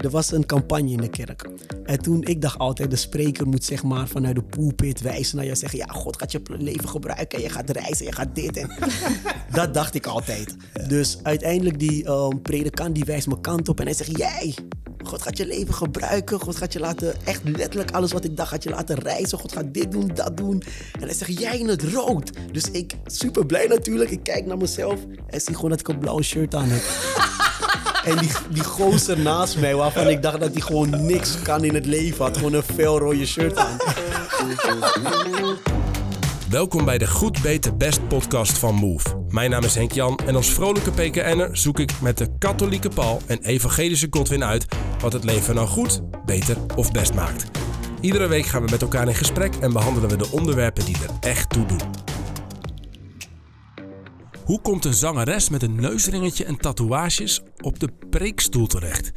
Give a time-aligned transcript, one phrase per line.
[0.00, 1.48] er was een campagne in de kerk.
[1.84, 5.46] En toen, ik dacht altijd, de spreker moet zeg maar vanuit de pulpit wijzen naar
[5.46, 8.56] je zeggen, ja, God gaat je leven gebruiken en je gaat reizen, je gaat dit
[8.56, 8.70] en...
[9.52, 10.56] dat dacht ik altijd.
[10.88, 14.54] Dus uiteindelijk die um, predikant die wijst mijn kant op en hij zegt, jij,
[15.04, 16.40] God gaat je leven gebruiken.
[16.40, 19.38] God gaat je laten, echt letterlijk alles wat ik dacht, gaat je laten reizen.
[19.38, 20.62] God gaat dit doen, dat doen.
[20.92, 22.30] En hij zegt, jij in het rood.
[22.52, 24.10] Dus ik, super blij natuurlijk.
[24.10, 26.82] Ik kijk naar mezelf en zie gewoon dat ik een blauw shirt aan heb.
[28.04, 31.74] En die, die gozer naast mij, waarvan ik dacht dat hij gewoon niks kan in
[31.74, 33.76] het leven, had gewoon een fel rode shirt aan.
[36.48, 39.24] Welkom bij de Goed Beter Best podcast van Move.
[39.28, 43.20] Mijn naam is Henk Jan en als vrolijke PKN'er zoek ik met de katholieke Paul
[43.26, 44.66] en evangelische Godwin uit
[45.00, 47.44] wat het leven nou goed, beter of best maakt.
[48.00, 51.28] Iedere week gaan we met elkaar in gesprek en behandelen we de onderwerpen die er
[51.28, 52.09] echt toe doen.
[54.50, 59.12] Hoe komt een zangeres met een neusringetje en tatoeages op de preekstoel terecht?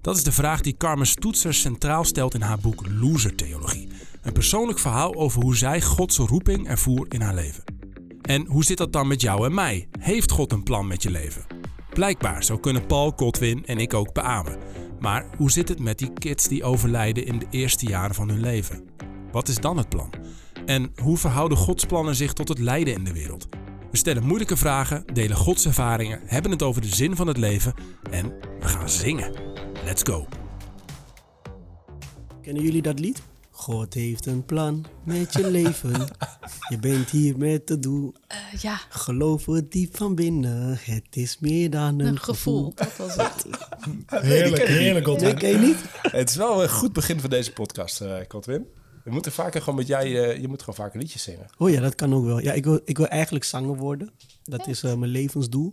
[0.00, 3.88] Dat is de vraag die Carmen Stoetser centraal stelt in haar boek Loser Theologie.
[4.22, 7.64] Een persoonlijk verhaal over hoe zij Gods roeping ervoer in haar leven.
[8.22, 9.88] En hoe zit dat dan met jou en mij?
[9.98, 11.44] Heeft God een plan met je leven?
[11.92, 14.58] Blijkbaar, zo kunnen Paul, Godwin en ik ook beamen.
[15.00, 18.40] Maar hoe zit het met die kids die overlijden in de eerste jaren van hun
[18.40, 18.84] leven?
[19.32, 20.12] Wat is dan het plan?
[20.66, 23.48] En hoe verhouden Gods plannen zich tot het lijden in de wereld?
[23.92, 27.74] We stellen moeilijke vragen, delen Gods ervaringen, hebben het over de zin van het leven
[28.10, 29.32] en we gaan zingen.
[29.84, 30.26] Let's go!
[32.42, 33.22] Kennen jullie dat lied?
[33.50, 36.08] God heeft een plan met je leven.
[36.68, 38.14] Je bent hier met het doel.
[38.28, 38.80] Uh, ja.
[38.88, 40.78] Geloof het diep van binnen.
[40.80, 42.72] Het is meer dan een, een gevoel.
[42.74, 43.46] Dat was het.
[44.06, 45.28] heerlijk, heerlijk, Godwin.
[45.28, 45.78] Nee, ken je niet?
[46.02, 48.16] Het is wel een goed begin van deze podcast, uh,
[49.04, 51.46] We moeten vaker gewoon met jij, uh, je moet gewoon vaker liedjes zingen.
[51.58, 52.38] Oh ja, dat kan ook wel.
[52.40, 54.10] Ja, ik wil, ik wil eigenlijk zanger worden.
[54.42, 55.72] Dat is uh, mijn levensdoel.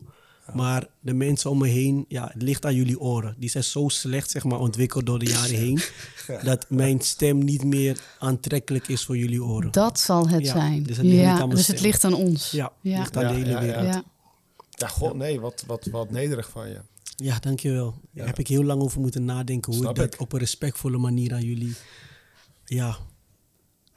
[0.53, 3.35] Maar de mensen om me heen, ja, het ligt aan jullie oren.
[3.37, 5.79] Die zijn zo slecht zeg maar, ontwikkeld door de jaren heen.
[6.43, 9.71] dat mijn stem niet meer aantrekkelijk is voor jullie oren.
[9.71, 10.83] Dat zal het Ja, zijn.
[10.83, 12.51] dus het ligt ja, dus het ligt aan ons.
[12.51, 12.97] Ja, Ja.
[12.99, 13.65] ligt aan de Ja, hele ja, ja.
[13.65, 13.85] wereld.
[13.85, 14.03] Ja, Ja.
[14.69, 16.79] Ja, god, nee, wat, wat, wat nederig van je.
[17.39, 17.95] dankjewel.
[18.13, 19.71] Daar heb ik heel lang over moeten nadenken.
[19.73, 20.19] Hoe Snap ik dat ik.
[20.21, 21.75] op een respectvolle manier aan jullie
[22.65, 22.97] ja,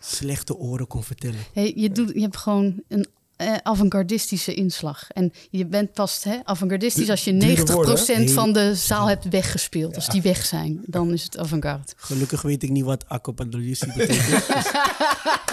[0.04, 1.38] slechte oren kon vertellen.
[1.52, 5.10] Hey, je, doet, je hebt gewoon een eh, avant-gardistische inslag.
[5.10, 8.28] En je bent pas hè, avant-gardistisch als je Dure 90% woorden, hè?
[8.28, 9.94] van de zaal hebt weggespeeld.
[9.94, 11.92] Als die weg zijn, dan is het avant-garde.
[11.96, 14.46] Gelukkig weet ik niet wat accompagnatie betekent.
[14.46, 14.70] dus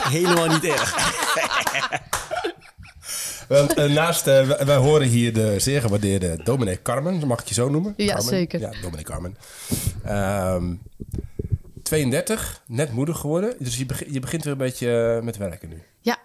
[0.15, 0.95] helemaal niet erg.
[3.47, 7.47] Want eh, naast, eh, wij- wij horen hier de zeer gewaardeerde dominee Carmen, mag ik
[7.47, 7.93] je zo noemen?
[7.97, 8.23] Ja, Carmen?
[8.29, 8.59] zeker.
[8.59, 9.37] Ja, dominee Carmen.
[10.03, 10.73] Ehm
[11.89, 13.55] 32, net moeder geworden.
[13.59, 15.81] Dus je, begint je begint weer een beetje eh, met werken nu.
[15.99, 16.17] Ja,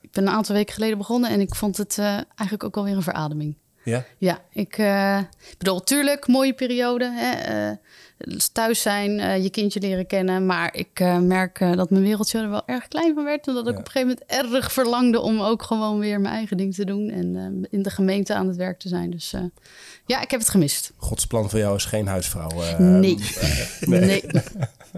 [0.00, 2.96] ik ben een aantal weken geleden begonnen en ik vond het eh, eigenlijk ook alweer
[2.96, 3.56] een verademing.
[3.84, 4.04] Ja?
[4.18, 5.18] Ja, ik eh,
[5.58, 7.12] bedoel, tuurlijk, mooie periode.
[7.14, 7.74] Hè,
[8.52, 10.46] thuis zijn, je kindje leren kennen.
[10.46, 13.46] Maar ik merk dat mijn wereldje er wel erg klein van werd.
[13.46, 16.56] En dat ik op een gegeven moment erg verlangde om ook gewoon weer mijn eigen
[16.56, 17.10] ding te doen.
[17.10, 19.10] En in de gemeente aan het werk te zijn.
[19.10, 19.34] Dus
[20.06, 20.92] ja, ik heb het gemist.
[20.96, 22.50] Gods plan voor jou is geen huisvrouw.
[22.78, 23.18] nee.
[23.80, 24.22] nee.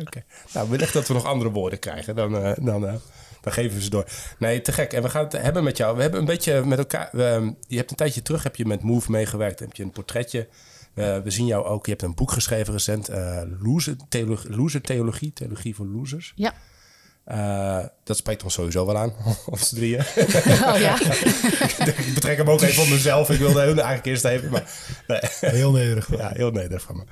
[0.01, 0.23] Oké.
[0.55, 2.17] Nou, wellicht dat we nog andere woorden krijgen.
[2.17, 2.95] Dan, eh, dan, eh,
[3.41, 4.07] dan geven we ze door.
[4.39, 4.93] Nee, te gek.
[4.93, 5.97] En we gaan het hebben met jou.
[5.97, 7.09] We hebben een beetje met elkaar...
[7.13, 9.59] we- je hebt een tijdje terug heb je met Move meegewerkt.
[9.61, 10.49] Heb je een portretje.
[10.95, 11.85] Eh, we zien jou ook.
[11.85, 13.09] Je hebt een boek geschreven recent.
[13.09, 15.33] eh loser, theologie, loser Theologie.
[15.33, 16.33] Theologie voor losers.
[16.37, 16.53] Ja.
[17.25, 19.13] Eh, dat spreekt ons sowieso wel aan.
[19.47, 20.01] Ons drieën.
[20.69, 21.01] Oh ja.
[21.87, 23.31] ik betrek hem ook even op mezelf.
[23.31, 24.51] Ik wilde hem eigenlijk eerst even.
[24.51, 24.71] Maar
[25.07, 25.21] nee.
[25.41, 26.17] Heel nederig.
[26.17, 27.03] Ja, heel nederig van me.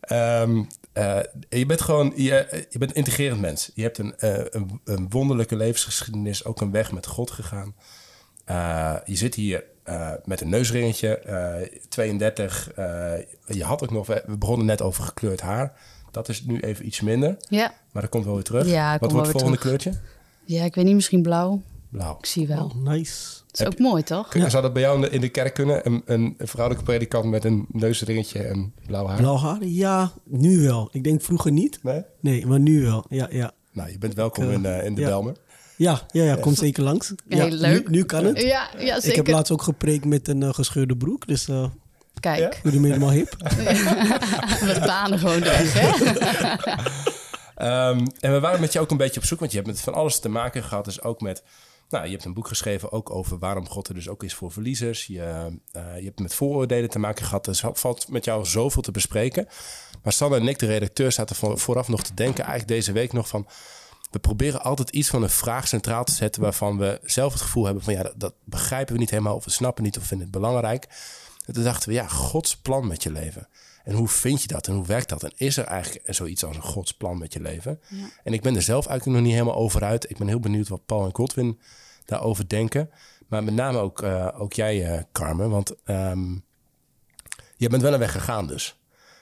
[0.00, 0.62] Ehm,
[0.96, 1.18] eh,
[1.48, 3.70] je bent gewoon, je, je bent een integrerend mens.
[3.74, 7.74] Je hebt een, eh, een, een wonderlijke levensgeschiedenis, ook een weg met God gegaan.
[8.44, 12.70] Eh, je zit hier eh, met een neusringetje, eh, 32.
[12.74, 13.12] eh,
[13.46, 15.72] je had ook nog, we begonnen net over gekleurd haar.
[16.10, 17.74] Dat is nu even iets minder, ja.
[17.92, 18.66] maar dat komt wel weer terug.
[18.66, 19.92] Ja, Wat wordt het volgende kleurtje?
[20.44, 21.62] Ja, ik weet niet, misschien blauw.
[21.88, 22.16] Blauw.
[22.18, 22.64] Ik zie wel.
[22.64, 23.35] Oh, nice.
[23.58, 24.32] Het is ook mooi, toch?
[24.48, 25.86] Zou dat bij jou in de, in de kerk kunnen?
[25.86, 29.16] Een, een, een vrouwelijke predikant met een neusringetje en blauw haar?
[29.16, 29.64] Blauw haar?
[29.64, 30.88] Ja, nu wel.
[30.92, 31.78] Ik denk vroeger niet.
[31.82, 32.02] Nee?
[32.20, 33.04] Nee, maar nu wel.
[33.08, 33.52] Ja, ja.
[33.72, 35.06] Nou, je bent welkom in, eh, eh, in de ja.
[35.06, 35.36] Belmer.
[35.76, 37.12] Ja, ja, ja, kom zeker langs.
[37.28, 37.88] Ja, Heel leuk.
[37.88, 38.42] Nu, nu kan het.
[38.42, 39.08] Ja, ja zeker.
[39.08, 41.64] Ik heb laatst ook gepreekt met een eh, gescheurde broek, dus eh
[42.20, 43.36] Kijk, jullie me helemaal hip.
[44.70, 45.90] met banen gewoon weg, hè?
[47.56, 49.80] Ehm, en we waren met je ook een beetje op zoek, want je hebt met
[49.80, 50.84] van alles te maken gehad.
[50.84, 51.42] Dus ook met,
[51.88, 54.52] nou, je hebt een boek geschreven ook over waarom God er dus ook is voor
[54.52, 55.06] verliezers.
[55.06, 55.20] Je,
[55.72, 57.44] eh, je hebt met vooroordelen te maken gehad.
[57.44, 59.48] Dus er valt met jou zoveel te bespreken.
[60.02, 63.12] Maar Sanne en ik, de redacteur, zaten voor- vooraf nog te denken, eigenlijk deze week
[63.12, 63.46] nog van...
[64.10, 67.64] We proberen altijd iets van een vraag centraal te zetten waarvan we zelf het gevoel
[67.64, 70.26] hebben van ja, dat, dat begrijpen we niet helemaal of we snappen niet of vinden
[70.26, 70.86] het belangrijk.
[71.46, 73.48] En toen dachten we, ja, Gods plan met je leven.
[73.86, 75.22] En hoe vind je dat en hoe werkt dat?
[75.22, 77.80] En is er eigenlijk zoiets als een godsplan met je leven?
[78.24, 80.10] En ik ben er zelf eigenlijk nog niet helemaal over uit.
[80.10, 81.58] Ik ben heel benieuwd wat Paul en Godwin
[82.04, 82.90] daarover denken.
[83.28, 85.50] Maar met name ook, uh, ook jij, uh, Carmen.
[85.50, 86.44] Want um,
[87.56, 88.76] je bent wel een weg gegaan dus.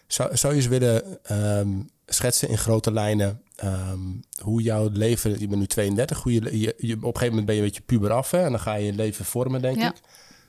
[0.06, 1.19] Zou, zou je eens willen
[1.58, 5.31] um, schetsen in grote lijnen um, hoe jouw leven...
[5.40, 7.67] Je bent nu 32, hoe je, je, je, op een gegeven moment ben je een
[7.67, 8.31] beetje puber af.
[8.31, 9.88] Hè, en dan ga je je leven vormen, denk ja.
[9.88, 10.00] ik.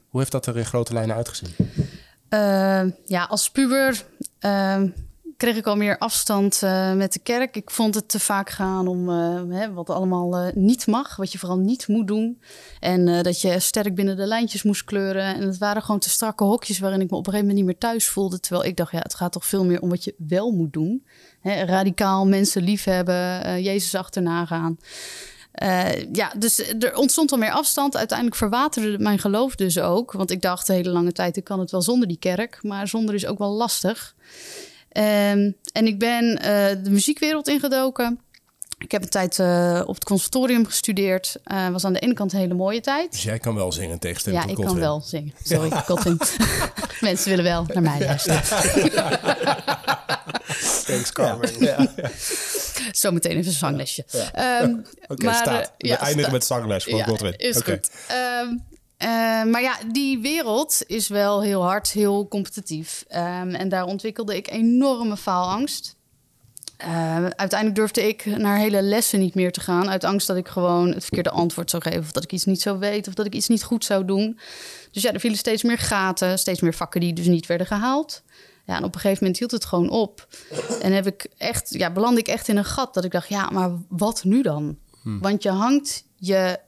[0.10, 1.56] Hoe heeft dat er in grote lijnen uitgezien?
[2.30, 4.06] Uh, ja, als puber
[5.38, 7.56] kreeg ik al meer afstand uh, met de kerk.
[7.56, 11.32] Ik vond het te vaak gaan om uh, hè, wat allemaal uh, niet mag, wat
[11.32, 12.42] je vooral niet moet doen.
[12.80, 15.36] En dat je sterk binnen de lijntjes moest kleuren.
[15.36, 17.82] En het waren gewoon te strakke hokjes waarin ik me op een gegeven moment niet
[17.82, 18.40] meer thuis voelde.
[18.40, 21.06] Terwijl ik dacht, ja, het gaat toch veel meer om wat je wel moet doen.
[21.42, 24.78] Hè, radicaal mensen liefhebben, Jezus achterna gaan.
[25.64, 27.98] Uh, ja, dus er ontstond al meer afstand.
[27.98, 30.12] Uiteindelijk verwaterde mijn geloof dus ook.
[30.12, 32.60] Want ik dacht de hele lange tijd, ik kan het wel zonder die kerk.
[32.62, 34.16] Maar zonder is ook wel lastig.
[34.92, 36.40] Um, en ik ben uh,
[36.84, 38.20] de muziekwereld ingedoken.
[38.78, 41.36] Ik heb een tijd uh, op het conservatorium gestudeerd.
[41.52, 43.12] Uh, was aan de ene kant een hele mooie tijd.
[43.12, 45.34] Dus jij kan wel zingen tegen stem Ja, ik kan wel zingen.
[45.44, 45.72] Sorry.
[45.72, 46.20] Godwin.
[47.02, 48.42] Mensen willen wel naar mij luisteren.
[50.86, 51.50] Thanks, Carmen.
[51.60, 51.92] Ja.
[52.92, 54.06] Zometeen even een zanglesje.
[54.08, 54.62] Ja.
[54.62, 55.74] Um, Oké, okay, staat.
[55.78, 57.38] We ja, eindigen met zangles voor Godwin.
[57.38, 57.76] Is okay.
[57.76, 57.90] goed.
[58.42, 58.64] Um,
[59.04, 59.08] uh,
[59.52, 63.06] maar ja, die wereld is wel heel hard, heel competitief.
[63.10, 65.96] Um, en daar ontwikkelde ik enorme faalangst.
[66.82, 69.90] Uh, uiteindelijk durfde ik naar hele lessen niet meer te gaan.
[69.90, 72.00] Uit angst dat ik gewoon het verkeerde antwoord zou geven.
[72.00, 73.08] Of dat ik iets niet zou weten.
[73.08, 74.40] Of dat ik iets niet goed zou doen.
[74.92, 76.40] Dus ja, er vielen steeds meer gaten.
[76.40, 78.24] Steeds meer vakken die dus niet werden gehaald.
[78.66, 80.28] Ja, en op een gegeven moment hield het gewoon op.
[80.82, 82.94] En heb ik echt, ja, belandde ik echt in een gat.
[82.94, 84.78] Dat ik dacht, ja, maar wat nu dan?
[85.02, 85.20] Hm.
[85.20, 86.60] Want je hangt je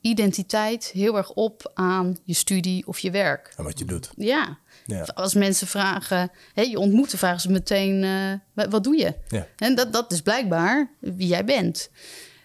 [0.00, 3.52] identiteit heel erg op aan je studie of je werk.
[3.56, 4.10] En wat je doet.
[4.16, 4.58] Ja.
[4.86, 5.02] ja.
[5.02, 9.14] Als mensen vragen, hè, je ontmoeten, vragen ze meteen, uh, wat doe je?
[9.28, 9.46] Ja.
[9.56, 11.90] En dat, dat is blijkbaar wie jij bent.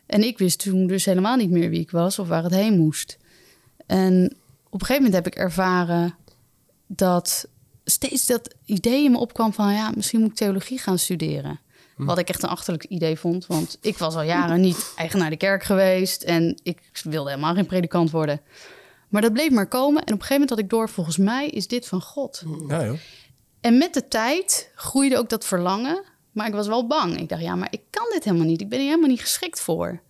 [0.06, 2.78] En ik wist toen dus helemaal niet meer wie ik was of waar het heen
[2.78, 3.18] moest.
[3.86, 4.36] En
[4.70, 6.16] op een gegeven moment heb ik ervaren
[6.88, 7.48] dat
[7.90, 11.60] steeds dat idee in me opkwam van, ja, misschien moet ik theologie gaan studeren.
[11.96, 12.06] Hm.
[12.06, 13.46] Wat ik echt een achterlijk idee vond.
[13.46, 16.24] Want ik was al jaren niet eigenaar de kerk geweest.
[16.24, 18.42] En ik wilde helemaal geen predikant worden.
[19.10, 20.04] Maar dat bleef maar komen.
[20.04, 22.44] En op een gegeven moment had ik door, volgens mij is dit van God.
[22.68, 22.98] Ja, joh.
[23.62, 26.04] En met de tijd groeide ook dat verlangen.
[26.32, 27.20] Maar ik was wel bang.
[27.20, 28.62] Ik dacht, ja, maar ik kan dit helemaal niet.
[28.62, 30.02] Ik ben helemaal niet geschikt voor.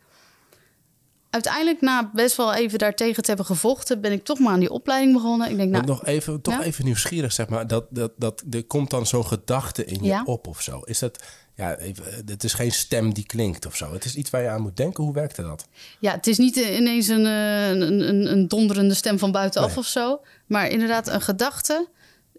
[1.30, 4.72] Uiteindelijk, na best wel even daartegen te hebben gevochten, ben ik toch maar aan die
[4.72, 5.50] opleiding begonnen.
[5.50, 7.68] Ik denk, nou, nog even, toch even nieuwsgierig, zeg maar.
[7.68, 10.82] Dat, dat, dat, er komt dan zo'n gedachte in je op of zo.
[10.86, 11.24] Is dat,
[11.56, 13.94] ja, even, het is geen stem die klinkt of zo.
[13.94, 15.04] Het is iets waar je aan moet denken.
[15.04, 15.68] Hoe werkte dat?
[16.00, 19.86] Ja, het is niet ineens een, eh, een, een, een donderende stem van buitenaf of
[19.86, 20.22] zo.
[20.46, 21.88] Maar inderdaad een gedachte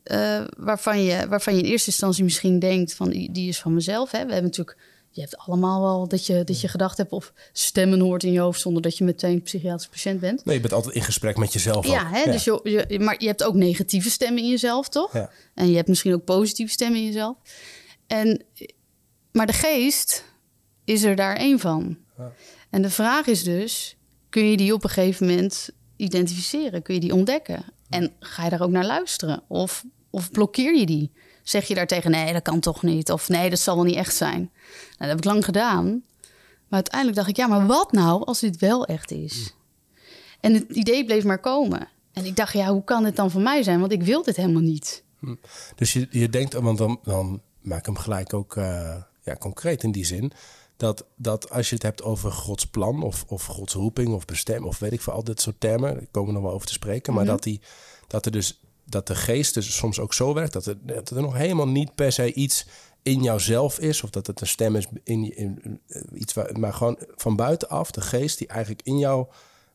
[0.05, 4.11] uh, waarvan, je, waarvan je in eerste instantie misschien denkt van die is van mezelf.
[4.11, 4.27] Hè.
[4.27, 4.77] We hebben natuurlijk,
[5.11, 8.41] je hebt allemaal wel dat je, dat je gedacht hebt of stemmen hoort in je
[8.41, 10.45] hoofd zonder dat je meteen psychiatrisch patiënt bent.
[10.45, 11.87] Nee, je bent altijd in gesprek met jezelf.
[11.87, 12.33] Ja, hè, ja.
[12.33, 15.12] Dus je, je, maar je hebt ook negatieve stemmen in jezelf, toch?
[15.12, 15.31] Ja.
[15.55, 17.37] En je hebt misschien ook positieve stemmen in jezelf.
[18.07, 18.45] En
[19.33, 20.25] maar de geest
[20.85, 21.99] is er daar één van.
[22.19, 22.33] Ja.
[22.71, 23.97] En de vraag is dus:
[24.29, 26.83] kun je die op een gegeven moment identificeren?
[26.83, 27.65] Kun je die ontdekken?
[27.89, 29.43] En ga je daar ook naar luisteren?
[29.49, 31.11] Of, of blokkeer je die?
[31.43, 33.11] Zeg je daartegen: nee, dat kan toch niet?
[33.11, 34.41] Of nee, dat zal wel niet echt zijn?
[34.41, 35.85] Nou, dat heb ik lang gedaan.
[36.69, 39.55] Maar uiteindelijk dacht ik: ja, maar wat nou als dit wel echt is?
[40.41, 41.88] En het idee bleef maar komen.
[42.12, 43.81] En ik dacht: ja, hoe kan dit dan voor mij zijn?
[43.81, 45.05] Want ik wil dit helemaal niet.
[45.19, 45.35] Hm.
[45.75, 48.57] Dus je, je denkt, want dan, dan maak hem gelijk ook.
[48.57, 50.33] Uh ja, concreet in die zin.
[50.76, 54.64] Dat, dat als je het hebt over Gods plan of, of Gods roeping of bestem
[54.64, 56.73] of weet ik veel, al dit soort termen, daar komen we nog wel over te
[56.73, 57.14] spreken.
[57.14, 57.33] Maar mhm.
[57.33, 57.61] dat, die,
[58.07, 61.23] dat er dus dat de geest dus soms ook zo werkt dat er, dat er
[61.23, 62.66] nog helemaal niet per se iets
[63.02, 65.80] in jouzelf is, of dat het een stem is in, in,
[66.14, 69.26] iets waar, maar gewoon van buitenaf, de geest die eigenlijk in jou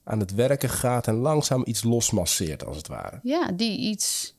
[0.04, 3.20] aan het werken gaat en langzaam iets losmasseert, als het ware.
[3.24, 4.36] Ja, die iets,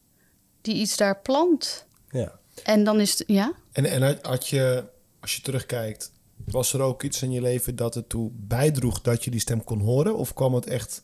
[0.60, 1.86] die iets daar plant.
[2.08, 2.38] Ja.
[2.64, 3.52] En dan is het, ja.
[3.72, 4.84] En, en had je
[5.20, 6.12] als je terugkijkt,
[6.44, 9.80] was er ook iets in je leven dat ertoe bijdroeg dat je die stem kon
[9.80, 10.16] horen?
[10.16, 11.02] Of kwam het echt,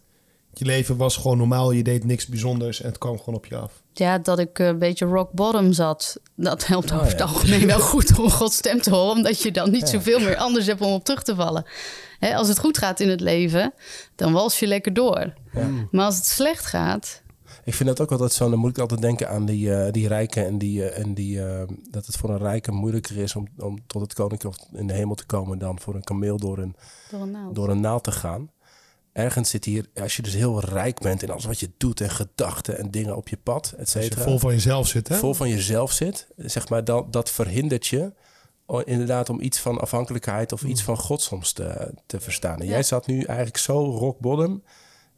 [0.53, 3.57] je leven was gewoon normaal, je deed niks bijzonders en het kwam gewoon op je
[3.57, 3.83] af?
[3.93, 6.21] Ja, dat ik een beetje rock bottom zat.
[6.37, 9.53] Dat helpt oh, over het algemeen wel goed om Gods stem te horen, omdat je
[9.53, 11.65] dan niet zoveel meer anders hebt om op terug te vallen.
[12.21, 13.75] als het goed gaat in het leven,
[14.17, 15.35] dan wals je lekker door.
[15.91, 17.23] Maar als het slecht gaat,
[17.65, 18.51] ik vind dat ook altijd zo.
[18.51, 21.37] Dan moet ik altijd denken aan die, uh, die rijken en, die, uh, en die,
[21.37, 24.93] uh, dat het voor een rijke moeilijker is om, om tot het koninkrijk in de
[24.93, 26.75] hemel te komen dan voor een kameel door een,
[27.11, 27.55] door een, naald.
[27.55, 28.51] Door een naald te gaan.
[29.13, 32.11] Ergens zit hier, als je dus heel rijk bent in alles wat je doet en
[32.11, 34.23] gedachten en dingen op je pad, et Als je cetera.
[34.23, 35.17] vol van jezelf zit, hè?
[35.17, 38.13] vol van jezelf zit, zeg maar, dat, dat verhindert je
[38.85, 42.61] inderdaad om iets van afhankelijkheid of iets van God soms te, te verstaan.
[42.61, 44.63] En jij zat nu eigenlijk zo rock bottom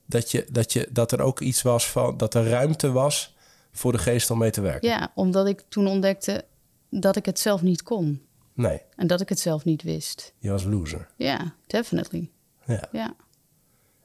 [0.06, 3.34] dat, je, dat, je, dat er ook iets was van, dat er ruimte was
[3.72, 4.88] voor de geest om mee te werken.
[4.88, 6.44] Ja, omdat ik toen ontdekte
[6.90, 8.22] dat ik het zelf niet kon.
[8.54, 10.32] Nee, En dat ik het zelf niet wist.
[10.38, 11.08] je was loser.
[11.16, 12.30] Ja, definitely.
[12.66, 12.88] Ja.
[12.92, 13.14] Ja.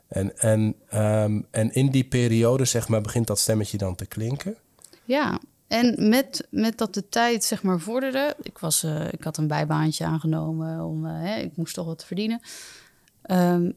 [0.10, 4.56] En, en, ehm, en in die periode, zeg maar, begint dat stemmetje dan te klinken.
[5.04, 9.38] Ja, en met, met dat de tijd zeg maar vorderde, ik, was, eh, ik had
[9.38, 12.42] een bijbaantje aangenomen, om, eh, hè, ik moest toch wat verdienen,
[13.22, 13.72] ehm,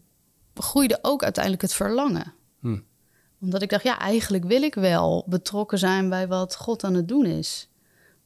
[0.55, 2.35] groeide ook uiteindelijk het verlangen.
[2.61, 2.79] Hm.
[3.41, 7.09] Omdat ik dacht, ja, eigenlijk wil ik wel betrokken zijn bij wat God aan het
[7.09, 7.69] doen is.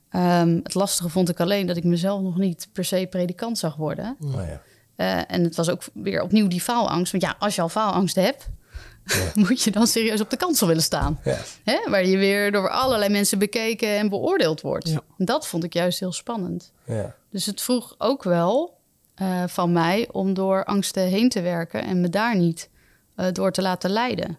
[0.08, 3.76] Ehm, het lastige vond ik alleen dat ik mezelf nog niet per se predikant zag
[3.76, 4.16] worden.
[4.18, 4.62] Nou ja.
[4.96, 7.12] Eh, en het was ook weer opnieuw die faalangst.
[7.12, 8.48] Want ja, als je al faalangst hebt,
[9.34, 11.20] moet je dan serieus op de kansel willen staan.
[11.24, 11.38] Ja.
[11.64, 11.90] Hè?
[11.90, 14.88] Waar je weer door allerlei mensen bekeken en beoordeeld wordt.
[14.88, 15.00] Ja.
[15.18, 16.72] Dat vond ik juist heel spannend.
[16.84, 17.14] Ja.
[17.30, 18.78] Dus het vroeg ook wel
[19.14, 22.68] eh, van mij om door angsten heen te werken en me daar niet
[23.14, 24.38] eh, door te laten leiden.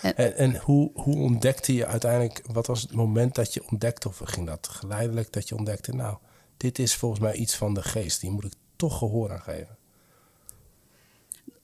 [0.00, 4.20] En, en hoe, hoe ontdekte je uiteindelijk, wat was het moment dat je ontdekte, of
[4.24, 6.16] ging dat geleidelijk, dat je ontdekte, nou,
[6.56, 9.76] dit is volgens mij iets van de geest, die moet ik toch gehoor aan geven.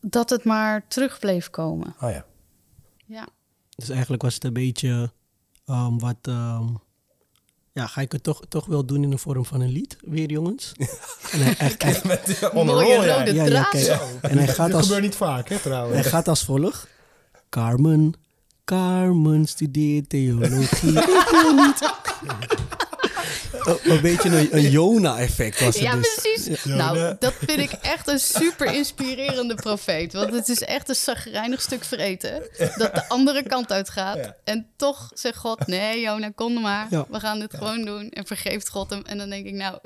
[0.01, 1.95] Dat het maar terug bleef komen.
[2.01, 2.25] Oh ja.
[3.07, 3.29] Ja.
[3.77, 5.13] Dus eigenlijk was het een beetje
[5.67, 6.17] ehm, wat...
[6.23, 6.67] ehm,
[7.73, 10.31] ja, ga ik het toch, toch wel doen in de vorm van een lied, weer
[10.31, 10.73] jongens?
[11.33, 13.87] En hij, hij, hij- Mooie rode ja, ja, kijk.
[14.21, 16.07] En hij gaat Dat als, gebeurt niet vaak, hè, hij trouwens.
[16.07, 16.89] gaat als volgt.
[17.49, 18.13] Carmen,
[18.65, 20.99] Carmen studeert theologie.
[21.03, 21.81] ik wil niet...
[23.65, 26.15] Een- beetje een, een Jona-effect was het Ja, dus.
[26.23, 26.65] precies.
[26.65, 30.13] Nou, dat vind ik echt een super inspirerende profeet.
[30.13, 32.43] Want het is echt een zagrijnig stuk vreten.
[32.77, 34.17] Dat de andere kant uitgaat.
[34.17, 34.37] Ja.
[34.45, 36.87] En toch zegt God, nee Jona, kom maar.
[36.91, 37.07] Ja.
[37.11, 38.09] We gaan dit gewoon doen.
[38.11, 39.03] En vergeeft God hem.
[39.07, 39.79] En dan denk ik, nou,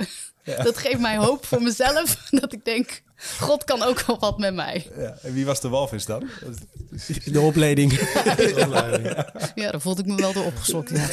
[0.47, 2.17] dat geeft mij hoop voor mezelf.
[2.41, 3.03] Dat ik denk,
[3.41, 4.91] God kan ook wel wat met mij.
[5.23, 6.29] En wie was de walvis dan?
[7.25, 7.93] De opleiding.
[9.55, 10.91] Ja, daar voelde ik me wel door opgeslokt.
[10.91, 11.09] Ja.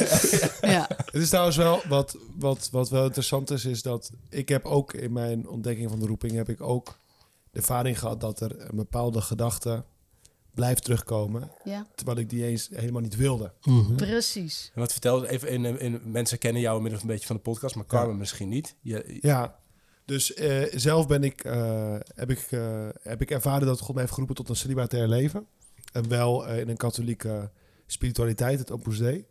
[0.72, 0.88] ja.
[0.88, 4.92] Het is trouwens wel, wat, wat, wat wel interessant is, is dat ik heb ook
[4.92, 6.98] in mijn ontdekking van de roeping, heb ik ook
[7.50, 9.84] de ervaring gehad dat er een bepaalde gedachte
[10.54, 13.52] blijft terugkomen, ja, terwijl ik die eens helemaal niet wilde.
[13.96, 14.70] precies.
[14.74, 17.74] En wat vertelde even, in, in, mensen kennen jou inmiddels een beetje van de podcast,
[17.74, 18.76] maar Carmen misschien niet.
[18.80, 19.58] Je, Ja,
[20.04, 24.00] dus eh, zelf ben ik, eh, heb, ik, eh, heb ik ervaren dat God mij
[24.02, 25.46] heeft geroepen tot een celibatair leven.
[25.92, 27.50] En wel in een katholieke
[27.86, 29.24] spiritualiteit, het Opus Dei.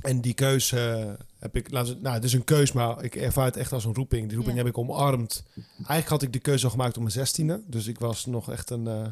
[0.00, 3.44] En die keuze heb ik, laten we- nou het is een keus, maar ik ervaar
[3.44, 4.26] het echt als een roeping.
[4.26, 4.62] Die roeping Ja.
[4.62, 5.44] heb ik omarmd.
[5.76, 7.62] Eigenlijk had ik de keuze al gemaakt op mijn zestiende.
[7.66, 9.06] Dus ik was nog echt een, eh,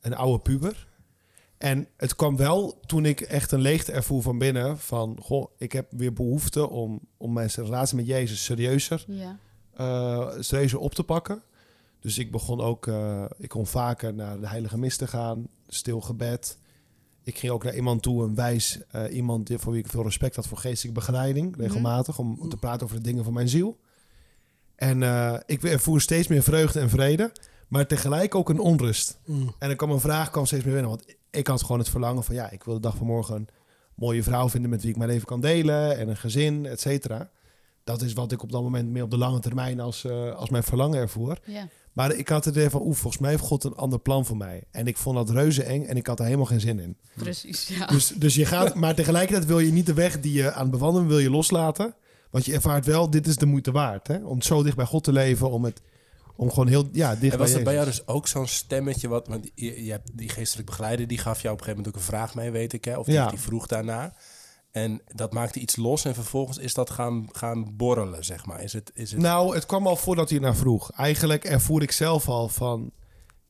[0.00, 0.88] een oude puber.
[1.58, 4.78] En het kwam wel toen ik echt een leegte ervoer van binnen.
[4.78, 9.38] Van, goh, ik heb weer behoefte om, om mijn relatie met Jezus serieuzer Ja.
[9.74, 11.42] eh serieuzer op te pakken.
[12.00, 16.00] Dus ik begon ook, eh, ik kon vaker naar de heilige mis te gaan, stil
[16.00, 16.58] gebed.
[17.22, 20.02] Ik ging ook naar iemand toe, een wijs eh, iemand die, voor wie ik veel
[20.02, 23.78] respect had voor geestelijke begeleiding, regelmatig, om te praten over de dingen van mijn ziel.
[24.76, 25.02] En
[25.46, 27.32] ik ervoer steeds meer vreugde en vrede,
[27.70, 29.18] maar tegelijk ook een onrust.
[29.24, 29.54] Mm.
[29.58, 32.24] En er kwam een vraag, kwam steeds meer binnen, want ik had gewoon het verlangen
[32.24, 33.48] van, ja, ik wil de dag van morgen een
[33.94, 37.30] mooie vrouw vinden met wie ik mijn leven kan delen en een gezin, et cetera.
[37.84, 40.50] Dat is wat ik op dat moment meer op de lange termijn als, eh, als
[40.50, 41.38] mijn verlangen ervoer.
[41.44, 41.68] Ja.
[41.92, 44.36] Maar ik had het idee van, oeh, volgens mij heeft God een ander plan voor
[44.36, 44.62] mij.
[44.70, 46.96] En ik vond dat reuze eng en ik had er helemaal geen zin in.
[47.14, 47.86] Precies, ja.
[47.86, 50.70] Dus, dus je gaat, maar tegelijkertijd wil je niet de weg die je aan het
[50.70, 51.94] bewandelen wil je loslaten.
[52.30, 54.06] Want je ervaart wel, dit is de moeite waard.
[54.06, 54.24] Hè?
[54.24, 55.80] Om zo dicht bij God te leven, om, het,
[56.40, 59.08] om gewoon heel ja, dicht en was dat bij jou dus ook zo'n stemmetje?
[59.08, 61.88] Wat, want je, je hebt die geestelijk begeleider, die gaf jou op een gegeven moment
[61.88, 62.84] ook een vraag mee, weet ik.
[62.84, 62.98] Hè?
[62.98, 63.28] Of die, Ja.
[63.28, 64.14] die vroeg daarna.
[64.70, 68.62] En dat maakte iets los en vervolgens is dat gaan, gaan borrelen, zeg maar.
[68.62, 69.20] Is het, is het...
[69.20, 70.90] Nou, het kwam al voordat hij naar vroeg.
[70.92, 72.90] Eigenlijk ervoer ik zelf al van...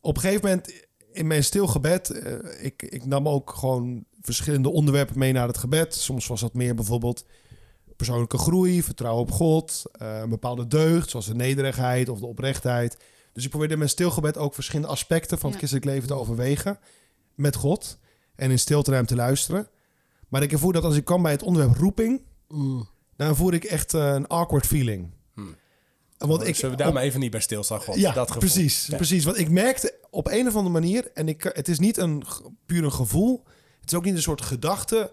[0.00, 0.72] Op een gegeven moment
[1.12, 2.10] in mijn stil gebed...
[2.10, 5.94] eh, ik, ik nam ook gewoon verschillende onderwerpen mee naar het gebed.
[5.94, 7.24] Soms was dat meer bijvoorbeeld
[8.04, 9.82] persoonlijke groei, vertrouwen op God...
[9.92, 12.96] eh, een bepaalde deugd, zoals de nederigheid of de oprechtheid.
[13.32, 15.38] Dus ik probeerde in mijn stilgebed ook verschillende aspecten...
[15.38, 15.66] van het Ja.
[15.66, 16.78] christelijk leven te overwegen
[17.34, 17.98] met God...
[18.36, 19.68] en in stilte naar hem te luisteren.
[20.28, 22.22] Maar ik ervoer dat als ik kwam bij het onderwerp roeping...
[22.48, 22.88] Mm.
[23.16, 25.10] dan voer ik echt eh, een awkward feeling.
[26.18, 27.94] Want ik, Zullen we daar op- maar even niet bij stilstaan, God?
[27.96, 28.40] ja, dat gevoel.
[28.50, 28.96] precies, Ja.
[28.96, 29.24] precies.
[29.24, 32.22] Want ik merkte op een of andere manier, en ik, het is niet een
[32.66, 33.42] puur een gevoel,
[33.80, 35.12] het is ook niet een soort gedachte,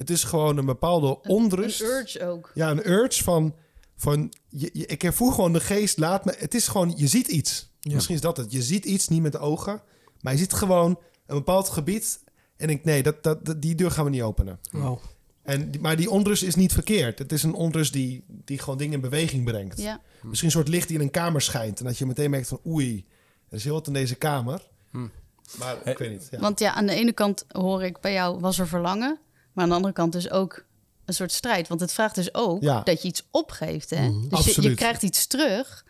[0.00, 1.80] het is gewoon een bepaalde onrust.
[1.80, 2.50] Een urge ook.
[2.54, 3.54] Ja, een urge van,
[3.96, 7.28] van je, je- ik ervoer gewoon de geest, laat me, het is gewoon, je ziet
[7.28, 7.70] iets.
[7.80, 8.52] Misschien is dat het.
[8.52, 9.82] Je ziet iets niet met de ogen,
[10.20, 10.90] Maar je ziet gewoon
[11.26, 12.24] een bepaald gebied
[12.56, 14.60] en ik nee, dat, dat, die deur gaan we niet openen.
[15.42, 17.18] En, maar die onrust is niet verkeerd.
[17.18, 19.80] Het is een onrust die, die gewoon dingen in beweging brengt.
[19.80, 21.78] Ja, Misschien een soort licht die in een kamer schijnt.
[21.80, 23.06] En dat je meteen merkt van oei,
[23.48, 24.68] er is heel wat in deze kamer.
[25.58, 26.28] Maar ik weet niet.
[26.30, 26.38] Ja.
[26.38, 29.18] want ja, aan de ene kant hoor ik bij jou was er verlangen,
[29.60, 30.64] maar aan de andere kant dus ook
[31.04, 31.68] een soort strijd.
[31.68, 32.80] Want het vraagt dus ook Ja.
[32.80, 33.90] dat je iets opgeeft.
[33.90, 34.10] Hè?
[34.28, 35.84] Dus je, krijgt iets terug,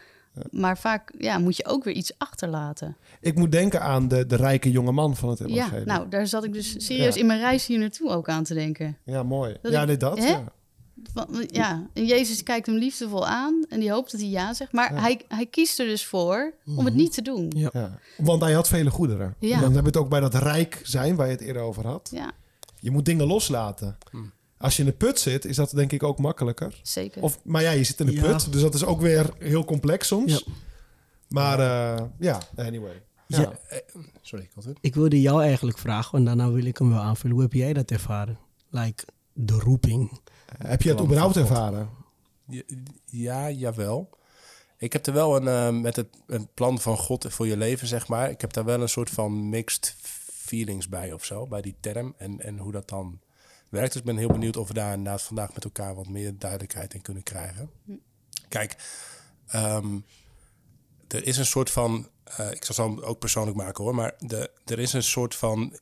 [0.51, 2.97] maar vaak ja, moet je ook weer iets achterlaten.
[3.21, 5.85] Ik moet denken aan de, de rijke jonge man van het Ja, evangelie.
[5.87, 7.21] nou, daar zat ik dus serieus Ja.
[7.21, 8.97] in mijn reis hier naartoe ook aan te denken.
[9.05, 9.57] Ja, mooi.
[9.63, 10.19] Dat ja, ik- nee, dat.
[10.19, 10.29] hè?
[10.29, 10.45] Ja.
[11.15, 14.73] Van, ja, en Jezus kijkt hem liefdevol aan en die hoopt dat hij ja zegt.
[14.73, 17.53] Maar hij, hij kiest er dus voor om het niet te doen.
[17.57, 17.71] Ja.
[17.73, 17.99] Ja.
[18.17, 19.35] Want hij had vele goederen.
[19.39, 19.49] Ja.
[19.51, 22.09] Dan hebben we het ook bij dat rijk zijn, waar je het eerder over had.
[22.13, 22.31] Ja,
[22.81, 23.99] Je moet dingen loslaten.
[24.59, 26.81] Als je in de put zit, is dat denk ik ook makkelijker.
[26.83, 27.23] zeker.
[27.23, 28.23] Of, maar ja, je zit in de Ja.
[28.23, 30.33] put, dus dat is ook weer heel complex soms.
[30.33, 30.53] Ja.
[31.29, 33.03] Maar eh, ja, anyway.
[33.27, 33.41] Ja.
[33.41, 33.81] Ja.
[34.21, 34.79] Sorry, ik had het.
[34.81, 37.33] Ik wilde jou eigenlijk vragen, en daarna wil ik hem wel aanvullen.
[37.35, 38.39] Hoe heb jij dat ervaren?
[38.71, 40.21] Like, de roeping.
[40.59, 41.89] Heb je het überhaupt ervaren?
[42.47, 42.63] Ja,
[43.05, 44.09] ja, jawel.
[44.79, 47.87] Ik heb er wel een, eh, met het een plan van God voor je leven,
[47.89, 48.31] zeg maar.
[48.31, 49.95] Ik heb daar wel een soort van mixed
[50.51, 52.15] feelings bij of zo, bij die term.
[52.19, 53.21] En, en hoe dat dan
[53.69, 53.93] werkt.
[53.93, 56.95] Dus ik ben heel benieuwd of we daar inderdaad vandaag met elkaar wat meer duidelijkheid
[56.95, 57.71] in kunnen krijgen.
[58.49, 58.77] Kijk,
[59.47, 59.99] ehm,
[61.09, 64.51] er is een soort van, eh, ik zal het ook persoonlijk maken hoor, maar de,
[64.65, 65.79] er is een soort van,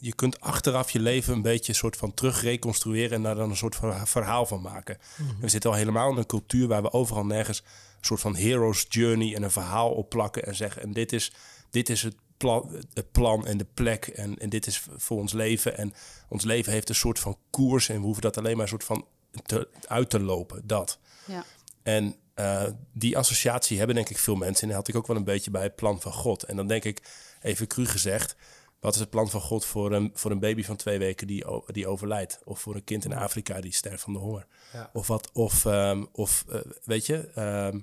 [0.00, 3.50] je kunt achteraf je leven een beetje een soort van terug reconstrueren en daar dan
[3.50, 4.98] een soort van verhaal van maken.
[5.40, 8.86] We zitten al helemaal in een cultuur waar we overal nergens een soort van hero's
[8.88, 11.32] journey en een verhaal op plakken en zeggen, en dit is,
[11.70, 15.32] dit is het plan, het plan en de plek en, en dit is voor ons
[15.32, 15.92] leven en
[16.28, 18.84] ons leven heeft een soort van koers en we hoeven dat alleen maar een soort
[18.84, 19.06] van
[19.44, 20.98] te, uit te lopen, dat.
[21.26, 21.44] Ja.
[21.82, 24.62] En eh, die associatie hebben denk ik veel mensen.
[24.62, 26.42] En dat had ik ook wel een beetje bij het plan van God.
[26.42, 27.02] En dan denk ik,
[27.40, 28.36] even cru gezegd...
[28.80, 31.44] wat is het plan van God voor een, voor een baby van twee weken die,
[31.66, 32.40] die overlijdt?
[32.44, 34.46] Of voor een kind in Afrika die sterft van de honger?
[34.72, 34.90] Ja.
[34.92, 37.30] Of wat, of, ehm, of eh, weet je...
[37.34, 37.80] ehm,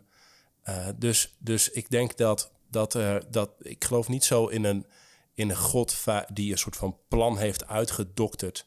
[0.64, 3.50] eh, dus, dus ik denk dat, dat, er dat...
[3.62, 4.86] Ik geloof niet zo in een,
[5.34, 8.66] in een God die een soort van plan heeft uitgedokterd...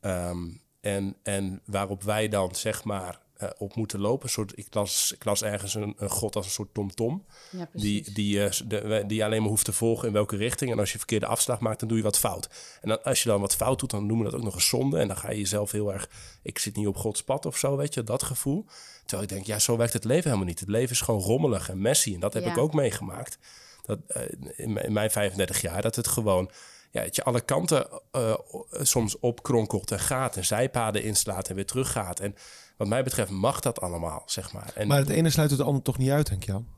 [0.00, 0.46] Ehm,
[0.80, 4.24] en, en waarop wij dan zeg maar eh, op moeten lopen.
[4.24, 7.24] Een soort, ik, las, ik las ergens een, een god als een soort tom-tom.
[7.50, 8.04] Ja, precies.
[8.04, 10.70] Die, die, eh, de, die alleen maar hoeft te volgen in welke richting.
[10.70, 12.48] En als je verkeerde afslag maakt, dan doe je wat fout.
[12.80, 14.60] En dan, als je dan wat fout doet, dan noemen we dat ook nog een
[14.60, 14.98] zonde.
[14.98, 16.10] En dan ga je jezelf heel erg...
[16.42, 18.02] Ik zit niet op Gods pad of zo, weet je.
[18.02, 18.64] Dat gevoel.
[19.08, 20.60] Terwijl ik denk, ja, zo werkt het leven helemaal niet.
[20.60, 22.14] Het leven is gewoon rommelig en messy.
[22.14, 22.50] En dat heb Ja.
[22.50, 23.38] ik ook meegemaakt.
[23.82, 24.22] Dat, eh,
[24.56, 26.50] in, mijn- in mijn 35 jaar, dat het gewoon...
[26.90, 28.34] Ja, dat je alle kanten eh,
[28.70, 32.20] soms opkronkelt en gaat en zijpaden inslaat en weer teruggaat.
[32.20, 32.34] En
[32.76, 34.72] wat mij betreft mag dat allemaal, zeg maar.
[34.74, 36.68] En Maar het ene sluit het ander toch niet uit, denk Jan?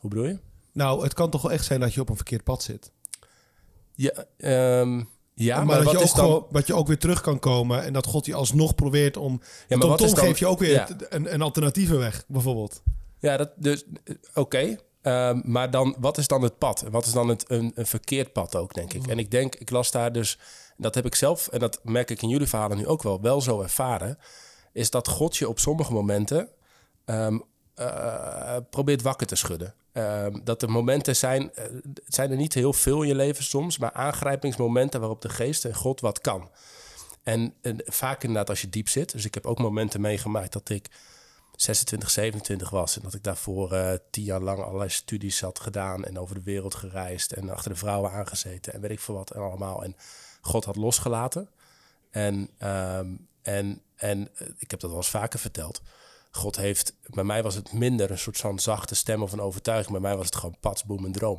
[0.00, 0.38] hoe bedoel je?
[0.72, 2.92] Nou, het kan toch wel echt zijn dat je op een verkeerd pad zit.
[3.94, 5.02] Ja, ehm,
[5.44, 6.24] ja maar, maar, dat wat je ook is dan...
[6.24, 9.40] gewoon, dat je ook weer terug kan komen en dat God je alsnog probeert om.
[9.68, 10.88] Ja, maar wat is dan- geeft je ook weer Ja.
[11.08, 12.82] een, een alternatieve weg, bijvoorbeeld.
[13.18, 14.76] Ja, dat, dus eh, oké.
[15.02, 16.82] Ehm, maar dan, wat is dan het pad?
[16.82, 19.06] En wat is dan het, een, een verkeerd pad ook, denk ik?
[19.06, 20.38] En ik denk, ik las daar dus,
[20.76, 23.40] dat heb ik zelf, en dat merk ik in jullie verhalen nu ook wel, wel
[23.40, 24.18] zo ervaren,
[24.72, 26.48] is dat God je op sommige momenten
[27.04, 27.38] ehm,
[27.74, 29.74] eh, probeert wakker te schudden.
[29.92, 31.64] Ehm, dat er momenten zijn, eh,
[32.04, 35.64] het zijn er niet heel veel in je leven soms, maar aangrijpingsmomenten waarop de geest
[35.64, 36.50] en God wat kan.
[37.22, 39.12] En, en vaak inderdaad als je diep zit.
[39.12, 40.88] Dus ik heb ook momenten meegemaakt dat ik
[41.56, 42.96] 26, 27 was.
[42.96, 46.04] En dat ik daarvoor eh, tien jaar lang allerlei studies had gedaan.
[46.04, 47.32] En over de wereld gereisd.
[47.32, 48.72] En achter de vrouwen aangezeten.
[48.72, 49.84] En weet ik veel wat en allemaal.
[49.84, 49.96] En
[50.40, 51.48] God had losgelaten.
[52.10, 55.82] En, ehm, en, en eh, ik heb dat wel eens vaker verteld.
[56.30, 59.92] God heeft, bij mij was het minder een soort van zachte stem of een overtuiging.
[59.92, 61.38] Bij mij was het gewoon pats, boem, een droom.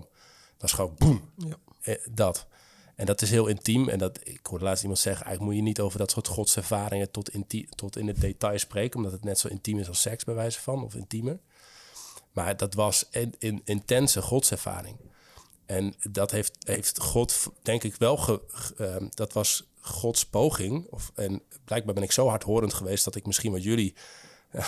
[0.51, 1.31] Dat was gewoon boem.
[1.37, 1.55] Ja.
[1.81, 2.47] Eh, dat.
[2.95, 3.89] En dat is heel intiem.
[3.89, 7.11] En dat, ik hoorde laatst iemand zeggen, eigenlijk moet je niet over dat soort godservaringen
[7.11, 8.97] tot, inti- tot in het detail spreken.
[8.97, 11.39] Omdat het net zo intiem is als seks, bij wijze van, of intiemer.
[12.31, 14.97] Maar dat was een, een intense godservaring.
[15.65, 18.17] En dat heeft, heeft God, denk ik, wel...
[18.17, 20.87] Ge, ge- ehm, dat was Gods poging.
[20.89, 23.03] Of, en blijkbaar ben ik zo hardhorend geweest...
[23.03, 23.95] dat ik misschien wat jullie...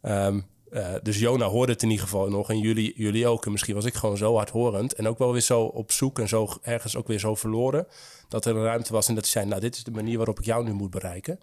[0.00, 2.50] ehm, eh, dus Jona hoorde het in ieder geval nog.
[2.50, 3.44] En jullie, jullie ook.
[3.44, 4.92] En misschien was ik gewoon zo hardhorend.
[4.92, 7.86] En ook wel weer zo op zoek en zo ergens ook weer zo verloren.
[8.28, 9.46] Dat er een ruimte was en dat hij zei...
[9.46, 11.40] nou, dit is de manier waarop ik jou nu moet bereiken.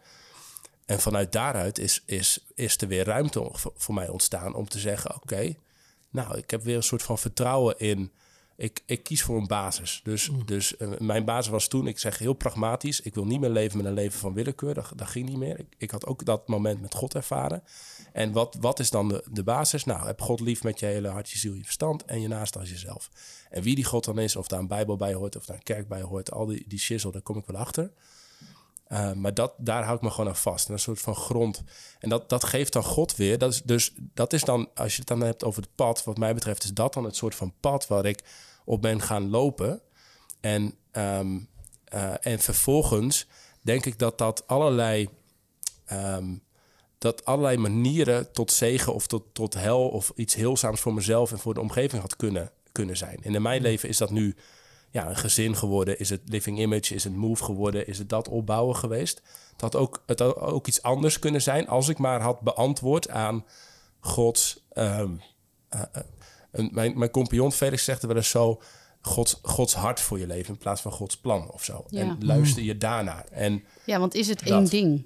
[0.85, 4.79] En vanuit daaruit is, is, is er weer ruimte voor, voor mij ontstaan om te
[4.79, 5.55] zeggen: Oké,
[6.09, 8.11] nou, ik heb weer een soort van vertrouwen in
[8.57, 9.99] ik, ik kies voor een basis.
[10.03, 13.49] Dus, dus eh, mijn basis was toen, ik zeg heel pragmatisch, ik wil niet meer
[13.49, 14.73] leven met een leven van willekeur.
[14.73, 15.59] Dat, dat ging niet meer.
[15.59, 17.63] Ik, ik had ook dat moment met God ervaren.
[18.13, 19.83] En wat, wat is dan de, de basis?
[19.83, 22.57] Nou, heb God lief met je hele hart, je ziel, je verstand en je naast
[22.57, 23.09] als jezelf.
[23.49, 25.63] En wie die God dan is, of daar een Bijbel bij hoort, of daar een
[25.63, 27.91] kerk bij hoort, al die, die shizzle, daar kom ik wel achter.
[28.89, 30.69] Uh, maar dat, daar hou ik me gewoon aan vast.
[30.69, 31.63] Een soort van grond.
[31.99, 33.37] En dat, dat geeft dan God weer.
[33.37, 36.17] Dat is, dus dat is dan, als je het dan hebt over het pad, wat
[36.17, 38.23] mij betreft, is dat dan het soort van pad waar ik
[38.65, 39.81] op ben gaan lopen.
[40.39, 41.47] En, um,
[41.93, 43.27] uh, en vervolgens
[43.61, 45.09] denk ik dat dat allerlei,
[45.91, 46.43] um,
[46.97, 51.39] dat allerlei manieren tot zegen of tot, tot hel of iets heelzaams voor mezelf en
[51.39, 53.23] voor de omgeving had kunnen, kunnen zijn.
[53.23, 54.35] En in mijn leven is dat nu
[54.91, 55.99] ja, een gezin geworden?
[55.99, 56.95] Is het living image?
[56.95, 57.87] Is het move geworden?
[57.87, 59.21] Is het dat opbouwen geweest?
[59.51, 63.09] Het had ook, het had ook iets anders kunnen zijn als ik maar had beantwoord
[63.09, 63.45] aan
[63.99, 64.63] Gods.
[64.73, 65.21] Um,
[65.75, 65.81] uh,
[66.51, 68.61] uh, mijn, mijn compagnon Felix zegt er wel eens zo.
[69.01, 71.85] Gods, Gods hart voor je leven in plaats van Gods plan of zo.
[71.87, 72.01] Ja.
[72.01, 73.25] En luister je daarnaar.
[73.31, 74.49] En Ja, want is het Dat.
[74.49, 75.05] één ding?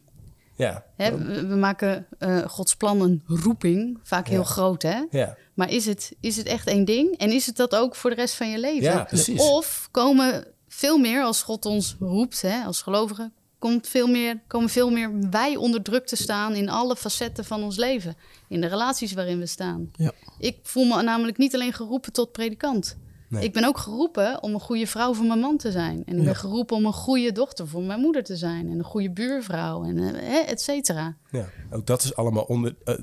[0.55, 4.45] Ja, Hè, we, we maken eh, Gods plan een roeping, vaak heel Ja.
[4.45, 5.01] groot, hè?
[5.11, 7.17] ja, Maar is het, is het echt één ding?
[7.17, 8.81] En is het dat ook voor de rest van je leven?
[8.91, 9.41] Ja, precies.
[9.41, 14.69] Of komen veel meer, als God ons roept, hè, als gelovigen, komt veel meer, komen
[14.69, 18.15] veel meer wij onder druk te staan in alle facetten van ons leven.
[18.47, 19.91] In de relaties waarin we staan.
[19.95, 20.11] Ja.
[20.39, 22.97] Ik voel me namelijk niet alleen geroepen tot predikant.
[23.31, 23.43] Nee.
[23.43, 26.03] Ik ben ook geroepen om een goede vrouw voor mijn man te zijn.
[26.05, 28.69] En ik ben geroepen om een goede dochter voor mijn moeder te zijn.
[28.69, 31.17] En een goede buurvrouw, en eh, hè, et cetera.
[31.31, 32.75] ja, ook dat is allemaal onder.
[32.83, 32.95] eh,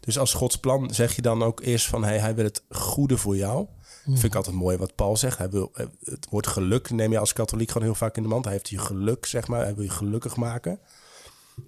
[0.00, 3.16] dus als Gods plan zeg je dan ook eerst van hey, hij wil het goede
[3.16, 3.66] voor jou.
[4.04, 5.38] Vind ik altijd mooi wat Paul zegt.
[5.38, 8.28] Hij wil eh, het woord geluk neem je als katholiek gewoon heel vaak in de
[8.28, 8.44] mand.
[8.44, 9.62] Hij heeft je geluk, zeg maar.
[9.62, 10.80] Hij wil je gelukkig maken.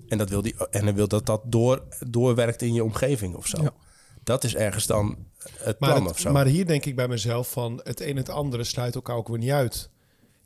[0.08, 3.46] En, dat wil die, en hij wil dat dat door, doorwerkt in je omgeving of
[3.46, 3.62] zo.
[3.62, 3.72] Ja.
[4.26, 5.16] Dat is ergens dan
[5.58, 6.32] het Maar, plan het- of zo.
[6.32, 9.28] maar hier denk ik bij mezelf van het een en het andere sluit elkaar ook
[9.28, 9.90] weer niet uit.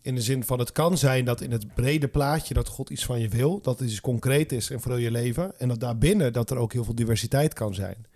[0.03, 3.05] In de zin van het kan zijn dat in het brede plaatje dat God iets
[3.05, 5.59] van je wil, dat het iets concreet is en voor je leven.
[5.59, 8.07] En dat daarbinnen dat er ook heel veel diversiteit kan zijn.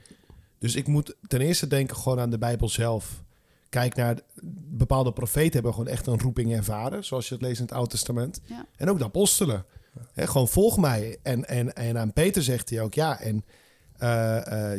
[0.58, 3.22] Dus ik moet ten eerste denken gewoon aan de Bijbel zelf.
[3.68, 4.18] Kijk naar
[4.70, 7.90] bepaalde profeten hebben gewoon echt een roeping ervaren, zoals je het leest in het Oude
[7.90, 8.40] Testament.
[8.44, 8.66] Ja.
[8.76, 9.64] En ook de apostelen.
[10.12, 11.18] Hè, gewoon volg mij.
[11.22, 13.20] En, en, en aan Peter zegt hij ook ja.
[13.20, 13.44] En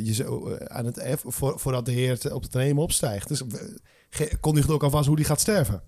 [0.03, 3.27] je zo, eh, aan het, eh, voor, voordat de Heer op de hemel opstijgt.
[3.27, 3.41] Dus
[4.09, 5.81] eh, kondigt ook alvast hoe die gaat sterven.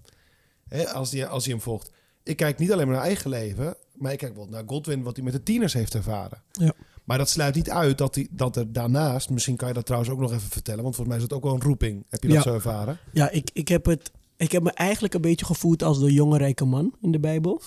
[0.67, 1.91] Hè, als, die, als hij hem volgt.
[2.23, 5.15] Ik kijk niet alleen maar naar eigen leven, maar ik kijk wel naar Godwin, wat
[5.15, 6.41] hij met de tieners heeft ervaren.
[6.51, 6.73] Ja.
[7.03, 10.11] Maar dat sluit niet uit dat, die, dat er daarnaast, misschien kan je dat trouwens
[10.11, 12.05] ook nog even vertellen, want volgens mij is het ook wel een roeping.
[12.09, 12.43] Heb je dat Ja.
[12.43, 12.97] zo ervaren?
[13.13, 16.37] Ja, ik, ik, heb het, ik heb me eigenlijk een beetje gevoeld als de jonge
[16.37, 17.61] rijke man in de Bijbel.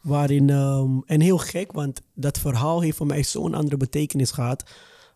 [0.00, 4.70] Waarin, ehm, en heel gek, want dat verhaal heeft voor mij zo'n andere betekenis gehad.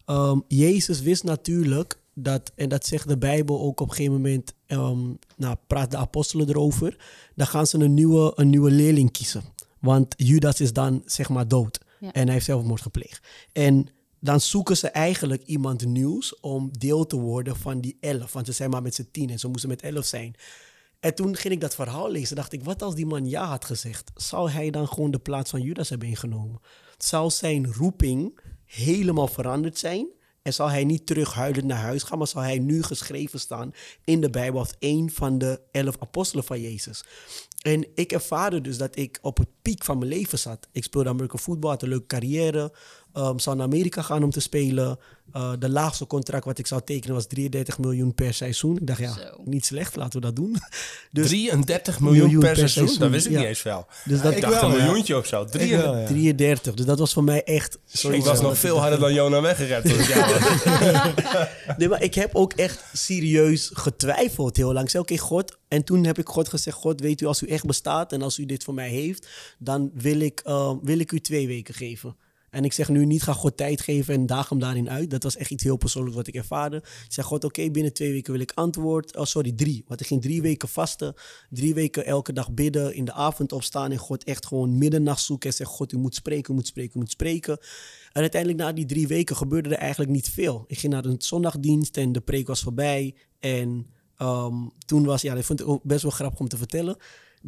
[0.05, 4.55] Ehm, Jezus wist natuurlijk dat, en dat zegt de Bijbel ook op een gegeven moment,
[4.67, 5.01] ehm,
[5.37, 6.97] nou, praat de apostelen erover,
[7.35, 9.43] dan gaan ze een nieuwe, een nieuwe leerling kiezen.
[9.81, 12.13] Want Judas is dan zeg maar dood Ja.
[12.13, 13.27] en hij heeft zelfmoord gepleegd.
[13.53, 13.87] En
[14.21, 18.33] dan zoeken ze eigenlijk iemand nieuws om deel te worden van die elf.
[18.33, 20.35] Want ze zijn maar met z'n tien en ze moesten met elf zijn.
[21.01, 23.65] En toen ging ik dat verhaal lezen, dacht ik, wat als die man ja had
[23.65, 24.11] gezegd?
[24.15, 26.61] Zou hij dan gewoon de plaats van Judas hebben ingenomen?
[26.99, 30.09] Zou zijn roeping helemaal veranderd zijn?
[30.43, 33.73] En zal hij niet terug huilend naar huis gaan, maar zal hij nu geschreven staan
[34.05, 37.05] in de Bijbel als een van de elf apostelen van Jezus?
[37.63, 40.69] En ik ervaarde dus dat ik op het piek van mijn leven zat.
[40.73, 42.73] Ik speelde American voetbal, had een leuke carrière.
[43.17, 44.99] Um, zou naar Amerika gaan om te spelen.
[45.37, 48.77] Uh, de laagste contract wat ik zou tekenen was 33 miljoen per seizoen.
[48.77, 49.21] Ik dacht, ja, Zo.
[49.45, 50.57] niet slecht, laten we dat doen.
[51.13, 52.83] Dus 33 miljoen, miljoen per per seizoen?
[52.87, 53.39] seizoen, Dat wist ik ja.
[53.39, 53.87] niet eens wel.
[54.05, 54.85] Dus dat- ik Ik dacht wel, een ja.
[54.85, 55.43] miljoentje of zo.
[55.43, 55.91] Ik 33.
[55.91, 56.07] wel, ja.
[56.07, 56.75] 33.
[56.75, 57.79] Dus dat was voor mij echt...
[58.11, 59.59] Ik was nog veel harder dan Jona was.
[61.79, 64.85] Nee, maar ik heb ook echt serieus getwijfeld heel lang.
[64.85, 65.57] Ik zei, oké, God.
[65.69, 68.39] En toen heb ik God gezegd, God, weet u, als u echt bestaat en als
[68.39, 72.17] u dit voor mij heeft, dan wil ik, eh, wil ik u twee weken geven.
[72.55, 75.11] En ik zeg nu niet, ga God tijd geven en daag hem daarin uit.
[75.11, 76.77] Dat was echt iets heel persoonlijks wat ik ervaarde.
[76.77, 79.17] Ik zeg, God, oké, binnen twee weken wil ik antwoord.
[79.17, 79.85] Oh, sorry, drie.
[79.87, 81.15] Want ik ging drie weken vasten.
[81.51, 85.51] Drie weken elke dag bidden, in de avond opstaan en God echt gewoon middernacht zoeken.
[85.51, 87.59] En zeg, God, u moet spreken, u moet spreken, u moet spreken.
[88.13, 90.65] En uiteindelijk na die drie weken gebeurde er eigenlijk niet veel.
[90.67, 93.15] Ik ging naar een zondagdienst en de preek was voorbij.
[93.41, 93.87] En
[94.17, 94.55] ehm,
[94.87, 96.97] toen was, ja, dat vond ik ook best wel grappig om te vertellen.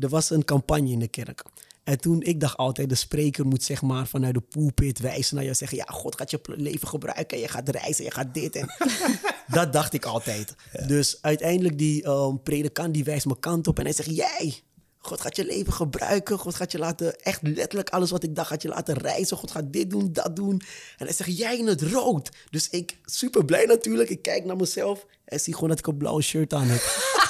[0.01, 1.45] Er was een campagne in de kerk.
[1.87, 5.44] En toen, ik dacht altijd, de spreker moet zeg maar vanuit de pulpit wijzen naar
[5.44, 8.57] je en zeggen, ja, God gaat je leven gebruiken, je gaat reizen, je gaat dit.
[8.57, 8.68] En
[9.46, 10.55] dat dacht ik altijd.
[10.87, 14.62] Dus uiteindelijk die ehm, predikant, die wijst mijn kant op en hij zegt, jij,
[14.99, 16.38] God gaat je leven gebruiken.
[16.38, 19.37] God gaat je laten, echt letterlijk alles wat ik dacht, gaat je laten reizen.
[19.37, 20.62] God gaat dit doen, dat doen.
[20.96, 22.31] En hij zegt, jij in het rood.
[22.51, 24.11] Dus ik, super blij natuurlijk.
[24.11, 26.81] Ik kijk naar mezelf en zie gewoon dat ik een blauw shirt aan heb.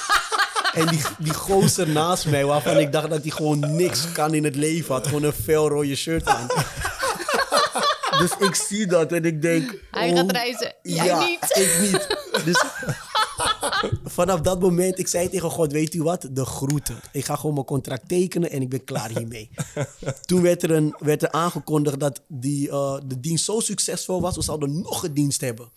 [0.73, 4.43] En die, die gozer naast mij, waarvan ik dacht dat hij gewoon niks kan in
[4.43, 6.47] het leven, had gewoon een fel rode shirt aan.
[8.19, 9.79] Dus ik zie dat en ik denk...
[9.91, 10.73] Hij oh, gaat reizen.
[10.81, 11.57] Jij ja, niet.
[11.57, 12.07] ik niet.
[12.45, 12.63] Dus
[14.03, 16.27] vanaf dat moment, ik zei tegen God, weet u wat?
[16.31, 16.99] De groeten.
[17.11, 19.49] Ik ga gewoon mijn contract tekenen en ik ben klaar hiermee.
[20.25, 24.35] Toen werd er, een, werd er aangekondigd dat die, eh, de dienst zo succesvol was,
[24.35, 25.71] we zouden nog een dienst hebben.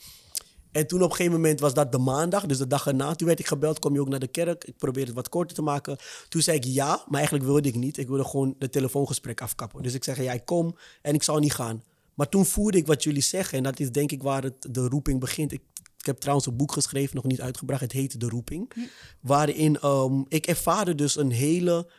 [0.72, 3.14] En toen op een gegeven moment was dat de maandag, dus de dag erna.
[3.14, 4.64] Toen werd ik gebeld, kom je ook naar de kerk?
[4.64, 5.96] Ik probeerde het wat korter te maken.
[6.28, 7.96] Toen zei ik ja, maar eigenlijk wilde ik niet.
[7.96, 9.82] Ik wilde gewoon de telefoongesprek afkappen.
[9.82, 11.82] Dus ik zeg ja, ik kom en ik zou niet gaan.
[12.14, 13.58] Maar toen voerde ik wat jullie zeggen.
[13.58, 15.52] En dat is denk ik waar het, de roeping begint.
[15.52, 15.62] Ik,
[15.98, 17.80] ik heb trouwens een boek geschreven, nog niet uitgebracht.
[17.80, 18.72] Het heet De Roeping.
[19.20, 21.90] Waarin ehm, ik ervaarde dus een hele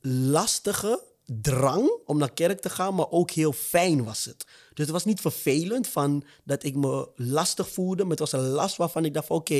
[0.00, 4.46] lastige drang om naar kerk te gaan, maar ook heel fijn was het.
[4.76, 8.48] Dus het was niet vervelend van dat ik me lastig voelde, maar het was een
[8.48, 9.54] last waarvan ik dacht oké,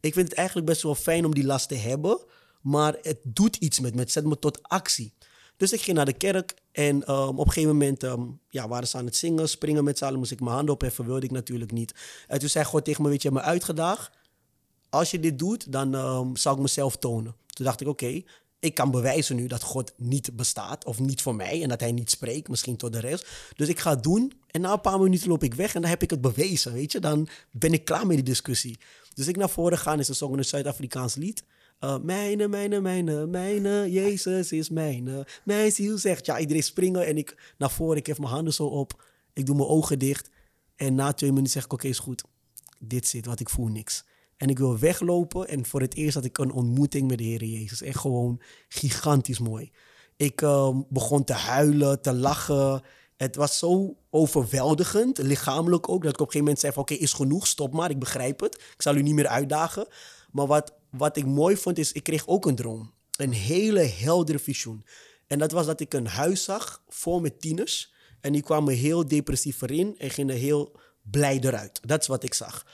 [0.00, 2.24] ik vind het eigenlijk best wel fijn om die last te hebben,
[2.60, 5.14] maar het doet iets met me, het zet me tot actie.
[5.56, 8.88] Dus ik ging naar de kerk en ehm, op een gegeven moment ehm, ja, waren
[8.88, 11.30] ze aan het zingen, springen met z'n allen, moest ik mijn handen opheffen, wilde ik
[11.30, 11.94] natuurlijk niet.
[12.26, 14.10] En toen zei God tegen me, weet je, me uitgedaagd,
[14.88, 17.34] als je dit doet, dan ehm, zal ik mezelf tonen.
[17.46, 18.22] Toen dacht ik, oké,
[18.66, 21.92] ik kan bewijzen nu dat God niet bestaat of niet voor mij en dat hij
[21.92, 23.26] niet spreekt, misschien tot de rest.
[23.56, 25.90] Dus ik ga het doen en na een paar minuten loop ik weg en dan
[25.90, 27.00] heb ik het bewezen, weet je.
[27.00, 28.78] Dan ben ik klaar met die discussie.
[29.14, 31.44] Dus ik naar voren ga en ze zongen een Zuid-Afrikaans lied.
[31.80, 35.26] Uh, mijne, mijne, mijne, mijne, Jezus is mijne.
[35.44, 38.66] Mijn ziel zegt, ja, iedereen springen en ik naar voren, ik heb mijn handen zo
[38.66, 40.30] op, ik doe mijn ogen dicht.
[40.76, 42.24] En na twee minuten zeg ik, oké, is goed.
[42.78, 44.04] Dit zit, wat ik voel niks.
[44.36, 45.48] En ik wil weglopen.
[45.48, 47.82] En voor het eerst had ik een ontmoeting met de Heer Jezus.
[47.82, 49.70] Echt gewoon gigantisch mooi.
[50.16, 52.82] Ik uh, begon te huilen, te lachen.
[53.16, 56.94] Het was zo overweldigend, lichamelijk ook, dat ik op een gegeven moment zei van oké,
[56.94, 58.54] is genoeg, stop maar, ik begrijp het.
[58.54, 59.86] Ik zal u niet meer uitdagen.
[60.30, 62.92] Maar wat, wat ik mooi vond is, ik kreeg ook een droom.
[63.16, 64.84] Een hele heldere visioen.
[65.26, 67.94] En dat was dat ik een huis zag vol met tieners.
[68.20, 71.80] En die kwamen heel depressief erin en gingen heel blij eruit.
[71.82, 72.66] Dat is wat ik zag.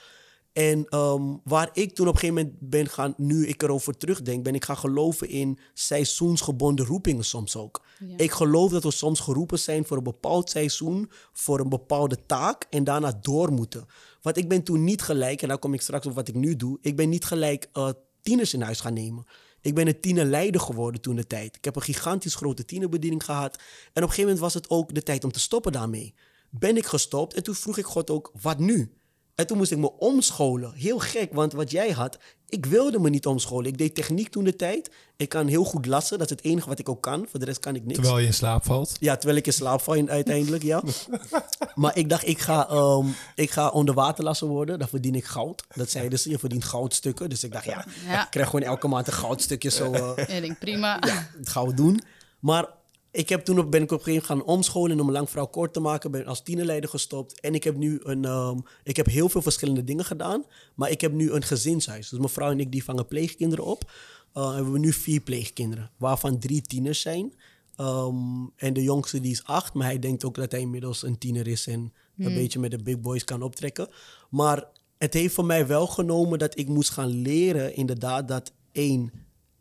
[0.53, 4.43] En um, waar ik toen op een gegeven moment ben gaan, nu ik erover terugdenk,
[4.43, 7.81] ben ik gaan geloven in seizoensgebonden roepingen soms ook.
[7.99, 8.17] Ja.
[8.17, 12.67] Ik geloof dat we soms geroepen zijn voor een bepaald seizoen, voor een bepaalde taak
[12.69, 13.85] en daarna door moeten.
[14.21, 16.55] Want ik ben toen niet gelijk, en daar kom ik straks op wat ik nu
[16.55, 17.89] doe, ik ben niet gelijk uh,
[18.21, 19.25] tieners in huis gaan nemen.
[19.61, 21.55] Ik ben een tienerleider geworden toen de tijd.
[21.55, 23.55] Ik heb een gigantisch grote tienerbediening gehad.
[23.55, 26.13] En op een gegeven moment was het ook de tijd om te stoppen daarmee.
[26.49, 28.93] Ben ik gestopt en toen vroeg ik God ook, wat nu?
[29.35, 30.73] En toen moest ik me omscholen.
[30.73, 32.17] Heel gek, want wat jij had,
[32.49, 33.65] ik wilde me niet omscholen.
[33.65, 34.91] Ik deed techniek toen de tijd.
[35.17, 37.25] Ik kan heel goed lassen, dat is het enige wat ik ook kan.
[37.29, 37.99] Voor de rest kan ik niks.
[37.99, 38.95] Terwijl je in slaap valt?
[38.99, 40.83] Ja, terwijl ik in slaap val uiteindelijk, ja.
[41.75, 44.79] maar ik dacht, ik ga, um, ik ga onderwaterlasser worden.
[44.79, 45.63] Dan verdien ik goud.
[45.75, 47.29] Dat zeiden ze, je verdient goudstukken.
[47.29, 48.23] Dus ik dacht, ja, ja.
[48.23, 49.91] ik krijg gewoon elke maand een goudstukje zo.
[50.03, 50.97] Uh, ik denk, prima.
[50.99, 52.01] Ja, dat gaan we doen.
[52.39, 52.67] Maar
[53.13, 55.29] ik heb toen op, ben ik op een gegeven moment gaan omscholen om een lang
[55.29, 56.11] verhaal kort te maken.
[56.11, 57.39] Ben als tienerleider gestopt.
[57.39, 60.45] En ik heb nu een, um, ik heb heel veel verschillende dingen gedaan.
[60.75, 62.09] Maar ik heb nu een gezinshuis.
[62.09, 63.91] Dus mijn vrouw en ik die vangen pleegkinderen op.
[64.37, 67.33] Uh, hebben we nu vier pleegkinderen, waarvan drie tieners zijn.
[67.77, 71.17] Um, en de jongste die is acht, maar hij denkt ook dat hij inmiddels een
[71.17, 72.25] tiener is en hmm.
[72.25, 73.87] een beetje met de big boys kan optrekken.
[74.29, 79.11] Maar het heeft voor mij wel genomen dat ik moest gaan leren, inderdaad, dat één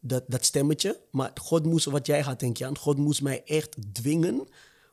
[0.02, 1.00] dat, dat stemmetje.
[1.10, 4.48] Maar God moest, wat jij had, denk je aan, God moest mij echt dwingen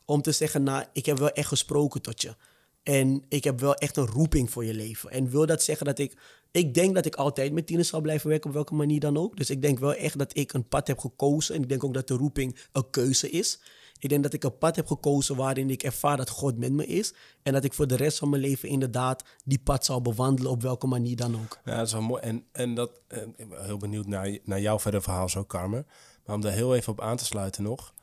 [0.06, 2.36] om te zeggen, nou, ik heb wel echt gesproken tot je.
[2.84, 5.12] En ik heb wel echt een roeping voor je leven.
[5.12, 6.17] En wil dat zeggen dat ik,
[6.52, 9.38] ik denk dat ik altijd met tieners zal blijven werken, op welke manier dan ook.
[9.38, 11.56] Dus ik denk wel echt dat ik een pad heb gekozen.
[11.56, 13.60] En ik denk ook dat de roeping een keuze is.
[13.99, 16.85] Ik denk dat ik een pad heb gekozen waarin ik ervaar dat God met me
[16.85, 17.13] is.
[17.43, 20.62] En dat ik voor de rest van mijn leven inderdaad die pad zal bewandelen op
[20.62, 21.59] welke manier dan ook.
[21.65, 22.21] Ja, dat is wel mooi.
[22.21, 25.88] En, en dat, eh, ik ben heel benieuwd naar, naar jouw verder verhaal zo, Carmen.
[26.25, 27.93] Maar om daar heel even op aan te sluiten nog.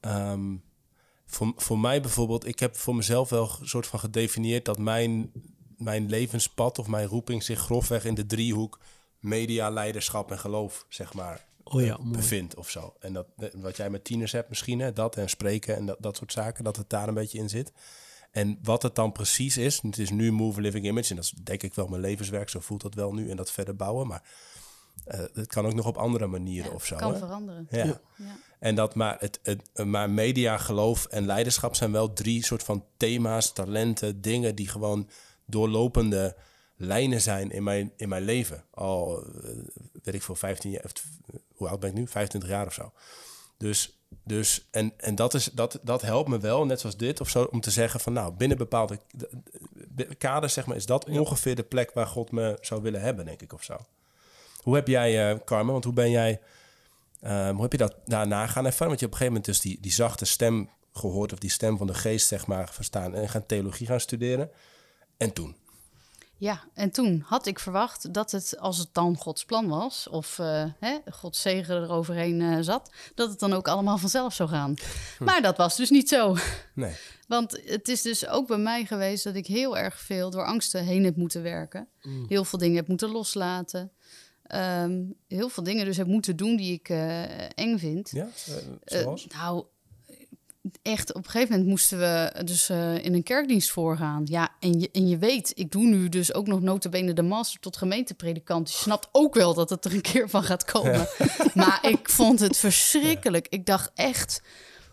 [0.00, 0.62] Um,
[1.26, 5.32] voor, voor mij bijvoorbeeld, ik heb voor mezelf wel een soort van gedefinieerd dat mijn,
[5.76, 8.78] mijn levenspad of mijn roeping zich grofweg in de driehoek
[9.18, 12.94] media, leiderschap en geloof, zeg maar, oh ja, bevindt of zo.
[12.98, 16.16] En dat, wat jij met tieners hebt misschien, hè, dat en spreken en dat, dat
[16.16, 17.72] soort zaken, dat het daar een beetje in zit.
[18.30, 21.30] En wat het dan precies is, het is nu Move Living Image en dat is
[21.30, 24.22] denk ik wel mijn levenswerk, zo voelt dat wel nu en dat verder bouwen, maar
[25.06, 26.96] uh, het kan ook nog op andere manieren ja, of zo.
[26.96, 27.18] kan hè?
[27.18, 27.66] veranderen.
[27.70, 27.84] Ja.
[27.84, 28.00] ja.
[28.58, 32.84] En dat maar, het, het, maar media, geloof en leiderschap zijn wel drie soort van
[32.96, 35.08] thema's, talenten, dingen die gewoon
[35.46, 36.36] doorlopende
[36.76, 38.64] lijnen zijn in mijn, in mijn leven.
[38.70, 39.26] Al
[40.02, 40.92] weet ik voor 15 jaar,
[41.64, 42.08] hoe oud ben ik nu?
[42.08, 42.92] 25 jaar of zo.
[43.58, 47.28] Dus, dus en, en dat, is, dat, dat helpt me wel, net zoals dit of
[47.28, 48.98] zo, om te zeggen van nou, binnen bepaalde
[50.18, 53.42] kaders, zeg maar, is dat ongeveer de plek waar God me zou willen hebben, denk
[53.42, 53.76] ik of zo.
[54.60, 56.40] Hoe heb jij, eh Carmen, want hoe ben jij...
[57.20, 58.88] ehm, hoe heb je dat daarna gaan ervaren?
[58.88, 61.32] Want je hebt op een gegeven moment dus die, die zachte stem gehoord...
[61.32, 63.14] of die stem van de geest, zeg maar, verstaan...
[63.14, 64.50] en gaan theologie gaan studeren.
[65.16, 65.56] En toen?
[66.44, 70.38] Ja, en toen had ik verwacht dat het, als het dan Gods plan was, of
[70.38, 74.74] eh hè, Gods zegen eroverheen eh, zat, dat het dan ook allemaal vanzelf zou gaan.
[75.18, 76.36] Maar dat was dus niet zo.
[76.74, 76.94] Nee.
[77.28, 80.84] Want het is dus ook bij mij geweest dat ik heel erg veel door angsten
[80.84, 81.88] heen heb moeten werken.
[82.28, 83.92] Heel veel dingen heb moeten loslaten.
[84.42, 88.10] Ehm, heel veel dingen dus heb moeten doen die ik eh, eng vind.
[88.10, 88.28] Ja?
[88.84, 89.26] Zoals?
[89.26, 89.64] nou,
[90.84, 94.22] echt, op een gegeven moment moesten we dus eh, in een kerkdienst voorgaan.
[94.24, 97.60] Ja, en je, en je weet, ik doe nu dus ook nog notabene de master
[97.60, 98.70] tot gemeentepredikant.
[98.72, 101.08] Je snapt ook wel dat het er een keer van gaat komen.
[101.54, 103.46] Maar ik vond het verschrikkelijk.
[103.50, 104.40] Ik dacht echt,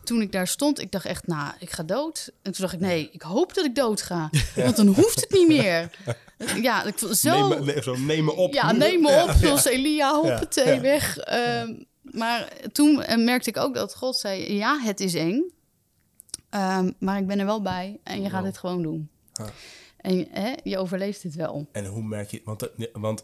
[0.04, 2.32] toen ik daar stond, ik dacht echt, nou, ik ga dood.
[2.42, 4.30] En toen dacht ik, nee, ik hoop dat ik dood ga.
[4.56, 5.90] Want dan hoeft het niet meer.
[6.62, 7.48] Ja, ik vond zo...
[7.48, 8.54] Neem, me- zo, neem me op.
[8.54, 11.18] Ja, neem me op, zoals Elia, hoppatee, weg.
[11.18, 15.52] Ehm, maar toen eh, merkte ik ook dat God zei, ja, het is eng.
[16.52, 19.10] Ehm, maar ik ben er wel bij en je gaat dit gewoon doen.
[19.98, 21.68] En hè, je overleeft dit wel.
[21.72, 22.42] En hoe merk je...
[22.46, 23.24] Want, eh, want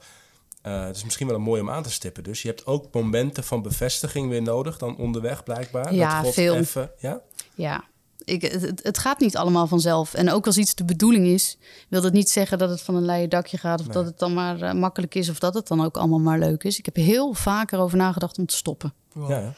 [0.62, 2.24] eh, het is misschien wel een mooi om aan te stippen.
[2.24, 4.78] Dus je hebt ook momenten van bevestiging weer nodig...
[4.78, 5.94] dan onderweg blijkbaar.
[5.94, 6.56] Ja, dat veel.
[6.56, 7.22] Even, ja?
[7.56, 7.84] Ja,
[8.24, 8.42] ik,
[8.82, 10.14] het, gaat niet allemaal vanzelf.
[10.14, 11.58] En ook als iets de bedoeling is,
[11.90, 13.80] wil dat niet zeggen dat het van een leien dakje gaat...
[13.80, 16.40] of dat het dan maar eh, makkelijk is of dat het dan ook allemaal maar
[16.40, 16.78] leuk is.
[16.78, 18.94] Ik heb heel vaak erover nagedacht om te stoppen.
[19.14, 19.28] Ja.
[19.30, 19.54] Ja,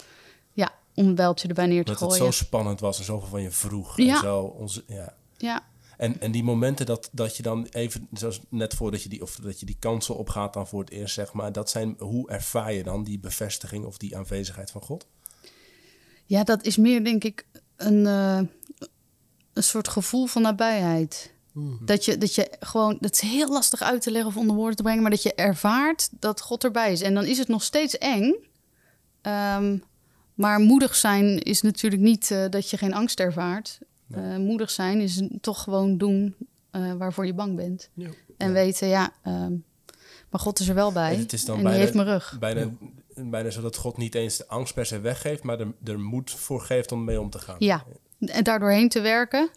[1.00, 2.34] om een bijltje erbij neer te Dat het gooien.
[2.34, 3.98] zo spannend was en zoveel van je vroeg.
[3.98, 4.16] Ja.
[4.16, 5.14] En, zo, onze, ja.
[5.38, 5.64] Ja,
[5.98, 9.36] en, en die momenten dat, dat je dan even, zoals net voordat je die, of
[9.36, 12.74] dat je die kansel opgaat dan voor het eerst, zeg maar, dat zijn, hoe ervaar
[12.74, 15.08] je dan die bevestiging of die aanwezigheid van God?
[16.26, 18.42] Ja, dat is meer denk ik een, eh,
[19.54, 21.34] een soort gevoel van nabijheid.
[21.82, 24.76] Dat, je, dat je gewoon, dat is heel lastig uit te leggen of onder woorden
[24.76, 27.02] te brengen, maar dat je ervaart dat God erbij is.
[27.02, 28.34] En dan is het nog steeds eng.
[29.22, 29.78] Ehm,
[30.40, 33.80] maar moedig zijn is natuurlijk niet eh, dat je geen angst ervaart.
[34.12, 36.36] Eh, moedig zijn is toch gewoon doen
[36.72, 37.90] eh, waarvoor je bang bent.
[37.94, 38.10] Ja.
[38.38, 39.54] En weten, ja, ehm,
[40.30, 41.14] maar God is er wel bij.
[41.14, 42.38] En het is dan en bijna- die heeft mijn rug.
[42.40, 42.70] Bijna,
[43.16, 46.32] bijna zo dat God niet eens de angst per se weggeeft, maar er, er moed
[46.32, 47.56] voor geeft om mee om te gaan.
[47.60, 47.84] Ja,
[48.20, 49.50] en daardoor heen te werken.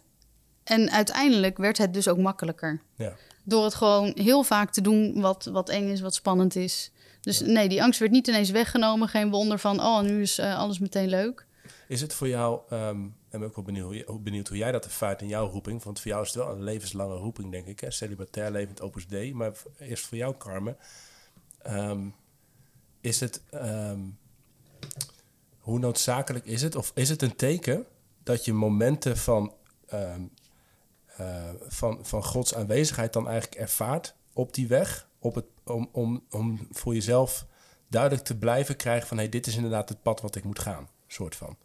[0.63, 2.81] En uiteindelijk werd het dus ook makkelijker.
[2.95, 3.13] Ja.
[3.43, 6.91] Door het gewoon heel vaak te doen wat, wat eng is, wat spannend is.
[7.23, 9.07] Dus nee, die angst werd niet ineens weggenomen.
[9.07, 11.45] Geen wonder van, oh, nu is eh, alles meteen leuk.
[11.87, 15.21] Is het voor jou, ehm en ben ik ook benieuwd, benieuwd hoe jij dat ervaart
[15.21, 17.91] in jouw roeping, want voor jou is het wel een levenslange roeping, denk ik, hè?
[17.91, 19.33] celibatair levend opus Dei.
[19.33, 20.77] Maar eerst voor jou, Carmen,
[21.63, 22.07] Ehm,
[23.01, 23.99] is het, ehm,
[25.59, 27.85] hoe noodzakelijk is het, of is het een teken
[28.23, 29.53] dat je momenten van,
[29.85, 30.13] eh,
[31.67, 36.67] van, van Gods aanwezigheid dan eigenlijk ervaart op die weg, op het, om, om, om
[36.71, 37.45] voor jezelf
[37.87, 40.87] duidelijk te blijven krijgen van, hey, dit is inderdaad het pad wat ik moet gaan,
[41.07, 41.55] soort van.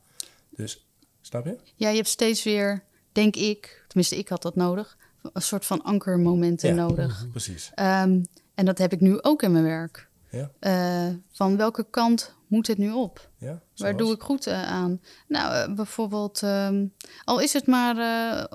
[0.50, 0.86] Dus,
[1.20, 1.58] snap je?
[1.74, 4.96] Ja, je hebt steeds weer, denk ik, tenminste ik had dat nodig,
[5.32, 6.74] een soort van ankermomenten Ja.
[6.74, 7.26] nodig.
[7.30, 7.70] Precies.
[7.74, 8.22] Ehm,
[8.54, 10.08] en dat heb ik nu ook in mijn werk.
[10.30, 13.30] Ja, Eh, van welke kant moet het nu op?
[13.38, 13.62] ja.
[13.76, 15.00] Waar doe ik goed eh, aan?
[15.28, 16.86] Nou, eh, bijvoorbeeld, ehm,
[17.24, 17.96] al is het maar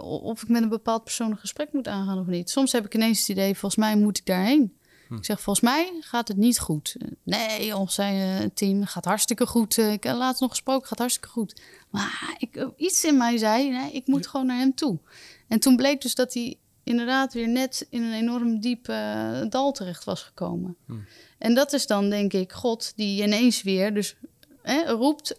[0.01, 2.49] of ik met een bepaald persoon een gesprek moet aangaan of niet.
[2.49, 4.77] Soms heb ik ineens het idee, volgens mij moet ik daarheen.
[5.13, 5.19] Hm.
[5.19, 6.95] Ik zeg, volgens mij gaat het niet goed.
[6.99, 9.77] Eh, Nee, of zei eh, team, gaat hartstikke goed.
[9.77, 11.61] Eh, Ik heb laatst nog gesproken, gaat hartstikke goed.
[11.89, 14.97] Maar ik, eh, iets in mij zei, nee, ik moet gewoon naar hem toe.
[15.47, 19.71] En toen bleek dus dat hij inderdaad weer net in een enorm diep eh, dal
[19.71, 20.75] terecht was gekomen.
[21.37, 24.15] En dat is dan, denk ik, God die ineens weer dus
[24.61, 25.35] hè, roept,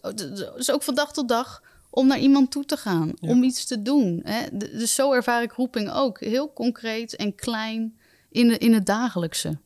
[0.57, 3.83] dus ook van dag tot dag, om naar iemand toe te gaan, om iets te
[3.83, 4.21] doen.
[4.25, 4.47] Hè.
[4.53, 6.21] Dus zo ervaar ik roeping ook.
[6.21, 7.99] Heel concreet en klein
[8.35, 9.59] in, de, in het dagelijkse.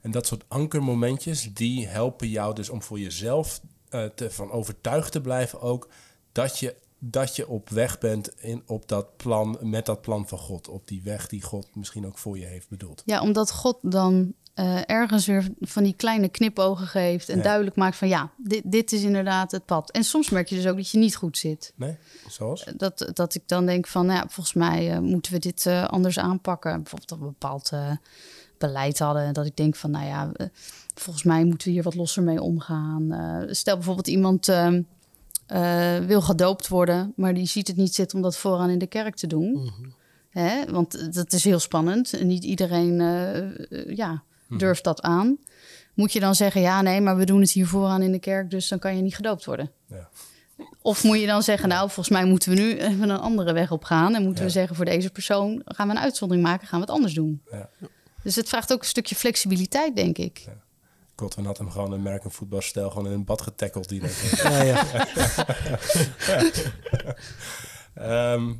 [0.00, 5.12] En dat soort ankermomentjes, die helpen jou dus om voor jezelf eh, te, van overtuigd
[5.12, 5.88] te blijven ook
[6.32, 10.38] dat je, dat je op weg bent in, op dat plan, met dat plan van
[10.38, 10.68] God.
[10.68, 13.02] Op die weg die God misschien ook voor je heeft bedoeld.
[13.04, 17.96] Ja, omdat God dan eh, ergens weer van die kleine knipogen geeft en duidelijk maakt
[17.96, 19.90] van ja, dit, dit is inderdaad het pad.
[19.90, 21.72] En soms merk je dus ook dat je niet goed zit.
[21.76, 21.96] Nee?
[22.28, 22.64] Zoals?
[22.76, 25.84] Dat, dat ik dan denk van, nou ja, volgens mij eh, moeten we dit eh,
[25.84, 26.76] anders aanpakken.
[26.76, 27.90] Bijvoorbeeld dat we een bepaald eh,
[28.58, 29.22] beleid hadden.
[29.22, 30.46] En dat ik denk van, nou ja, eh,
[30.94, 33.12] volgens mij moeten we hier wat losser mee omgaan.
[33.12, 34.82] Eh, stel bijvoorbeeld iemand ehm,
[35.46, 38.86] eh, wil gedoopt worden, maar die ziet het niet zitten om dat vooraan in de
[38.86, 39.72] kerk te doen.
[40.30, 40.64] Hè?
[40.72, 42.12] Want dat is heel spannend.
[42.12, 44.22] En niet iedereen eh, eh, ja,
[44.58, 45.38] durft dat aan.
[45.94, 48.50] Moet je dan zeggen, ja, nee, maar we doen het hier vooraan in de kerk,
[48.50, 49.70] dus dan kan je niet gedoopt worden.
[49.86, 50.08] Ja.
[50.82, 53.70] Of moet je dan zeggen, nou, volgens mij moeten we nu even een andere weg
[53.70, 54.14] op gaan.
[54.14, 54.54] En moeten we Ja.
[54.54, 57.42] zeggen, voor deze persoon gaan we een uitzondering maken, gaan we het anders doen.
[57.50, 57.68] Ja.
[58.22, 60.44] Dus het vraagt ook een stukje flexibiliteit, denk ik.
[61.16, 63.88] Godwin had hem gewoon een American voetbalstijl gewoon in een bad getackeld.
[63.88, 64.02] Die
[64.42, 64.84] Ja, ja.
[67.94, 68.52] Ehm,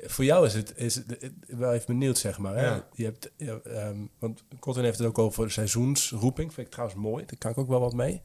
[0.00, 2.56] voor jou is het, is het, wel even benieuwd, zeg maar.
[2.56, 2.66] Hè?
[2.66, 2.88] Ja.
[2.92, 6.54] Je hebt, ja, ehm, want Cotton heeft het ook over seizoensroeping.
[6.54, 7.24] Vind ik trouwens mooi.
[7.26, 8.22] Daar kan ik ook wel wat mee.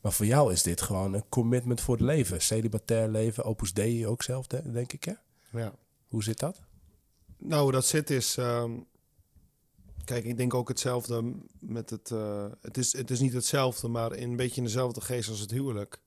[0.00, 2.40] Maar voor jou is dit gewoon een commitment voor het leven.
[2.42, 5.04] Celibatair leven, Opus Dei ook zelf, de- denk ik.
[5.04, 5.12] Hè?
[5.60, 5.74] Ja.
[6.08, 6.60] Hoe zit dat?
[7.38, 8.36] Nou, hoe dat zit is.
[8.36, 8.72] ehm,
[10.04, 12.10] kijk, ik denk ook hetzelfde met het.
[12.10, 15.40] eh, het, is, het is niet hetzelfde, maar in een beetje in dezelfde geest als
[15.40, 16.00] het huwelijk.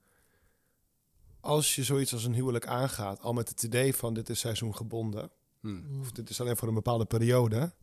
[1.45, 5.31] Als je zoiets als een huwelijk aangaat, al met het idee van dit is seizoengebonden,
[5.65, 5.99] Hmm.
[6.01, 7.73] of dit is alleen voor een bepaalde periode.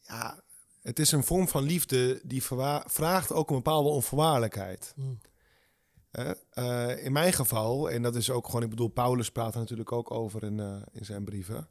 [0.00, 0.42] Ja,
[0.82, 2.42] het is een vorm van liefde die
[2.84, 4.94] vraagt ook een bepaalde onvoorwaardelijkheid.
[6.10, 6.32] Hè?
[6.50, 9.92] Eh, in mijn geval, en dat is ook gewoon, ik bedoel, Paulus praat er natuurlijk
[9.92, 11.68] ook over in, eh, in zijn brieven.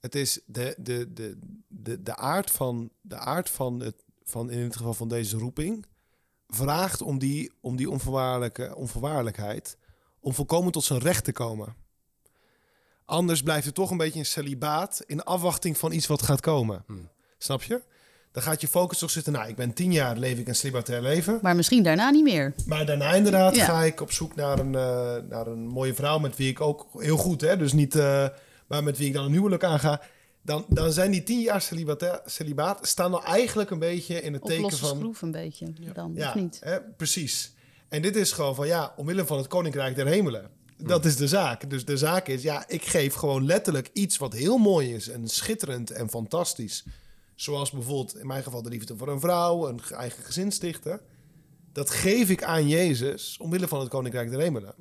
[0.00, 1.38] Het is de, de, de,
[1.68, 5.86] de, de aard van, de aard van, het, van, in het geval van deze roeping,
[6.48, 9.76] vraagt om die, om die onvoorwaardelijke, onvoorwaardelijkheid,
[10.20, 11.74] om volkomen tot zijn recht te komen.
[13.04, 16.82] Anders blijft het toch een beetje een celibaat in afwachting van iets wat gaat komen.
[16.86, 17.08] Hmm.
[17.38, 17.82] Snap je?
[18.32, 21.02] Dan gaat je focus toch zitten, nou, ik ben tien jaar, leef ik een celibatair
[21.02, 21.38] leven.
[21.42, 22.54] Maar misschien daarna niet meer.
[22.66, 23.64] Maar daarna inderdaad Ja.
[23.64, 26.86] ga ik op zoek naar een, eh, naar een mooie vrouw met wie ik ook
[26.92, 28.28] heel goed, hè, dus niet, eh,
[28.66, 30.00] maar met wie ik dan een huwelijk aanga.
[30.46, 31.62] Dan, dan zijn die tien jaar
[32.24, 34.98] celibaat staan dan eigenlijk een beetje in het Op teken losse van.
[34.98, 36.58] schroef een beetje dan, Ja, of niet?
[36.60, 37.54] Hè, precies.
[37.88, 40.50] En dit is gewoon van ja, omwille van het koninkrijk der hemelen.
[40.76, 41.70] Dat is de zaak.
[41.70, 45.28] Dus de zaak is, ja, ik geef gewoon letterlijk iets wat heel mooi is en
[45.28, 46.84] schitterend en fantastisch.
[47.34, 51.00] Zoals bijvoorbeeld in mijn geval de liefde voor een vrouw, een eigen gezin stichten.
[51.72, 54.74] Dat geef ik aan Jezus omwille van het koninkrijk der hemelen.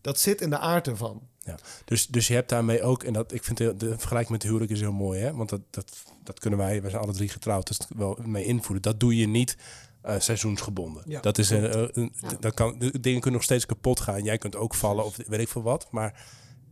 [0.00, 1.28] Dat zit in de aard ervan.
[1.46, 1.58] Ja.
[1.84, 4.50] Dus, dus je hebt daarmee ook, en dat, ik vind de, de vergelijking met het
[4.50, 5.34] huwelijk is heel mooi, hè?
[5.34, 8.82] want dat, dat, dat kunnen wij, we zijn alle drie getrouwd, dus wel mee invoeren.
[8.82, 9.56] Dat doe je niet
[10.02, 11.02] eh, seizoensgebonden.
[11.06, 14.22] Ja, dat is een, een- een- dat kan, de dingen kunnen nog steeds kapot gaan.
[14.22, 16.24] Jij kunt ook vallen of weet ik veel wat, maar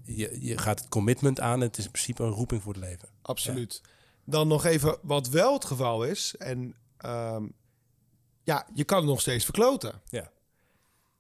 [0.03, 1.61] je, je gaat het commitment aan.
[1.61, 3.09] Het is in principe een roeping voor het leven.
[3.23, 3.83] Absoluut.
[4.25, 6.35] Dan nog even wat wel het geval is.
[6.37, 7.45] En ehm,
[8.43, 10.01] ja, je kan het nog steeds verkloten.
[10.09, 10.31] Ja.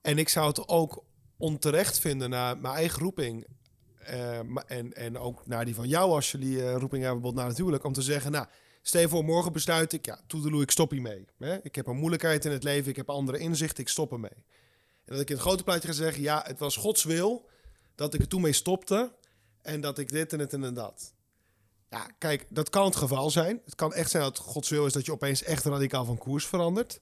[0.01, 1.05] En ik zou het ook
[1.37, 3.47] onterecht vinden naar mijn eigen roeping.
[3.99, 7.85] eh, en, en ook naar die van jou als jullie eh, roeping hebben, bijvoorbeeld huwelijk.
[7.85, 8.47] Om te zeggen, nou,
[8.83, 11.27] stel voor, morgen besluit ik, ja, toedeloe, ik stop hiermee.
[11.39, 11.63] Hè?
[11.63, 14.45] Ik heb een moeilijkheid in het leven, ik heb andere inzichten, ik stop ermee.
[15.05, 17.49] En dat ik in het grote plaatje ga zeggen, ja, het was Gods wil
[17.95, 19.13] dat ik er toen mee stopte.
[19.65, 21.13] En dat ik dit en het en dat.
[21.91, 23.61] Ja, kijk, dat kan het geval zijn.
[23.65, 26.47] Het kan echt zijn dat Gods wil is dat je opeens echt radicaal van koers
[26.47, 26.99] verandert.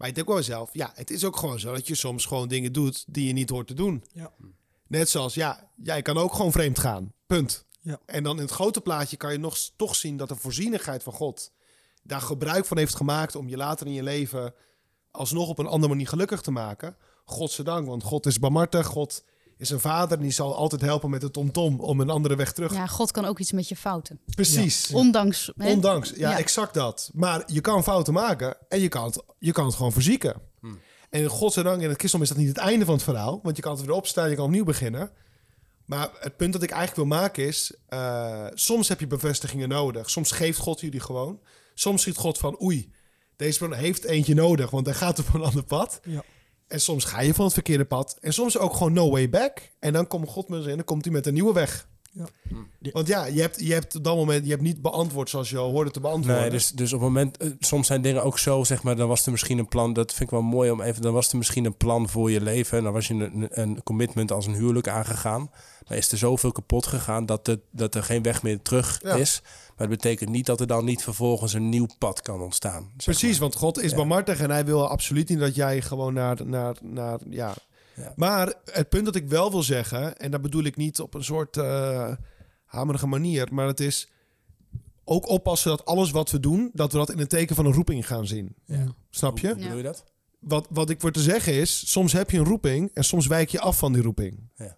[0.00, 2.48] Maar ik denk wel zelf, ja, het is ook gewoon zo dat je soms gewoon
[2.48, 4.04] dingen doet die je niet hoort te doen.
[4.12, 4.32] Ja.
[4.86, 7.12] Net zoals, ja, jij kan ook gewoon vreemd gaan.
[7.26, 7.64] Punt.
[7.80, 8.00] Ja.
[8.06, 11.12] En dan in het grote plaatje kan je nog toch zien dat de voorzienigheid van
[11.12, 11.52] God
[12.02, 14.54] daar gebruik van heeft gemaakt om je later in je leven
[15.10, 16.96] alsnog op een andere manier gelukkig te maken.
[17.24, 18.86] Godzijdank, want God is barmhartig.
[18.86, 19.24] God
[19.60, 22.52] is een vader en die zal altijd helpen met de tomtom om een andere weg
[22.52, 22.72] terug.
[22.72, 24.20] Ja, God kan ook iets met je fouten.
[24.34, 24.90] Precies.
[24.92, 25.52] Ondanks.
[25.56, 25.70] hè?
[25.72, 26.38] Ondanks, ja, Ja.
[26.38, 27.10] exact dat.
[27.14, 30.40] Maar je kan fouten maken en je kan het, je kan het gewoon verzieken.
[31.10, 33.40] En godzijdank in het christendom is dat niet het einde van het verhaal.
[33.42, 35.10] Want je kan het weer opstaan, je kan opnieuw beginnen.
[35.84, 37.74] Maar het punt dat ik eigenlijk wil maken is...
[37.88, 40.10] eh, soms heb je bevestigingen nodig.
[40.10, 41.40] Soms geeft God jullie gewoon.
[41.74, 42.92] Soms ziet God van, oei,
[43.36, 44.70] deze persoon heeft eentje nodig...
[44.70, 46.00] want hij gaat op een ander pad.
[46.04, 46.22] Ja.
[46.70, 48.16] En soms ga je van het verkeerde pad.
[48.20, 49.70] En soms ook gewoon no way back.
[49.80, 51.88] En dan komt God met en dan komt hij met een nieuwe weg.
[52.12, 52.26] Ja.
[52.92, 55.56] Want ja, je hebt, je hebt op dat moment je hebt niet beantwoord zoals je
[55.56, 56.42] al hoorde te beantwoorden.
[56.42, 59.08] Nee, dus, dus op het moment, eh, soms zijn dingen ook zo, zeg maar, dan
[59.08, 61.36] was er misschien een plan, dat vind ik wel mooi om even, dan was er
[61.36, 64.54] misschien een plan voor je leven en dan was je een, een commitment als een
[64.54, 65.50] huwelijk aangegaan.
[65.88, 69.14] Maar is er zoveel kapot gegaan dat, het, dat er geen weg meer terug Ja.
[69.14, 69.42] is.
[69.80, 72.90] Maar dat betekent niet dat er dan niet vervolgens een nieuw pad kan ontstaan.
[72.96, 73.40] Precies, maar.
[73.40, 73.96] want God is Ja.
[73.96, 77.54] barmhartig en hij wil absoluut niet dat jij gewoon naar, naar, naar ja.
[77.96, 78.12] Ja.
[78.16, 81.24] Maar het punt dat ik wel wil zeggen, en dat bedoel ik niet op een
[81.24, 82.12] soort eh
[82.64, 84.08] hamerige manier, maar het is
[85.04, 87.72] ook oppassen dat alles wat we doen, dat we dat in een teken van een
[87.72, 88.54] roeping gaan zien.
[88.64, 88.86] Ja.
[89.10, 89.46] Snap je?
[89.46, 90.04] Hoe bedoel je dat?
[90.38, 93.48] Wat, wat ik voor te zeggen is, soms heb je een roeping en soms wijk
[93.48, 94.50] je af van die roeping.
[94.56, 94.76] Ja.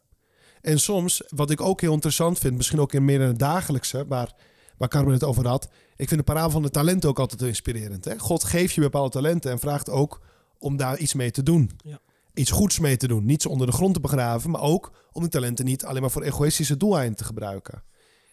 [0.61, 4.05] En soms, wat ik ook heel interessant vind, misschien ook in meer in het dagelijkse,
[4.09, 4.35] maar
[4.79, 8.05] waar Carmen het over had, ik vind de parabel van de talenten ook altijd inspirerend.
[8.05, 8.19] Hè?
[8.19, 10.21] God geeft je bepaalde talenten en vraagt ook
[10.59, 11.71] om daar iets mee te doen.
[11.85, 12.01] Ja.
[12.35, 13.25] Iets goeds mee te doen.
[13.25, 16.11] Niet ze onder de grond te begraven, maar ook om die talenten niet alleen maar
[16.11, 17.83] voor egoïstische doeleinden te gebruiken.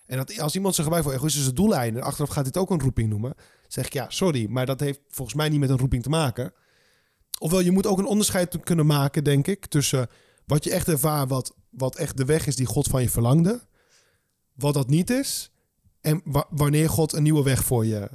[0.05, 3.09] En dat, als iemand ze gebruikt voor egoïstische doeleinden, achteraf gaat dit ook een roeping
[3.09, 3.33] noemen,
[3.67, 6.53] zeg ik ja, sorry, maar dat heeft volgens mij niet met een roeping te maken.
[7.39, 10.07] Ofwel, je moet ook een onderscheid kunnen maken, denk ik, tussen
[10.45, 13.67] wat je echt ervaart, wat, wat echt de weg is die God van je verlangde,
[14.53, 15.51] wat dat niet is,
[16.01, 18.09] en wa- wanneer God een nieuwe weg voor je.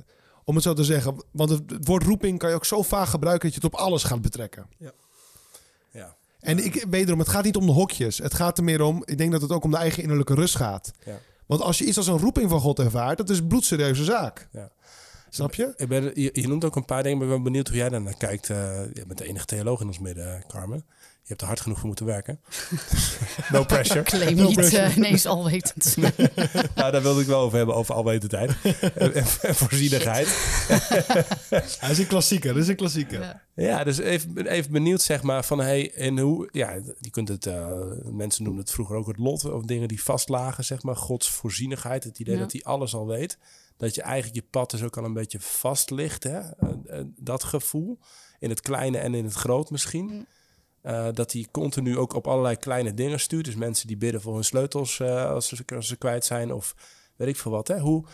[0.45, 1.25] Om het zo te zeggen.
[1.31, 4.03] Want het, woord roeping kan je ook zo vaak gebruiken dat je het op alles
[4.05, 4.67] gaat betrekken.
[4.79, 4.93] Ja.
[6.41, 8.19] En ik wederom, het gaat niet om de hokjes.
[8.19, 10.57] Het gaat er meer om, ik denk dat het ook om de eigen innerlijke rust
[10.57, 10.91] gaat.
[11.05, 11.19] Ja.
[11.47, 14.49] Want als je iets als een roeping van God ervaart, dat is een bloedserieuze zaak.
[14.53, 14.71] Ja.
[15.31, 15.73] Snap je?
[15.77, 17.89] Ik ben, je, je noemt ook een paar dingen, maar ik ben benieuwd hoe jij
[17.89, 18.51] daar naar kijkt.
[18.51, 18.57] Eh,
[18.93, 20.85] je bent de enige theoloog in ons midden, eh, Carmen.
[21.27, 22.41] Je hebt er hard genoeg voor moeten werken.
[23.53, 24.03] no pressure.
[24.03, 24.83] Claim No niet pressure.
[24.83, 25.97] eh, ineens alwetend
[26.77, 28.53] nou, daar wilde ik wel over hebben, over alwetendheid.
[28.95, 30.27] en, en, en voorzienigheid.
[31.79, 33.21] Hij is een klassieker, dat is een klassieker.
[33.21, 33.43] Ja.
[33.55, 36.71] Ja, dus even, even benieuwd zeg maar van hey, en hoe, ja,
[37.01, 37.69] je kunt het, eh,
[38.05, 42.05] mensen noemen het vroeger ook het lot of dingen die vastlagen, zeg maar, Gods voorzienigheid,
[42.05, 42.41] het idee Ja.
[42.41, 43.39] dat hij alles al weet,
[43.77, 46.39] dat je eigenlijk je pad dus ook al een beetje vast ligt, hè?
[46.39, 47.99] Eh, dat gevoel
[48.39, 50.05] in het kleine en in het groot misschien.
[50.07, 50.27] Mm.
[50.85, 53.45] Eh, dat hij continu ook op allerlei kleine dingen stuurt.
[53.45, 56.75] Dus mensen die bidden voor hun sleutels eh, als, ze, kwijt zijn of
[57.17, 57.69] weet ik veel wat.
[57.69, 57.79] Hè?
[57.79, 58.05] Hoe,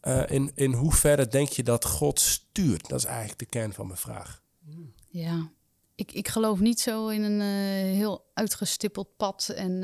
[0.00, 2.88] eh, in, in hoeverre denk je dat God stuurt?
[2.88, 4.42] Dat is eigenlijk de kern van mijn vraag.
[5.08, 5.50] Ja,
[5.94, 7.40] ik, ik geloof niet zo in een
[7.94, 9.80] heel uitgestippeld pad en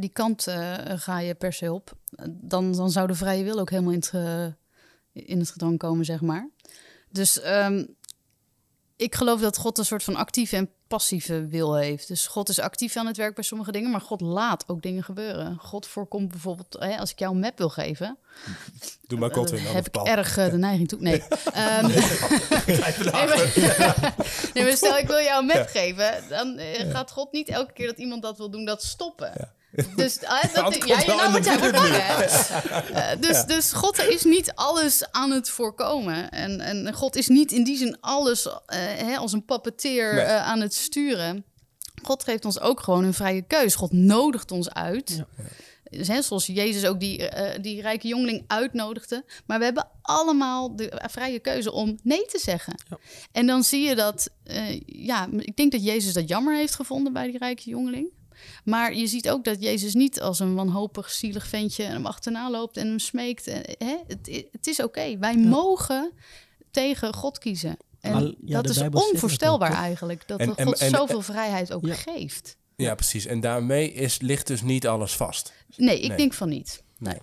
[0.00, 0.42] die kant
[0.86, 1.92] ga je per se op.
[2.30, 4.12] Dan, dan zou de vrije wil ook helemaal in het,
[5.12, 6.50] in het gedrang komen, zeg maar.
[7.10, 7.84] Dus ehm,
[8.96, 12.08] ik geloof dat God een soort van actieve en passieve wil heeft.
[12.08, 15.02] Dus God is actief aan het werk bij sommige dingen, maar God laat ook dingen
[15.04, 15.56] gebeuren.
[15.60, 18.18] God voorkomt bijvoorbeeld, hè, als ik jou een map wil geven,
[19.06, 19.58] Doe maar kort in.
[19.58, 21.00] eh, heb ik erg eh, de neiging toe.
[21.00, 21.22] Nee.
[21.52, 22.78] Ehm, nee,
[23.12, 23.52] maar,
[24.54, 27.72] nee, maar stel ik wil jou een map geven, dan eh, gaat God niet elke
[27.72, 29.50] keer dat iemand dat wil doen, dat stoppen.
[29.96, 31.92] Dus ah, het dat, komt ja, ja, wel nou?
[32.92, 36.30] Eh, dus, dus God is niet alles aan het voorkomen.
[36.30, 40.24] En, en God is niet in die zin alles eh, hè, als een pappeteer Nee.
[40.24, 41.44] eh, aan het sturen.
[42.02, 43.74] God geeft ons ook gewoon een vrije keus.
[43.74, 45.22] God nodigt ons uit.
[45.90, 49.24] Dus, hè, zoals Jezus ook die, eh, die rijke jongeling uitnodigde.
[49.46, 52.74] Maar we hebben allemaal de vrije keuze om nee te zeggen.
[53.32, 57.12] En dan zie je dat, eh, ja, ik denk dat Jezus dat jammer heeft gevonden
[57.12, 58.08] bij die rijke jongeling.
[58.64, 62.76] Maar je ziet ook dat Jezus niet als een wanhopig, zielig ventje hem achterna loopt
[62.76, 63.46] en hem smeekt.
[63.46, 63.96] Eh, Hè?
[64.06, 65.18] Het, het is oké.
[65.18, 66.12] Wij mogen
[66.70, 67.76] tegen God kiezen.
[68.00, 68.82] En Al- ja, de dat is
[69.12, 70.22] onvoorstelbaar ook, eigenlijk.
[70.28, 71.94] Dat En- God en- zoveel vrijheid ook Ja.
[71.94, 72.56] geeft.
[72.76, 73.26] Ja, precies.
[73.26, 75.52] En daarmee is, ligt dus niet alles vast.
[75.76, 76.16] Nee, ik Nee.
[76.16, 76.82] denk van niet.
[76.98, 77.18] Nee.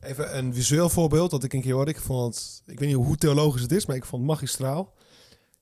[0.00, 1.90] Even een visueel voorbeeld dat ik een keer hoorde.
[1.90, 4.94] Ik vond het, ik weet niet hoe theologisch het is, maar ik vond het magistraal.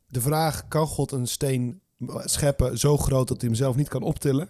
[0.09, 1.81] De vraag, kan God een steen
[2.25, 4.49] scheppen zo groot dat hij hem zelf niet kan optillen?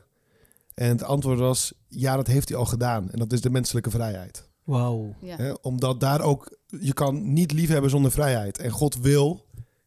[0.77, 3.11] En het antwoord was, ja, dat heeft hij al gedaan.
[3.11, 4.49] En dat is de menselijke vrijheid.
[4.65, 5.15] Wauw.
[5.21, 5.57] Ja.
[5.63, 8.59] Omdat daar ook, je kan niet liefhebben zonder vrijheid.
[8.59, 9.45] En God wil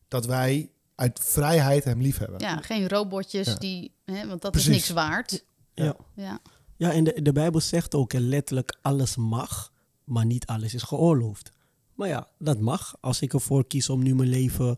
[0.07, 2.39] dat wij uit vrijheid hem liefhebben.
[2.39, 3.55] Ja, geen robotjes Ja.
[3.55, 4.69] die, hè, want dat Precies.
[4.69, 5.45] is niks waard.
[5.73, 5.95] Ja.
[6.15, 6.39] Ja.
[6.77, 9.71] Ja, en de, de Bijbel zegt ook letterlijk alles mag,
[10.03, 11.51] maar niet alles is geoorloofd.
[11.95, 12.95] Maar ja, dat mag.
[13.01, 14.77] Als ik ervoor kies om nu mijn leven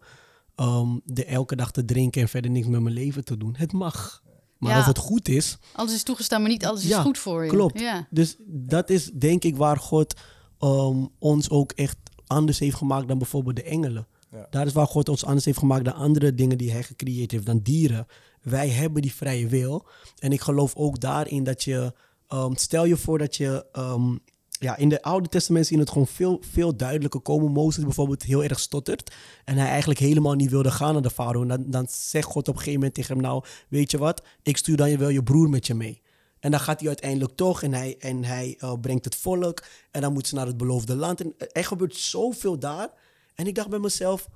[0.55, 3.71] ehm, de elke dag te drinken en verder niks met mijn leven te doen, het
[3.71, 4.23] mag.
[4.61, 4.79] Maar Ja.
[4.79, 7.49] of het goed is, Alles is toegestaan, maar niet alles is Ja, goed voor je.
[7.49, 7.79] klopt.
[7.79, 8.07] Ja.
[8.09, 10.13] Dus dat is denk ik waar God
[10.59, 11.97] ehm, ons ook echt
[12.27, 14.07] anders heeft gemaakt dan bijvoorbeeld de engelen.
[14.31, 14.47] Ja.
[14.49, 17.45] Daar is waar God ons anders heeft gemaakt dan andere dingen die hij gecreëerd heeft,
[17.45, 18.05] dan dieren.
[18.41, 19.85] Wij hebben die vrije wil.
[20.19, 21.93] En ik geloof ook daarin dat je,
[22.27, 24.15] ehm, stel je voor dat je, ehm,
[24.61, 27.51] ja, in de Oude Testament zien het gewoon veel, veel duidelijker komen.
[27.51, 29.13] Mozes bijvoorbeeld heel erg stottert.
[29.45, 31.41] En hij eigenlijk helemaal niet wilde gaan naar de farao.
[31.41, 34.23] En dan, dan zegt God op een gegeven moment tegen hem, nou, weet je wat,
[34.43, 36.01] ik stuur dan wel je broer met je mee.
[36.39, 39.63] En dan gaat hij uiteindelijk toch en hij, en hij eh, brengt het volk.
[39.91, 41.21] En dan moeten ze naar het beloofde land.
[41.21, 42.89] En er gebeurt zoveel daar.
[43.35, 44.27] En ik dacht bij mezelf,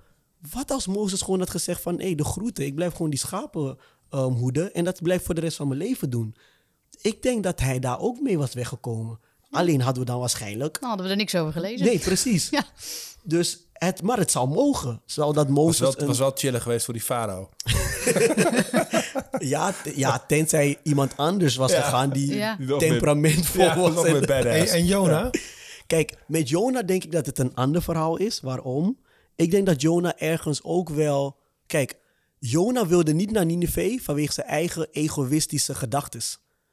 [0.52, 2.00] wat als Mozes gewoon had gezegd van...
[2.00, 3.78] hé, de groeten, ik blijf gewoon die schapen
[4.10, 4.74] ehm, hoeden...
[4.74, 6.36] en dat blijf voor de rest van mijn leven doen.
[7.02, 9.20] Ik denk dat hij daar ook mee was weggekomen.
[9.56, 10.80] Alleen hadden we dan waarschijnlijk...
[10.80, 11.86] Dan hadden we er niks over gelezen.
[11.86, 12.49] Nee, precies.
[12.58, 12.64] Ja.
[13.24, 15.01] Dus het, maar het zou mogen.
[15.06, 15.80] Zou dat Was Mozes...
[15.80, 17.49] wel, een- was wel chillen geweest voor die farao.
[19.39, 22.58] ja, ja, tenzij iemand anders was gegaan die Ja.
[22.78, 24.06] Temperamentvol Ja, was.
[24.06, 25.30] En, en Jona?
[25.88, 28.39] Kijk, met Jona denk ik dat het een ander verhaal is.
[28.41, 28.99] Waarom?
[29.36, 31.38] Ik denk dat Jona ergens ook wel...
[31.68, 31.97] Kijk,
[32.39, 36.22] Jona wilde niet naar Nineveh vanwege zijn eigen egoïstische gedachten.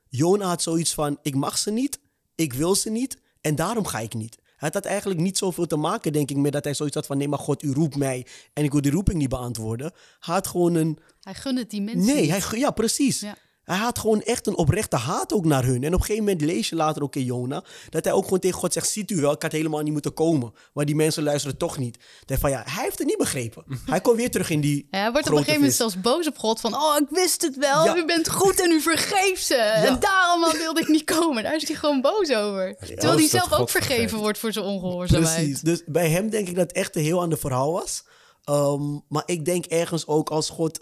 [0.09, 1.99] Jona had zoiets van, ik mag ze niet,
[2.35, 4.41] ik wil ze niet en daarom ga ik niet.
[4.57, 7.18] Het had eigenlijk niet zoveel te maken, denk ik, met dat hij zoiets had van...
[7.18, 9.93] nee, maar God, u roept mij en ik wil die roeping niet beantwoorden.
[10.20, 10.99] Hij had gewoon een...
[11.20, 12.51] Hij gunde het die mensen Nee, niet.
[12.51, 13.20] hij, ja, precies.
[13.20, 13.37] Ja.
[13.65, 15.83] Hij had gewoon echt een oprechte haat ook naar hun.
[15.83, 17.65] En op een gegeven moment lees je later ook in Jona...
[17.89, 18.89] dat hij ook gewoon tegen God zegt...
[18.89, 20.53] ziet u wel, ik had helemaal niet moeten komen.
[20.73, 21.99] Maar die mensen luisteren toch niet.
[22.25, 23.65] Dat van, ja, hij heeft het niet begrepen.
[23.87, 25.77] Hij komt weer terug in die Ja, hij wordt op een gegeven moment vis.
[25.77, 26.61] zelfs boos op God.
[26.61, 27.85] Van, oh, ik wist het wel.
[27.85, 27.97] Ja.
[27.97, 29.55] U bent goed en u vergeeft ze.
[29.55, 31.43] En daarom wilde ik niet komen.
[31.43, 32.77] Daar is hij gewoon boos over.
[32.77, 34.23] Terwijl hij zelf God ook vergeven vergeeft.
[34.23, 35.35] wordt voor zijn ongehoorzaamheid.
[35.37, 35.61] Precies.
[35.61, 38.05] Dus bij hem denk ik dat het echt een heel ander verhaal was.
[38.45, 40.81] Ehm, maar ik denk ergens ook als God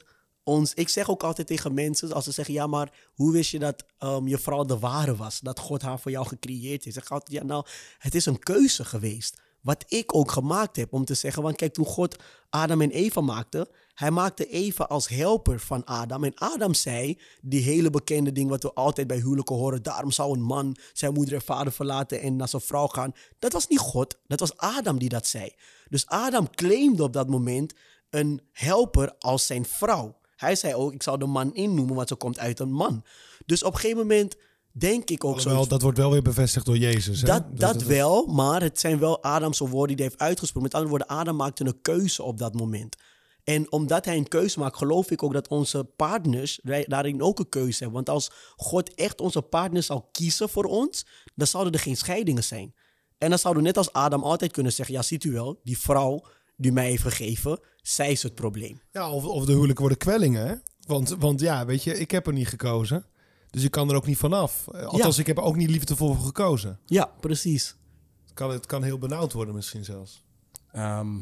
[0.50, 0.74] ons...
[0.74, 2.54] Ik zeg ook altijd tegen mensen, als ze zeggen...
[2.54, 5.40] Ja, maar hoe wist je dat ehm, je vrouw de ware was?
[5.40, 6.96] Dat God haar voor jou gecreëerd heeft.
[6.96, 7.64] Ik zeg altijd, ja, nou,
[7.98, 9.40] het is een keuze geweest.
[9.60, 11.42] Wat ik ook gemaakt heb om te zeggen...
[11.42, 12.16] Want kijk, toen God
[12.50, 13.68] Adam en Eva maakte...
[14.00, 16.24] Hij maakte Eva als helper van Adam.
[16.24, 19.82] En Adam zei die hele bekende ding wat we altijd bij huwelijken horen.
[19.82, 23.12] Daarom zou een man zijn moeder en vader verlaten en naar zijn vrouw gaan.
[23.38, 25.54] Dat was niet God, dat was Adam die dat zei.
[25.88, 27.74] Dus Adam claimde op dat moment
[28.10, 30.18] een helper als zijn vrouw.
[30.40, 33.04] Hij zei ook, ik zou de man innoemen, want ze komt uit een man.
[33.46, 34.36] Dus op een gegeven moment
[34.72, 35.68] denk ik ook Alhoewel, zo.
[35.68, 37.20] dat wordt wel weer bevestigd door Jezus.
[37.20, 37.26] Hè?
[37.26, 40.62] Dat, Dus dat wel, maar het zijn wel Adamse woorden die hij heeft uitgesproken.
[40.62, 42.96] Met andere woorden, Adam maakte een keuze op dat moment.
[43.44, 47.48] En omdat hij een keuze maakt, geloof ik ook dat onze partners daarin ook een
[47.48, 47.92] keuze hebben.
[47.92, 52.44] Want als God echt onze partner zou kiezen voor ons, dan zouden er geen scheidingen
[52.44, 52.74] zijn.
[53.18, 55.78] En dan zouden we net als Adam altijd kunnen zeggen: Ja, ziet u wel, die
[55.78, 56.24] vrouw
[56.60, 58.80] die mij heeft gegeven, zij is het probleem.
[58.92, 60.46] Ja, of, of de huwelijken worden kwellingen.
[60.46, 60.54] Hè?
[60.86, 63.04] Want, want ja, weet je, ik heb er niet gekozen.
[63.50, 64.68] Dus ik kan er ook niet vanaf.
[64.72, 66.78] Eh, Althans, ik heb er ook niet liefdevol voor gekozen.
[66.86, 67.76] Ja, precies.
[68.24, 70.24] Het kan, het kan heel benauwd worden misschien zelfs.
[70.72, 71.16] Ehm,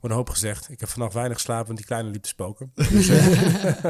[0.00, 0.70] wordt een hoop gezegd.
[0.70, 2.72] Ik heb vannacht weinig geslapen, want die kleine liep te spoken.
[2.90, 3.84] Dus, eh,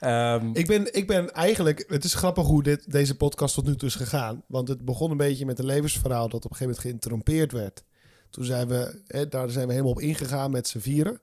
[0.34, 1.84] ehm, Ik ben, ik ben eigenlijk...
[1.88, 4.42] Het is grappig hoe dit, deze podcast tot nu toe is gegaan.
[4.46, 6.28] Want het begon een beetje met een levensverhaal...
[6.28, 7.84] dat op een gegeven moment geïnterrompeerd werd.
[8.30, 9.00] Toen zijn we...
[9.06, 11.20] Hè, daar zijn we helemaal op ingegaan met z'n vieren.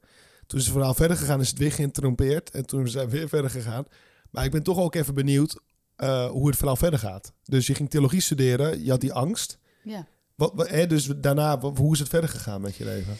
[0.47, 2.51] Toen is het verhaal verder gegaan, is het weer geïnterrompeerd.
[2.51, 3.85] En toen zijn we weer verder gegaan.
[4.31, 5.59] Maar ik ben toch ook even benieuwd...
[5.95, 7.33] eh, hoe het verhaal verder gaat.
[7.43, 9.57] Dus je ging theologie studeren, je had die angst.
[9.83, 10.07] Ja.
[10.35, 13.17] Wat, wat- hè, dus daarna, wat- hoe is het verder gegaan met je leven?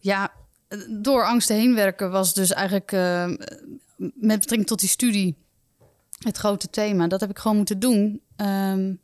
[0.00, 0.32] Ja,
[1.00, 3.26] door angsten heen werken was dus eigenlijk eh,
[3.96, 5.36] met betrekking tot die studie
[6.18, 7.06] het grote thema.
[7.06, 8.20] Dat heb ik gewoon moeten doen.
[8.36, 8.94] Ehm,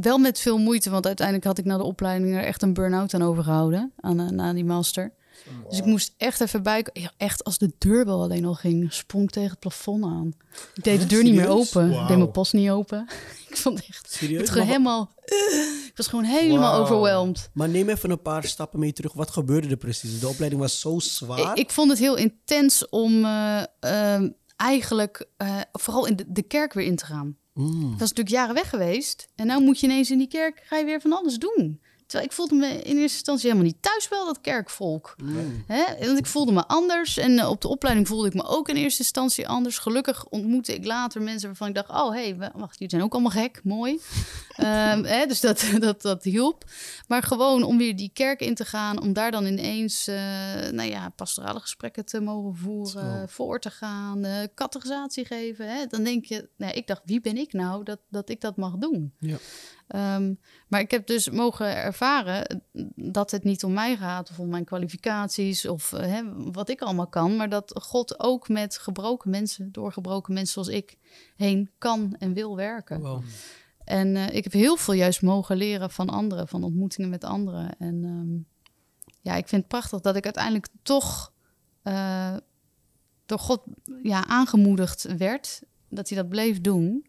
[0.00, 3.14] wel met veel moeite, want uiteindelijk had ik na de opleiding er echt een burn-out
[3.14, 5.12] aan overgehouden, aan, eh, na die master.
[5.68, 6.86] Dus ik moest echt even bij.
[6.92, 10.32] Ja, echt, als de deurbel alleen al ging, sprong ik tegen het plafond aan.
[10.74, 11.90] Ik deed de deur niet meer open.
[11.90, 13.08] Ik deed mijn post niet open.
[13.48, 14.12] ik vond echt.
[14.12, 14.40] Serieus?
[14.40, 15.12] Het gewoon helemaal.
[15.86, 16.82] ik was gewoon helemaal Wauw.
[16.82, 17.50] overwhelmed.
[17.52, 19.12] Maar neem even een paar stappen mee terug.
[19.12, 20.20] Wat gebeurde er precies?
[20.20, 21.38] De opleiding was zo zwaar.
[21.38, 24.22] Ik, ik vond het heel intens om eh,
[24.56, 27.36] eigenlijk eh, vooral in de, de kerk weer in te gaan.
[27.56, 27.92] Mm.
[27.92, 29.28] Ik was natuurlijk jaren weg geweest.
[29.34, 31.80] En nu moet je ineens in die kerk, ga je weer van alles doen.
[32.06, 35.16] Terwijl ik voelde me in eerste instantie helemaal niet thuis wel dat kerkvolk.
[35.66, 36.06] Hè?
[36.06, 37.16] Want ik voelde me anders.
[37.16, 39.78] En eh, op de opleiding voelde ik me ook in eerste instantie anders.
[39.78, 41.88] Gelukkig ontmoette ik later mensen waarvan ik dacht...
[41.88, 43.60] oh, hé, hey, wacht, jullie zijn ook allemaal gek.
[43.64, 43.98] Mooi.
[44.56, 45.26] Ehm, hè?
[45.26, 46.64] Dus dat, dat, dat hielp.
[47.08, 49.00] Maar gewoon om weer die kerk in te gaan...
[49.00, 50.16] om daar dan ineens eh,
[50.70, 53.28] nou ja, pastorale gesprekken te mogen voeren...
[53.28, 55.68] voor te gaan, categorisatie geven.
[55.68, 55.86] Hè?
[55.86, 56.48] Dan denk je...
[56.56, 59.14] Nou, ik dacht, wie ben ik nou dat, dat ik dat mag doen?
[59.18, 59.36] Ja.
[59.86, 60.34] Ehm,
[60.68, 62.62] maar ik heb dus mogen ervaren
[62.94, 66.22] dat het niet om mij gaat of om mijn kwalificaties of eh, hè,
[66.52, 70.68] wat ik allemaal kan, maar dat God ook met gebroken mensen, door gebroken mensen zoals
[70.68, 70.96] ik,
[71.36, 73.00] heen kan en wil werken.
[73.00, 73.22] Wow.
[73.84, 77.78] En eh, ik heb heel veel juist mogen leren van anderen, van ontmoetingen met anderen.
[77.78, 78.54] En ehm,
[79.20, 81.32] ja, ik vind het prachtig dat ik uiteindelijk toch
[81.82, 82.36] eh,
[83.26, 83.62] door God
[84.02, 87.06] ja, aangemoedigd werd, dat hij dat bleef doen.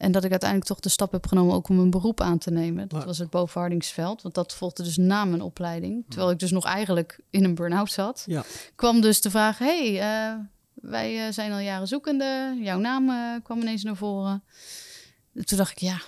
[0.00, 2.50] En dat ik uiteindelijk toch de stap heb genomen ook om een beroep aan te
[2.50, 2.88] nemen.
[2.88, 6.04] Dat was het bovenhardingsveld, want dat volgde dus na mijn opleiding.
[6.08, 8.22] Terwijl ik dus nog eigenlijk in een burn-out zat.
[8.26, 8.44] Ja.
[8.74, 10.34] Kwam dus de vraag, hey, eh,
[10.74, 12.58] wij eh, zijn al jaren zoekende.
[12.60, 14.42] Jouw naam eh, kwam ineens naar voren.
[15.32, 16.00] Toen dacht ik, ja,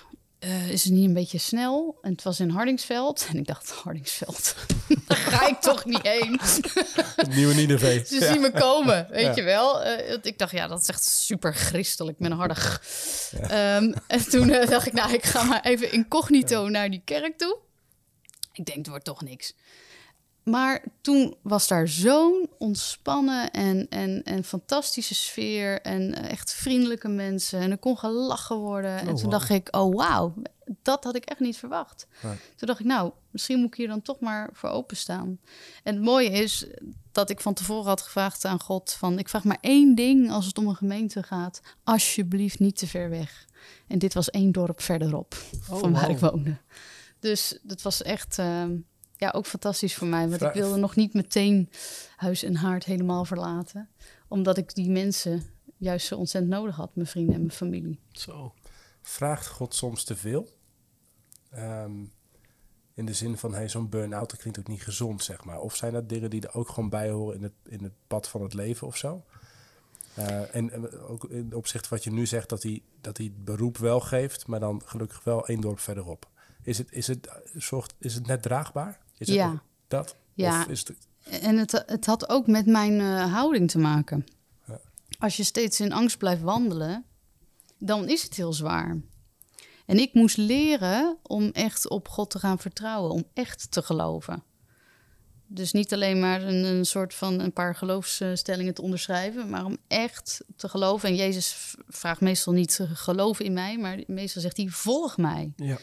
[0.43, 1.97] eh, is het niet een beetje snel?
[2.01, 3.25] En het was in Hardingsveld.
[3.29, 4.55] En ik dacht, Hardingsveld,
[5.07, 6.39] daar ga ik toch niet heen.
[7.29, 8.05] Nieuwe Nineveh.
[8.05, 9.83] Ze zien me komen, weet je wel.
[10.09, 12.79] Want ik dacht, ja, dat is echt super christelijk met een harde g.
[13.41, 17.37] Ehm, en toen eh, dacht ik, nou, ik ga maar even incognito naar die kerk
[17.37, 17.57] toe.
[18.53, 19.53] Ik denk, het wordt toch niks.
[20.43, 25.81] Maar toen was daar zo'n ontspannen en, en, en fantastische sfeer.
[25.81, 27.59] En eh, echt vriendelijke mensen.
[27.59, 28.99] En er kon gelachen worden.
[28.99, 29.29] en toen wauw.
[29.29, 30.33] dacht ik, oh wauw,
[30.81, 32.07] dat had ik echt niet verwacht.
[32.55, 35.39] Toen dacht ik, nou, misschien moet ik hier dan toch maar voor openstaan.
[35.83, 36.65] En het mooie is
[37.11, 38.91] dat ik van tevoren had gevraagd aan God...
[38.91, 41.61] van ik vraag maar één ding als het om een gemeente gaat.
[41.83, 43.45] Alsjeblieft niet te ver weg.
[43.87, 45.35] En dit was één dorp verderop
[45.69, 46.57] Oh, van waar ik woonde.
[47.19, 48.75] Dus dat was echt ehm,
[49.17, 50.29] ja, ook fantastisch voor mij.
[50.29, 51.69] Want ik wilde nog niet meteen
[52.15, 53.89] huis en haard helemaal verlaten.
[54.27, 55.43] Omdat ik die mensen
[55.77, 57.99] juist zo ontzettend nodig had, mijn vrienden en mijn familie.
[58.11, 58.53] Zo.
[59.01, 60.49] Vraagt God soms te veel?
[61.49, 61.91] Ehm,
[62.93, 65.59] in de zin van, hey, zo'n burn-out, dat klinkt ook niet gezond, zeg maar.
[65.59, 68.27] Of zijn dat dingen die er ook gewoon bij horen in het, in het pad
[68.27, 69.23] van het leven of zo?
[70.19, 73.25] Uh, en, en, ook in opzicht van wat je nu zegt, dat hij, dat hij
[73.25, 76.29] het beroep wel geeft, maar dan gelukkig wel één dorp verderop.
[76.63, 78.99] Is het, is het, zorgt, is het net draagbaar?
[79.27, 79.63] Is ja.
[79.87, 80.15] Dat?
[80.33, 80.61] Ja.
[80.61, 80.97] Of is het...
[81.41, 84.25] En het, het had ook met mijn uh, houding te maken.
[84.67, 84.79] Ja.
[85.19, 87.05] Als je steeds in angst blijft wandelen,
[87.77, 89.01] dan is het heel zwaar.
[89.85, 94.43] En ik moest leren om echt op God te gaan vertrouwen, om echt te geloven.
[95.47, 99.77] Dus niet alleen maar een, een soort van een paar geloofsstellingen te onderschrijven, maar om
[99.87, 101.09] echt te geloven.
[101.09, 105.53] En Jezus vraagt meestal niet geloven in mij, maar meestal zegt hij: volg mij.
[105.55, 105.77] Ja.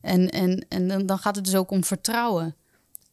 [0.00, 2.56] En, en, en dan, dan gaat het dus ook om vertrouwen.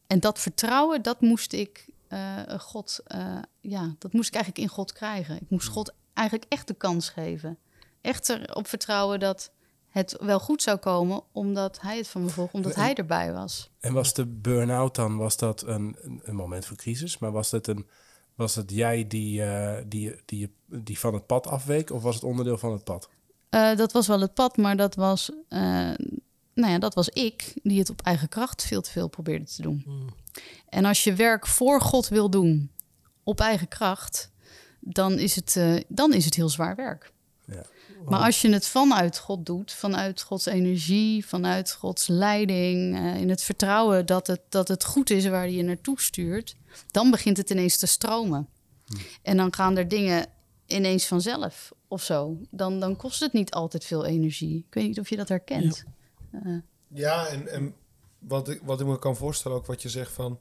[0.08, 4.74] En dat vertrouwen, dat moest ik uh, God, uh, ja, dat moest ik eigenlijk in
[4.74, 5.36] God krijgen.
[5.36, 7.58] Ik moest God eigenlijk echt de kans geven.
[8.00, 9.50] Echt erop vertrouwen dat
[9.88, 13.70] het wel goed zou komen, omdat hij het van me vroeg, omdat hij erbij was.
[13.80, 17.66] En was de burn-out dan, was dat een, een moment van crisis, maar was het
[17.66, 17.86] een,
[18.34, 22.24] was het jij die, uh, die, die, die van het pad afweek, of was het
[22.24, 23.08] onderdeel van het pad?
[23.50, 25.30] Dat was wel het pad, maar dat was,
[26.58, 29.62] nou ja, dat was ik die het op eigen kracht veel te veel probeerde te
[29.62, 29.82] doen.
[29.86, 30.08] Mm.
[30.68, 32.70] En als je werk voor God wil doen
[33.22, 34.30] op eigen kracht,
[34.80, 37.12] dan is het, dan is het heel zwaar werk.
[37.46, 37.64] Ja.
[38.04, 43.28] Maar als je het vanuit God doet, vanuit Gods energie, vanuit Gods leiding, uh, in
[43.28, 46.56] het vertrouwen dat het, dat het goed is waar hij je naartoe stuurt,
[46.90, 48.48] dan begint het ineens te stromen.
[48.86, 48.96] Hm.
[49.22, 50.26] En dan gaan er dingen
[50.66, 52.36] ineens vanzelf of zo.
[52.50, 54.56] Dan, dan kost het niet altijd veel energie.
[54.68, 55.84] Ik weet niet of je dat herkent.
[55.86, 55.92] Ja,
[56.88, 57.74] ja en, en
[58.18, 60.38] wat, ik, wat ik me kan voorstellen, ook wat je zegt van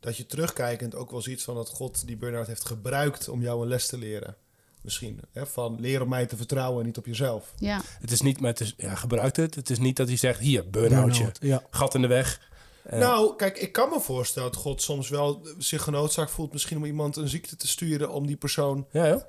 [0.00, 3.62] dat je terugkijkend ook wel ziet van dat God die burn-out heeft gebruikt om jou
[3.62, 4.36] een les te leren
[4.82, 5.20] misschien.
[5.32, 7.54] Hè, van leer op mij te vertrouwen en niet op jezelf.
[7.58, 7.80] Ja.
[8.00, 9.54] Het is niet, maar het is, ja, gebruikt het.
[9.54, 11.62] Het is niet dat hij zegt, hier, burn-outje, ja.
[11.70, 12.50] gat in de weg.
[12.92, 16.52] Uh, Nou, kijk, ik kan me voorstellen dat God soms wel zich genoodzaakt voelt...
[16.52, 18.86] misschien om iemand een ziekte te sturen om die persoon...
[18.90, 19.22] ja, joh.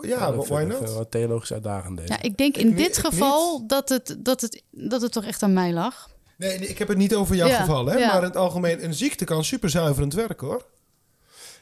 [0.00, 0.78] Ja, why not?
[0.92, 2.12] wel theologisch uitdagend deze.
[2.12, 5.42] ja, ik denk in dit ik geval dat het, dat, het, dat het toch echt
[5.42, 6.08] aan mij lag.
[6.36, 7.96] Nee, nee, ik heb het niet over jouw Ja, geval, hè?
[7.98, 8.06] ja.
[8.06, 10.64] Maar in het algemeen, een ziekte kan super zuiverend werken, hoor.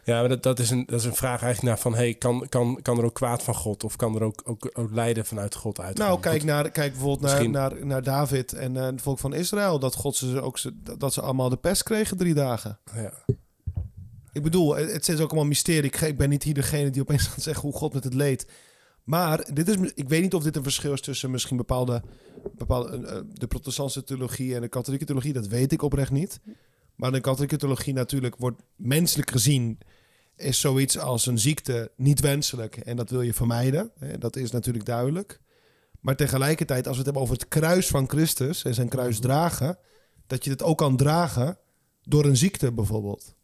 [0.04, 1.94] Ja, maar dat, dat, is een, dat is een vraag eigenlijk naar van...
[1.94, 3.84] Hey, kan, kan, kan er ook kwaad van God?
[3.84, 5.98] Of kan er ook, ook, ook lijden vanuit God uit?
[5.98, 9.34] Nou, kijk, naar, kijk bijvoorbeeld naar, Misschien- naar, naar David en eh, het volk van
[9.34, 9.78] Israël.
[9.78, 12.78] Dat God ze ook ze, dat ze allemaal de pest kregen drie dagen.
[12.94, 13.12] Ja.
[14.38, 15.90] Ik bedoel, het, is ook allemaal mysterie.
[15.90, 18.46] Ik, ben niet hier degene die opeens gaat zeggen hoe God met het leed.
[19.04, 22.02] Maar dit is, ik weet niet of dit een verschil is tussen misschien bepaalde,
[22.56, 25.32] bepaalde eh, de protestantse theologie en de katholieke theologie.
[25.32, 26.40] Dat weet ik oprecht niet.
[26.94, 29.78] Maar de katholieke theologie natuurlijk wordt menselijk gezien
[30.36, 33.90] is zoiets als een ziekte niet wenselijk en dat wil je vermijden.
[34.18, 35.40] Dat is natuurlijk duidelijk.
[36.00, 39.78] Maar tegelijkertijd, als we het hebben over het kruis van Christus en zijn kruis dragen,
[40.26, 41.58] dat je het ook kan dragen
[42.02, 43.36] door een ziekte bijvoorbeeld.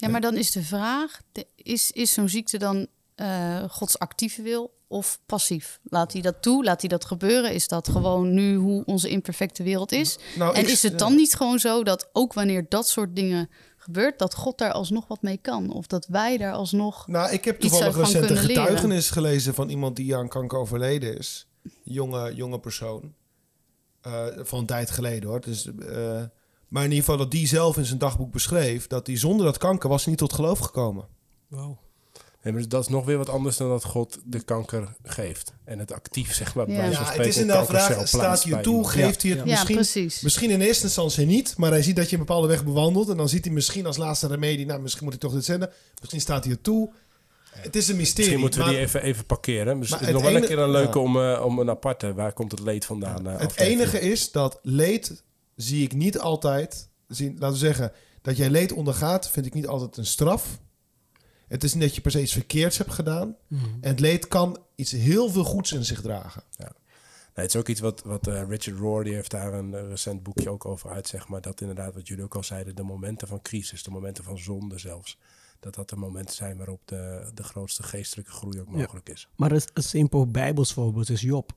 [0.00, 1.20] Ja, maar dan is de vraag:
[1.54, 5.80] is, is zo'n ziekte dan eh, Gods actieve wil of passief?
[5.82, 6.64] Laat hij dat toe?
[6.64, 7.52] Laat hij dat gebeuren?
[7.54, 10.18] Is dat gewoon nu hoe onze imperfecte wereld is?
[10.36, 10.98] Nou, en ik- is het ja.
[10.98, 15.06] dan niet gewoon zo dat ook wanneer dat soort dingen gebeurt, dat God daar alsnog
[15.08, 15.72] wat mee kan?
[15.72, 17.06] Of dat wij daar alsnog.
[17.06, 18.44] Nou, ik heb toevallig recent een leren.
[18.46, 21.46] getuigenis gelezen van iemand die aan kanker overleden is.
[21.82, 23.14] Jonge, jonge persoon.
[24.00, 25.40] Eh, van een tijd geleden hoor.
[25.40, 26.22] Dus, eh,
[26.70, 28.86] maar in ieder geval dat die zelf in zijn dagboek beschreef...
[28.86, 31.04] dat hij zonder dat kanker was niet tot geloof gekomen.
[31.48, 31.76] Wow.
[32.42, 35.52] Nee, maar dat is nog weer wat anders dan dat God de kanker geeft.
[35.64, 37.04] En het actief, zeg maar, bij Ja.
[37.12, 38.88] het is inderdaad de vraag, staat je toe?
[38.88, 39.74] Geeft hij het Ja, misschien...
[39.74, 40.20] precies.
[40.20, 43.08] Misschien in eerste instantie niet, maar hij ziet dat je een bepaalde weg bewandelt.
[43.08, 45.70] En dan ziet hij misschien als laatste remedie, nou misschien moet ik toch dit zenden.
[45.98, 46.90] Misschien staat hij het toe.
[47.50, 48.18] Het is een mysterie.
[48.24, 49.80] Misschien moeten we maar die even, even parkeren.
[49.80, 51.04] Dus Maar het is nog wel een keer een leuke ja.
[51.04, 52.14] om, eh, om een aparte.
[52.14, 53.26] Waar komt het leed vandaan?
[53.26, 53.80] eh, het aflevering.
[53.80, 55.22] enige is dat leed
[55.62, 56.90] zie ik niet altijd.
[57.08, 57.92] Zie, laten we zeggen,
[58.22, 60.60] dat jij leed ondergaat, vind ik niet altijd een straf.
[61.48, 63.36] Het is niet dat je per se iets verkeerds hebt gedaan.
[63.80, 66.42] En het leed kan iets heel veel goeds in zich dragen.
[67.34, 69.88] Nee, het is ook iets wat, wat eh, Richard Rohr, die heeft daar een eh,
[69.88, 71.40] recent boekje ook over uit, zeg maar.
[71.40, 74.78] Dat inderdaad, wat jullie ook al zeiden, de momenten van crisis, de momenten van zonde
[74.78, 75.18] zelfs.
[75.60, 79.28] Dat dat de momenten zijn waarop de, de grootste geestelijke groei ook mogelijk is.
[79.36, 81.52] Maar een, een simpel Bijbels voorbeeld is Job.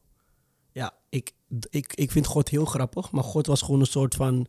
[0.74, 1.34] Ja, ik,
[1.69, 4.47] ik, ik vind God heel grappig, maar God was gewoon een soort van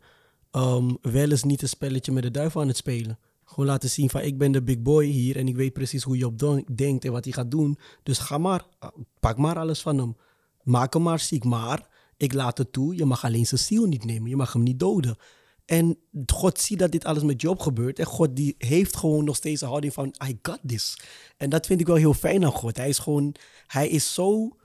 [0.51, 3.19] ehm, wel eens niet een spelletje met de duivel aan het spelen.
[3.45, 6.17] Gewoon laten zien van ik ben de big boy hier en ik weet precies hoe
[6.17, 7.79] Job denkt en wat hij gaat doen.
[8.03, 10.17] Dus ga maar, uh, pak maar alles van hem.
[10.63, 12.97] Maak hem maar ziek, maar ik laat het toe.
[12.97, 15.17] Je mag alleen zijn ziel niet nemen, je mag hem niet doden.
[15.65, 17.99] En God ziet dat dit alles met Job gebeurt.
[17.99, 20.99] En God die heeft gewoon nog steeds een houding van, I got this.
[21.37, 22.77] En dat vind ik wel heel fijn aan God.
[22.77, 23.35] Hij is gewoon,
[23.67, 24.57] hij is zo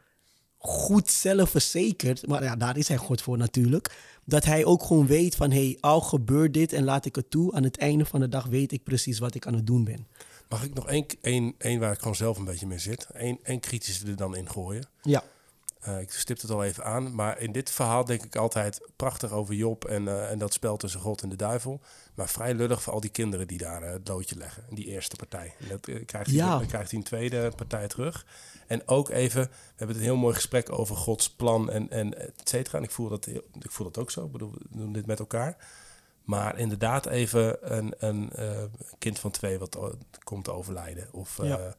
[0.60, 2.28] goed zelfverzekerd.
[2.28, 3.98] Maar ja, daar is hij God voor natuurlijk.
[4.26, 7.54] Dat hij ook gewoon weet van, hey, al gebeurt dit en laat ik het toe.
[7.54, 10.08] Aan het einde van de dag weet ik precies wat ik aan het doen ben.
[10.50, 13.08] Mag ik nog één, één, één waar ik gewoon zelf een beetje mee zit?
[13.12, 14.88] Eén, één kritische er dan in gooien.
[15.02, 15.24] Ja.
[15.88, 19.32] Uh, ik stip het al even aan, maar in dit verhaal denk ik altijd prachtig
[19.32, 21.82] over Job en, uh, en dat spel tussen God en de duivel.
[22.14, 24.64] Maar vrij lullig voor al die kinderen die daar uh, het loodje leggen.
[24.70, 25.56] Die eerste partij.
[25.60, 28.26] En dat krijgt, hij, dan krijgt hij een tweede partij terug.
[28.68, 32.50] En ook even, we hebben een heel mooi gesprek over Gods plan en, en et
[32.50, 32.78] cetera.
[32.78, 34.26] En ik voel, dat, ik voel dat ook zo.
[34.26, 35.58] Ik bedoel, we doen dit met elkaar.
[36.24, 38.32] Maar inderdaad even een, een
[38.98, 39.78] kind van twee wat
[40.24, 41.08] komt te overlijden.
[41.12, 41.76] Of ja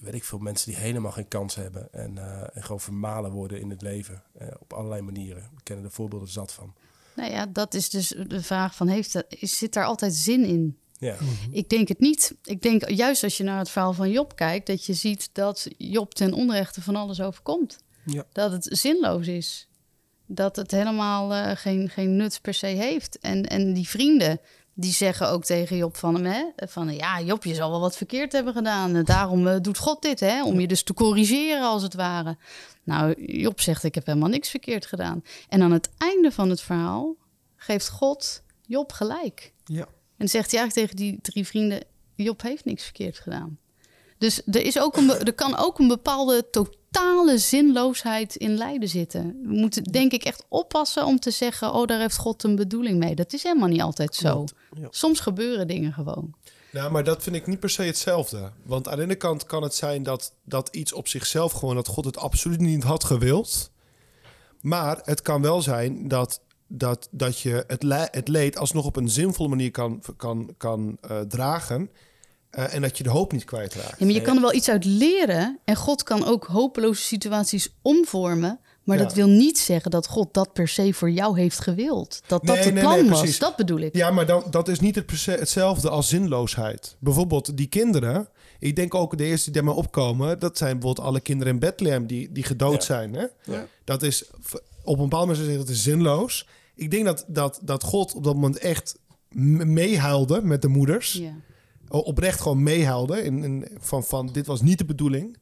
[0.00, 3.60] weet ik veel, mensen die helemaal geen kans hebben en, uh, en gewoon vermalen worden
[3.60, 5.42] in het leven uh, op allerlei manieren.
[5.54, 6.74] We kennen de voorbeelden zat van.
[7.16, 10.78] Nou ja, dat is dus de vraag van, heeft dat, zit daar altijd zin in?
[10.98, 11.14] Ja.
[11.14, 11.52] Mhm.
[11.52, 12.34] Ik denk het niet.
[12.44, 15.68] Ik denk juist als je naar het verhaal van Job kijkt, dat je ziet dat
[15.76, 17.78] Job ten onrechte van alles overkomt.
[18.04, 18.24] Ja.
[18.32, 19.68] Dat het zinloos is.
[20.26, 23.18] Dat het helemaal uh, geen, geen nut per se heeft.
[23.18, 24.40] En, en die vrienden,
[24.80, 27.96] die zeggen ook tegen Job van hem, hè, van ja, Job, je zal wel wat
[27.96, 29.02] verkeerd hebben gedaan.
[29.02, 32.36] Daarom uh, doet God dit, hè, om je dus te corrigeren als het ware.
[32.84, 35.24] Nou, Job zegt, ik heb helemaal niks verkeerd gedaan.
[35.48, 37.16] En aan het einde van het verhaal
[37.56, 39.52] geeft God Job gelijk.
[39.64, 39.86] Ja.
[40.16, 43.58] En zegt hij eigenlijk tegen die drie vrienden, Job heeft niks verkeerd gedaan.
[44.18, 46.50] Dus er, is ook een, er kan ook een bepaalde
[46.90, 49.40] totale zinloosheid in lijden zitten.
[49.42, 51.72] We moeten denk ik echt oppassen om te zeggen...
[51.72, 53.14] oh, daar heeft God een bedoeling mee.
[53.14, 54.44] Dat is helemaal niet altijd zo.
[54.80, 54.86] Ja.
[54.90, 56.34] Soms gebeuren dingen gewoon.
[56.72, 58.52] Nou, maar dat vind ik niet per se hetzelfde.
[58.62, 61.74] Want aan de ene kant kan het zijn dat, dat iets op zichzelf gewoon...
[61.74, 63.70] dat God het absoluut niet had gewild.
[64.60, 68.96] Maar het kan wel zijn dat, dat, dat je het, le het leed alsnog op
[68.96, 71.90] een zinvolle manier kan, kan, kan uh, dragen...
[72.58, 73.98] Uh, en dat je de hoop niet kwijtraakt.
[73.98, 75.58] Ja, maar je kan er wel iets uit leren.
[75.64, 78.60] En God kan ook hopeloze situaties omvormen.
[78.82, 79.02] Maar Ja.
[79.02, 82.20] dat wil niet zeggen dat God dat per se voor jou heeft gewild.
[82.26, 83.38] Dat dat Nee, het nee, plan nee, was.
[83.38, 83.94] Dat bedoel ik.
[83.96, 86.96] Ja, maar dan, dat is niet het, hetzelfde als zinloosheid.
[86.98, 88.28] Bijvoorbeeld die kinderen.
[88.58, 90.38] Ik denk ook de eerste die mij opkomen...
[90.38, 92.80] dat zijn bijvoorbeeld alle kinderen in Bethlehem die, die gedood Ja.
[92.80, 93.14] zijn.
[93.14, 93.26] Hè?
[93.44, 93.66] Ja.
[93.84, 94.24] Dat is
[94.84, 96.46] op een bepaald moment zeggen dat is zinloos.
[96.74, 98.98] Ik denk dat, dat, dat God op dat moment echt
[99.64, 101.22] meehuilde met de moeders.
[101.88, 103.22] Oprecht gewoon meehuilde.
[103.22, 105.36] In, in, van, van dit was niet de bedoeling.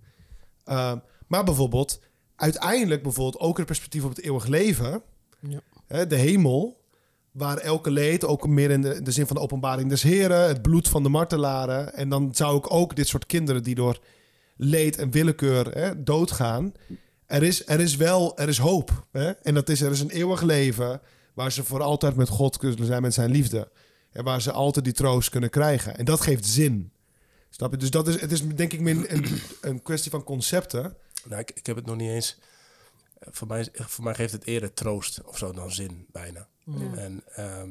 [0.67, 0.93] Uh,
[1.27, 2.01] maar bijvoorbeeld,
[2.37, 5.03] uiteindelijk bijvoorbeeld ook het perspectief op het eeuwig leven.
[5.41, 5.61] Ja.
[5.87, 6.81] Hè, de hemel,
[7.31, 10.63] waar elke leed, ook meer in de, de zin van de openbaring des Heren, het
[10.63, 11.95] bloed van de martelaren.
[11.95, 14.01] En dan zou ik ook dit soort kinderen die door
[14.57, 16.73] leed en willekeur hè, doodgaan.
[17.27, 19.07] Er is, er is wel, er is hoop.
[19.13, 19.31] Hè?
[19.31, 21.01] En dat is, er is een eeuwig leven
[21.35, 23.69] waar ze voor altijd met God kunnen zijn, met zijn liefde.
[24.17, 25.97] En waar ze altijd die troost kunnen krijgen.
[25.99, 26.93] En dat geeft zin.
[27.51, 27.77] Snap je?
[27.77, 30.97] Dus dat is, het is denk ik meer een, een kwestie van concepten.
[31.25, 32.39] Nou, ik, ik heb het nog niet eens.
[33.19, 36.49] eh, Voor mij, voor mij geeft het eerder troost of zo dan zin, bijna.
[36.97, 37.71] En, ehm,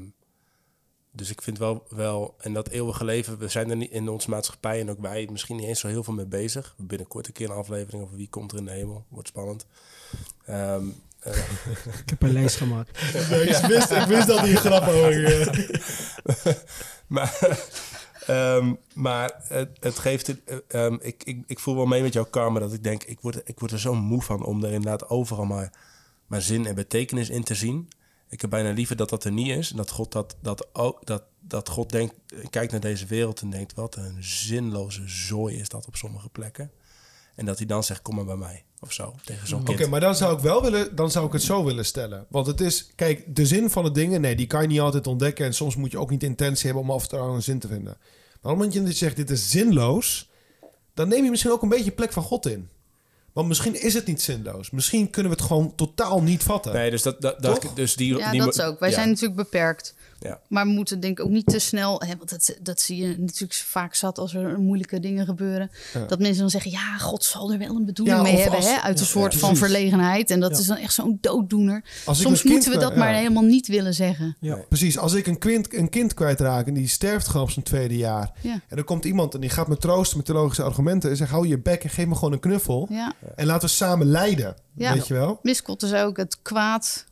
[1.11, 4.29] dus ik vind wel, wel, en dat eeuwige leven, we zijn er niet in onze
[4.29, 6.75] maatschappij en ook wij misschien niet eens zo heel veel mee bezig.
[6.77, 9.05] Binnenkort een keer een aflevering over wie komt er in de hemel.
[9.09, 9.65] Wordt spannend.
[10.45, 10.93] Ehm, eh,
[11.25, 12.89] Ik heb een lijst gemaakt.
[12.99, 15.73] ik, wist, ik wist dat die grap over.
[17.07, 17.59] maar
[18.25, 22.25] ehm, maar het, het geeft eh, ehm, ik, ik, ik voel wel mee met jouw
[22.25, 25.09] karma dat ik denk, ik word, ik word er zo moe van om er inderdaad
[25.09, 25.73] overal maar,
[26.27, 27.89] maar zin en betekenis in te zien.
[28.29, 29.71] Ik heb bijna liever dat dat er niet is.
[29.71, 32.13] En dat God dat, dat ook dat, dat God denkt,
[32.49, 36.71] kijkt naar deze wereld en denkt, wat een zinloze zooi is dat op sommige plekken.
[37.35, 38.63] En dat hij dan zegt, kom maar bij mij.
[38.85, 39.89] Of zo, tegen zo'n Oké, kind.
[39.89, 42.25] maar dan zou ik wel willen, dan zou ik het zo willen stellen.
[42.29, 45.07] Want het is, kijk, de zin van de dingen, nee, die kan je niet altijd
[45.07, 45.45] ontdekken.
[45.45, 47.59] En soms moet je ook niet de intentie hebben om af en toe een zin
[47.59, 47.97] te vinden.
[48.41, 50.29] Maar op het moment dat je zegt, dit is zinloos,
[50.93, 52.69] dan neem je misschien ook een beetje plek van God in.
[53.35, 54.69] Want misschien is het niet zinloos.
[54.69, 56.73] Misschien kunnen we het gewoon totaal niet vatten.
[56.73, 58.79] Nee, dus dat, dat, dus die, Ja, die dat is ook.
[58.79, 59.95] Wij ja, zijn natuurlijk beperkt.
[60.19, 60.39] Ja.
[60.47, 62.01] Maar we moeten denk ik ook niet te snel...
[62.01, 65.71] Hè, want dat, dat zie je natuurlijk vaak zat als er moeilijke dingen gebeuren.
[66.07, 66.71] Dat mensen dan zeggen...
[66.71, 68.55] ja, God zal er wel een bedoeling Ja, mee hebben.
[68.59, 70.29] als- hè, uit een soort van verlegenheid.
[70.29, 71.83] En dat is dan echt zo'n dooddoener.
[72.05, 74.37] Als Soms moeten we dat maar helemaal niet willen zeggen.
[74.39, 74.55] Ja.
[74.69, 77.97] Precies, als ik een kind, een kind kwijtraak en die sterft gewoon op zijn tweede
[77.97, 78.31] jaar.
[78.41, 78.53] Ja.
[78.67, 81.09] En dan komt iemand en die gaat me troosten met theologische argumenten.
[81.09, 82.89] En zegt, hou je bek en geef me gewoon een knuffel.
[83.35, 84.55] En laten we samen lijden.
[84.75, 84.93] Ja.
[84.93, 85.39] Weet je wel?
[85.41, 87.05] Miskot is ook het kwaad...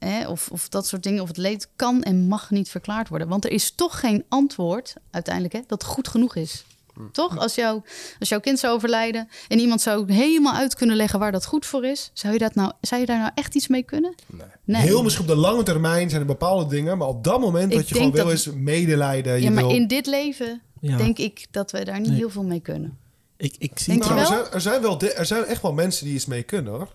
[0.00, 3.28] Hè, of, of dat soort dingen, of het leed kan en mag niet verklaard worden.
[3.28, 6.64] Want er is toch geen antwoord, uiteindelijk, hè, dat goed genoeg is.
[7.12, 7.38] Toch?
[7.38, 7.82] Als, jou,
[8.18, 11.66] als jouw kind zou overlijden en iemand zou helemaal uit kunnen leggen waar dat goed
[11.66, 14.14] voor is, zou je, dat nou, zou je daar nou echt iets mee kunnen?
[14.26, 14.46] Nee.
[14.64, 14.82] Nee.
[14.82, 17.76] Heel misschien op de lange termijn zijn er bepaalde dingen, maar op dat moment Ik
[17.78, 19.34] wat je gewoon wil dat- is medelijden.
[19.34, 19.74] Je ja, maar wil...
[19.76, 20.96] in dit leven Ja.
[20.96, 22.18] denk ik dat we daar niet Nee.
[22.18, 22.98] heel veel mee kunnen.
[23.36, 25.62] Ik, ik zie Denk je Nou, er, zijn, er, zijn wel de- er zijn echt
[25.62, 26.88] wel mensen die iets mee kunnen hoor.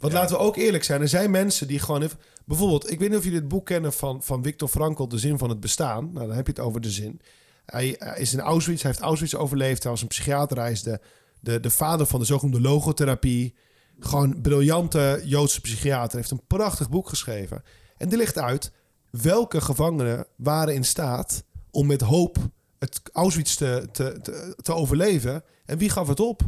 [0.00, 2.02] Want laten we ook eerlijk zijn, er zijn mensen die gewoon...
[2.02, 5.18] Even, bijvoorbeeld, ik weet niet of jullie het boek kennen van, van Viktor Frankl, De
[5.18, 6.12] Zin van het Bestaan.
[6.12, 7.20] Nou, dan heb je het over de zin.
[7.66, 9.82] Hij, hij is in Auschwitz, hij heeft Auschwitz overleefd.
[9.82, 11.00] Hij was een psychiater, hij is de,
[11.40, 13.54] de, de vader van de zogenoemde logotherapie.
[13.98, 16.10] Gewoon briljante Joodse psychiater.
[16.10, 17.62] Hij heeft een prachtig boek geschreven.
[17.96, 18.72] En die ligt uit
[19.10, 22.36] welke gevangenen waren in staat om met hoop
[22.78, 25.42] het Auschwitz te, te, te, te overleven.
[25.64, 26.42] En wie gaf het op?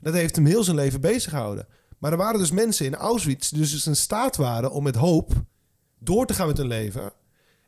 [0.00, 1.66] Dat heeft hem heel zijn leven bezig gehouden.
[2.06, 5.32] Maar er waren dus mensen in Auschwitz die dus in staat waren om met hoop
[5.98, 7.12] door te gaan met hun leven.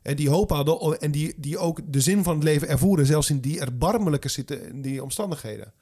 [0.01, 3.29] En die hoop hadden en die, die ook de zin van het leven ervoeren, zelfs
[3.29, 5.73] in die erbarmelijke zitten, in die omstandigheden.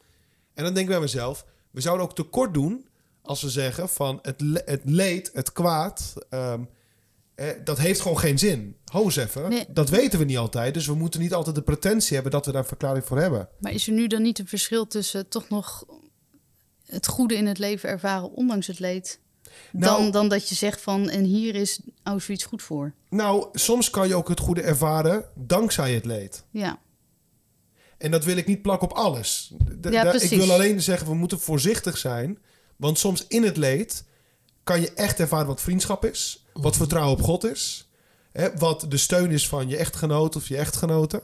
[0.53, 2.87] En dan denk ik bij mezelf, we zouden ook tekort doen
[3.21, 6.61] als we zeggen van het, le- het leed, het kwaad, ehm,
[7.35, 8.75] eh, dat heeft gewoon geen zin.
[8.91, 9.65] Ho eens even, Nee.
[9.69, 10.73] dat weten we niet altijd.
[10.73, 13.49] Dus we moeten niet altijd de pretentie hebben dat we daar een verklaring voor hebben.
[13.59, 15.85] Maar is er nu dan niet een verschil tussen toch nog
[16.87, 19.19] het goede in het leven ervaren, ondanks het leed,
[19.71, 22.93] Nou- dan, dan dat je zegt van en hier is Auschwitz goed voor?
[23.09, 26.43] Nou, soms kan je ook het goede ervaren dankzij het leed.
[26.51, 26.79] Ja,
[27.97, 29.53] En dat wil ik niet plakken op alles.
[29.81, 30.37] D- Ja, da- ik precies.
[30.45, 32.37] wil alleen zeggen, we moeten voorzichtig zijn.
[32.75, 34.03] Want soms in het leed
[34.63, 36.45] kan je echt ervaren wat vriendschap is.
[36.53, 37.89] Wat vertrouwen op God is.
[38.31, 41.21] Hè, wat de steun is van je echtgenoot of je echtgenote.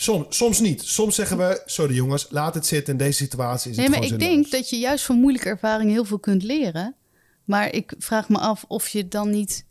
[0.00, 0.82] Soms, soms niet.
[0.82, 2.92] Soms zeggen we, sorry jongens, laat het zitten.
[2.92, 5.92] In deze situatie is nee, het maar ik denk dat je juist van moeilijke ervaringen
[5.92, 6.94] heel veel kunt leren.
[7.44, 9.66] Maar ik vraag me af of je dan niet,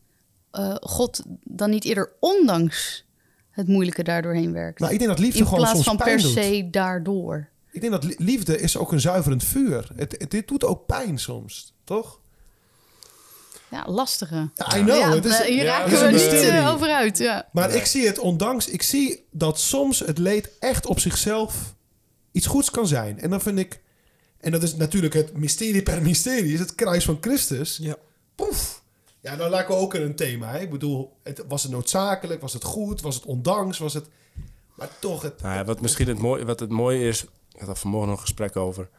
[0.51, 3.05] eh, God dan niet eerder ondanks
[3.49, 4.79] het moeilijke daardoorheen werkt.
[4.79, 7.49] Nou, ik denk dat liefde in gewoon plaats soms van pijn per se daardoor.
[7.71, 9.89] Ik denk dat li- liefde is ook een zuiverend vuur.
[9.95, 12.19] Het, het, dit doet ook pijn soms, toch?
[13.71, 14.49] Ja, lastige.
[14.55, 14.97] Ja, I know.
[14.97, 17.17] ja, het is, eh, hier ja, raken we niet eh, over uit.
[17.17, 17.49] Ja.
[17.51, 21.75] Maar ik zie het ondanks, ik zie dat soms het leed echt op zichzelf
[22.31, 23.19] iets goeds kan zijn.
[23.19, 23.81] En dan vind ik,
[24.39, 27.77] en dat is natuurlijk het mysterie per mysterie, is het kruis van Christus.
[27.81, 27.95] Ja.
[28.35, 28.81] Poef.
[29.21, 30.51] Ja, dan lijken we ook in een thema.
[30.51, 30.59] Hè?
[30.59, 32.41] Ik bedoel, het, was het noodzakelijk?
[32.41, 33.01] Was het goed?
[33.01, 33.77] Was het ondanks?
[33.77, 34.05] Was het...
[34.75, 37.69] Maar toch, het, Nou ja, wat misschien het mooie, wat het mooie is, ik had
[37.69, 38.89] er vanmorgen nog een gesprek over.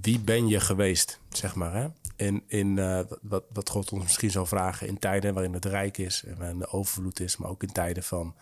[0.00, 1.86] Wie ben je geweest, zeg maar, hè?
[2.16, 5.98] In, in eh, wat, wat God ons misschien zou vragen in tijden waarin het rijk
[5.98, 8.34] is en waarin de overvloed is, maar ook in tijden van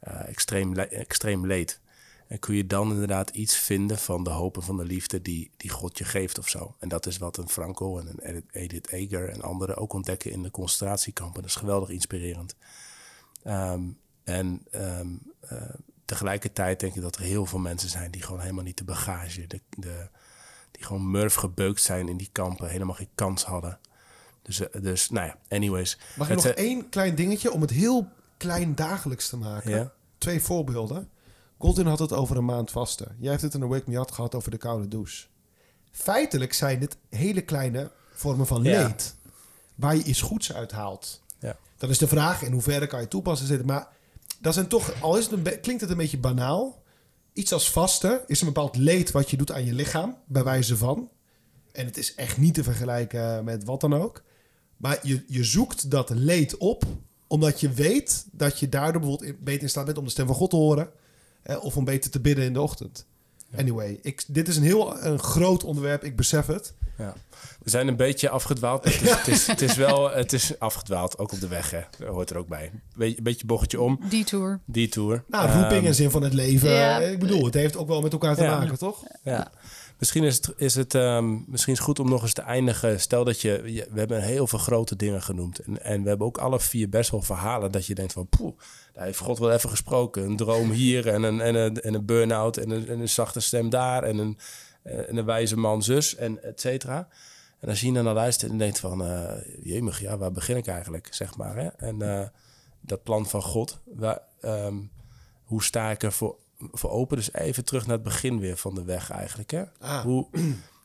[0.00, 1.80] eh, extreem, extreem leed.
[2.26, 5.50] En kun je dan inderdaad iets vinden van de hoop en van de liefde die,
[5.56, 6.76] die God je geeft of zo.
[6.78, 10.30] En dat is wat een Franco en een Edith- Edith Eger en anderen ook ontdekken
[10.30, 11.42] in de concentratiekampen.
[11.42, 12.56] Dat is geweldig inspirerend.
[13.42, 13.82] Ehm,
[14.24, 15.08] en ehm,
[15.40, 18.84] eh, tegelijkertijd denk ik dat er heel veel mensen zijn die gewoon helemaal niet de
[18.84, 20.08] bagage, de, de,
[20.82, 23.78] die gewoon murf gebeukt zijn in die kampen, helemaal geen kans hadden.
[24.42, 25.98] Dus, eh, dus nou ja, anyways.
[26.16, 29.92] mag ik nog eh, één klein dingetje om het heel klein dagelijks te maken?
[30.18, 31.08] Twee voorbeelden.
[31.58, 33.16] Godwin had het over een maand vasten.
[33.18, 35.26] Jij heeft het in een Wake Me Up gehad over de koude douche.
[35.90, 39.16] Feitelijk zijn dit hele kleine vormen van leed.
[39.74, 41.22] Waar je iets goeds uit haalt.
[41.38, 41.56] Ja.
[41.76, 43.66] Dan is de vraag in hoeverre kan je toepassen.
[43.66, 43.88] Maar
[44.40, 46.81] dat zijn toch, al is het een klinkt het een beetje banaal.
[47.32, 50.16] Iets als vasten is een bepaald leed wat je doet aan je lichaam.
[50.26, 51.10] Bij wijze van.
[51.72, 54.22] En het is echt niet te vergelijken met wat dan ook.
[54.76, 56.84] Maar je, je zoekt dat leed op.
[57.26, 60.34] Omdat je weet dat je daardoor bijvoorbeeld beter in staat bent om de stem van
[60.34, 60.90] God te horen.
[61.42, 63.06] Eh, of om beter te bidden in de ochtend.
[63.56, 66.04] Anyway, ik, dit is een heel een groot onderwerp.
[66.04, 66.74] Ik besef het.
[67.02, 67.14] Ja.
[67.62, 68.84] We zijn een beetje afgedwaald.
[68.84, 71.70] Het is, het is, het is wel het is afgedwaald, ook op de weg.
[71.70, 71.80] Hè.
[71.98, 72.70] Dat hoort er ook bij.
[72.96, 74.60] Beetje, een beetje bochtje om, Die tour.
[74.64, 75.24] die tour.
[75.28, 76.70] Nou, roeping Ehm, en zin van het leven.
[76.70, 77.00] Ja.
[77.00, 78.58] Eh, Ik bedoel, het heeft ook wel met elkaar te Ja.
[78.58, 79.02] maken, toch?
[79.22, 79.50] Ja.
[79.98, 83.00] Misschien is het, is het ehm, misschien is het goed om nog eens te eindigen.
[83.00, 85.58] Stel dat je, je- we hebben heel veel grote dingen genoemd.
[85.58, 88.58] En, en we hebben ook alle vier best wel verhalen dat je denkt van, poeh,
[88.94, 90.24] daar heeft God wel even gesproken.
[90.24, 93.40] Een droom hier en een, en een, en een burn-out en een, en een zachte
[93.40, 94.38] stem daar en een,
[94.82, 97.08] en een wijze man zus en et cetera.
[97.58, 99.30] En als je hier naar luistert en denkt van, eh
[99.62, 101.56] jemig, ja, waar begin ik eigenlijk, zeg maar.
[101.56, 101.66] Hè?
[101.66, 102.28] En eh,
[102.80, 104.76] dat plan van God, waar, ehm,
[105.44, 107.16] hoe sta ik er voor, voor open?
[107.16, 109.50] Dus even terug naar het begin weer van de weg eigenlijk.
[109.50, 109.62] Hè?
[109.80, 110.00] Ah.
[110.00, 110.26] Hoe,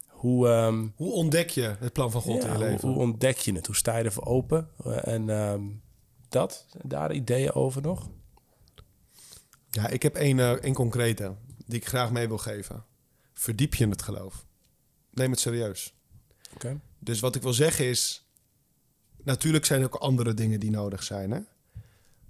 [0.07, 2.89] hoe, ehm, Hoe ontdek je het plan van God ja, in je leven?
[2.89, 3.65] hoe ontdek je het?
[3.65, 4.69] Hoe sta je ervoor open?
[4.83, 5.63] Eh, En ehm,
[6.29, 8.09] dat, daar ideeën over nog?
[9.69, 11.35] Ja, ik heb één, eh, één concrete
[11.65, 12.83] die ik graag mee wil geven.
[13.37, 14.45] Verdiep je in het geloof.
[15.09, 15.93] Neem het serieus.
[16.53, 16.79] Oké.
[16.99, 18.25] Dus wat ik wil zeggen is...
[19.23, 21.31] Natuurlijk zijn er ook andere dingen die nodig zijn.
[21.31, 21.39] Hè?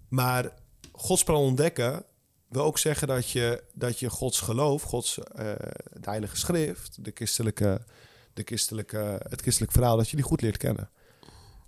[0.08, 0.54] Maar
[0.92, 2.04] Gods plan ontdekken
[2.48, 5.54] wil ook zeggen dat je, dat je Gods geloof, Gods eh,
[5.94, 7.82] de Heilige Schrift, de christelijke,
[8.34, 10.90] de christelijke, het christelijk verhaal, dat je die goed leert kennen.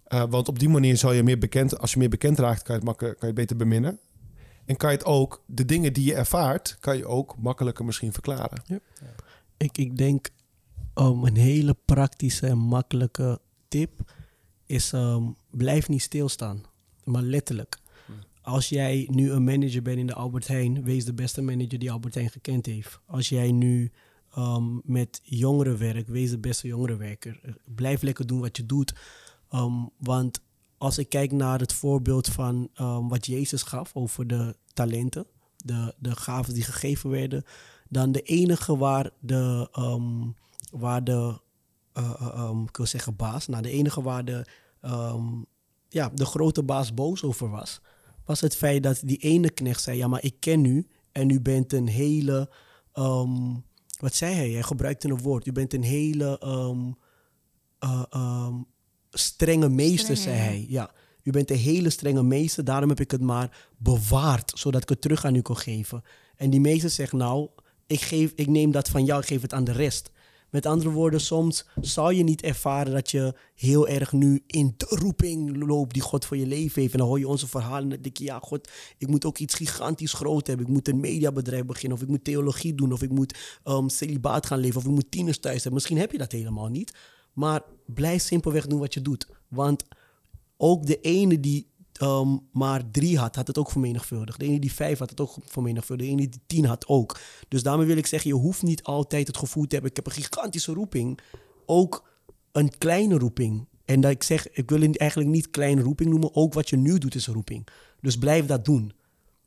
[0.04, 2.74] Eh, want op die manier zal je meer bekend, als je meer bekend raakt, kan
[2.74, 4.00] je het, makkelijk, kan je het beter beminnen.
[4.66, 8.14] En kan je het ook, de dingen die je ervaart, kan je ook makkelijker misschien
[8.14, 8.64] verklaren.
[9.60, 10.30] Ik, ik denk
[10.96, 14.14] um, een hele praktische en makkelijke tip
[14.66, 16.64] is um, blijf niet stilstaan.
[17.04, 17.78] Maar letterlijk.
[18.42, 21.92] Als jij nu een manager bent in de Albert Heijn, wees de beste manager die
[21.92, 23.00] Albert Heijn gekend heeft.
[23.06, 23.92] Als jij nu
[24.38, 27.40] um, met jongeren werkt, wees de beste jongerenwerker.
[27.76, 28.94] Blijf lekker doen wat je doet.
[29.98, 30.42] Want
[30.78, 32.70] als ik kijk naar het voorbeeld van
[33.10, 35.26] wat Jezus gaf over de talenten,
[35.58, 37.44] de, de gaven die gegeven werden,
[37.90, 40.36] dan de enige waar de, um,
[40.72, 41.40] waar de
[41.98, 44.46] uh, um, ik wil zeggen baas, nou de enige waar de,
[44.82, 45.46] um,
[45.90, 47.82] ja, de grote baas boos over was,
[48.26, 51.42] was het feit dat die ene knecht zei, ja maar ik ken u en u
[51.42, 52.50] bent een hele,
[54.00, 54.50] wat zei hij?
[54.50, 56.42] Hij gebruikte een woord, u bent een hele
[57.84, 58.04] uh,
[58.46, 58.66] um,
[59.10, 60.66] strenge meester, zei hij.
[60.68, 60.92] Ja,
[61.24, 65.02] u bent een hele strenge meester, daarom heb ik het maar bewaard, zodat ik het
[65.02, 66.04] terug aan u kon geven.
[66.36, 67.50] En die meester zegt, nou,
[67.90, 70.10] ik, geef, ik neem dat van jou, ik geef het aan de rest.
[70.50, 74.86] Met andere woorden, soms zal je niet ervaren dat je heel erg nu in de
[74.90, 76.94] roeping loopt die God voor je leven heeft.
[76.94, 79.54] En dan hoor je onze verhalen en denk je, ja God, ik moet ook iets
[79.54, 80.66] gigantisch groot hebben.
[80.66, 84.46] Ik moet een mediabedrijf beginnen of ik moet theologie doen of ik moet um, celibaat
[84.46, 85.74] gaan leven of ik moet tieners thuis hebben.
[85.74, 86.94] Misschien heb je dat helemaal niet.
[87.34, 89.28] Maar blijf simpelweg doen wat je doet.
[89.48, 89.86] Want
[90.58, 91.68] ook de ene die
[92.02, 94.40] um, maar drie had, had het ook vermenigvuldigd.
[94.40, 96.10] De ene die vijf had het ook vermenigvuldigd.
[96.10, 97.20] De ene die tien had ook.
[97.48, 99.90] Dus daarmee wil ik zeggen, je hoeft niet altijd het gevoel te hebben...
[99.90, 101.20] ik heb een gigantische roeping.
[101.66, 102.08] Ook
[102.52, 103.68] een kleine roeping.
[103.86, 106.36] En dat ik zeg, ik wil eigenlijk niet kleine roeping noemen.
[106.36, 107.68] Ook wat je nu doet is een roeping.
[108.02, 108.94] Dus blijf dat doen.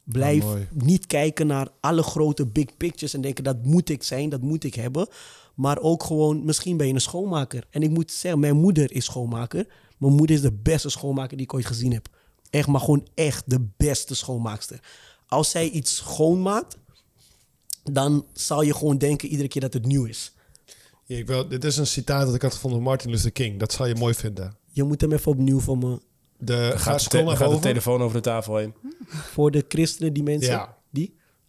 [0.05, 4.41] Blijf niet kijken naar alle grote big pictures en denken dat moet ik zijn, dat
[4.41, 5.09] moet ik hebben.
[5.55, 7.67] Maar ook gewoon, misschien ben je een schoonmaker.
[7.71, 9.67] En ik moet zeggen, mijn moeder is schoonmaker.
[9.99, 12.09] Mijn moeder is de beste schoonmaker die ik ooit gezien heb.
[12.53, 14.81] Echt, maar gewoon echt de beste schoonmaakster.
[15.29, 16.79] Als zij iets schoonmaakt,
[17.85, 20.33] dan zal je gewoon denken iedere keer dat het nieuw is.
[21.05, 23.59] Ja, ik wil, dit is een citaat dat ik had gevonden van Martin Luther King.
[23.59, 24.57] Dat zal je mooi vinden.
[24.71, 26.01] Je moet hem even opnieuw voor me.
[26.39, 28.75] De, ga Gaat, de, gaat de telefoon over de tafel heen.
[29.09, 30.53] Voor de christenen, die mensen.
[30.53, 30.77] Ja.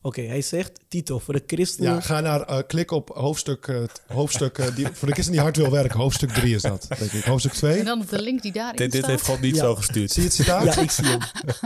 [0.06, 1.94] Oké, hij zegt, Tito, voor de christenen.
[1.94, 5.42] Ja, ga naar, eh, klik op hoofdstuk, eh, hoofdstuk eh, die, voor de christen die
[5.42, 6.00] hard wil werken.
[6.00, 7.24] Hoofdstuk 3 is dat, denk ik.
[7.24, 7.80] Hoofdstuk 2.
[7.80, 9.10] En dan op de link die daarin Dit, dit staat.
[9.12, 9.62] heeft God niet Ja.
[9.62, 10.12] zo gestuurd.
[10.12, 10.76] Zie je het citaat?
[10.76, 11.20] Ja, ik zie hem.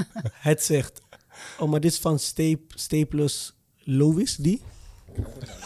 [0.50, 1.02] het zegt.
[1.60, 4.62] Oh, maar dit is van Stap, Staples Lois, die.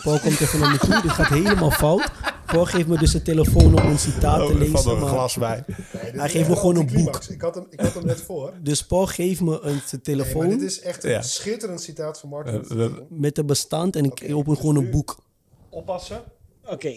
[0.03, 1.01] Paul komt even naar me toe.
[1.01, 2.11] Dit gaat helemaal fout.
[2.45, 4.77] Paul geeft me dus een telefoon om een citaat te lezen.
[4.79, 5.63] Van een maar- glas bij.
[5.91, 7.23] Hij geeft me gewoon een boek.
[7.29, 8.53] Ik had, hem, ik had hem net voor.
[8.61, 11.21] Dus Paul geeft me een zijn Nee, telefoon dit is echt een Ja.
[11.21, 15.23] schitterend citaat van Martin Eh, met een bestand en ik open dus gewoon een boek.
[15.69, 16.23] Oppassen.
[16.65, 16.93] Oké.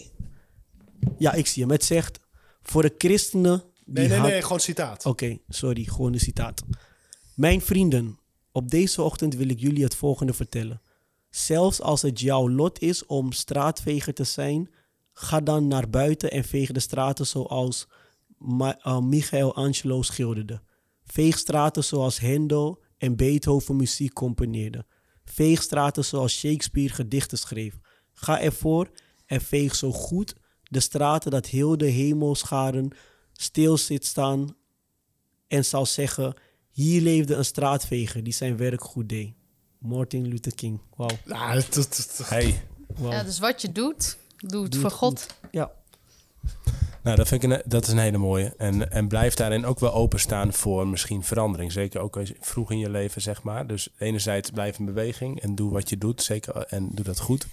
[1.18, 1.70] Ja, ik zie hem.
[1.72, 2.20] Het zegt,
[2.62, 3.62] voor de christenen...
[3.86, 5.06] Die Nee, nee, hard- nee, gewoon citaat.
[5.06, 6.62] Oké, sorry, gewoon een citaat.
[7.34, 8.18] Mijn vrienden,
[8.52, 10.80] op deze ochtend wil ik jullie het volgende vertellen.
[11.34, 14.70] Zelfs als het jouw lot is om straatveger te zijn,
[15.12, 17.86] ga dan naar buiten en veeg de straten zoals
[18.38, 20.62] Ma- uh, Michael Angelo schilderde.
[21.04, 24.86] Veeg straten zoals Handel en Beethoven muziek componeerden.
[25.24, 27.78] Veeg straten zoals Shakespeare gedichten schreef.
[28.12, 28.90] Ga ervoor
[29.26, 32.90] en veeg zo goed de straten dat heel de hemelscharen
[33.32, 34.56] stil zit staan
[35.46, 36.34] en zal zeggen:
[36.70, 39.34] Hier leefde een straatveger die zijn werk goed deed.
[39.84, 40.80] Martin Luther King.
[40.96, 41.08] Wauw.
[41.24, 42.62] Nou, dat, dat, dat- Hey,
[42.96, 43.10] wauw.
[43.12, 45.26] Ja, dus wat je doet, doe het Doe voor het God.
[45.50, 45.70] Ja,
[47.02, 48.54] nou, dat, vind ik een, dat is een hele mooie.
[48.56, 51.72] En, en blijf daarin ook wel openstaan voor misschien verandering.
[51.72, 53.66] Zeker ook als je- vroeg in je leven, zeg maar.
[53.66, 56.22] Dus enerzijds blijf in beweging en doe wat je doet.
[56.22, 57.46] Zeker, en doe dat goed.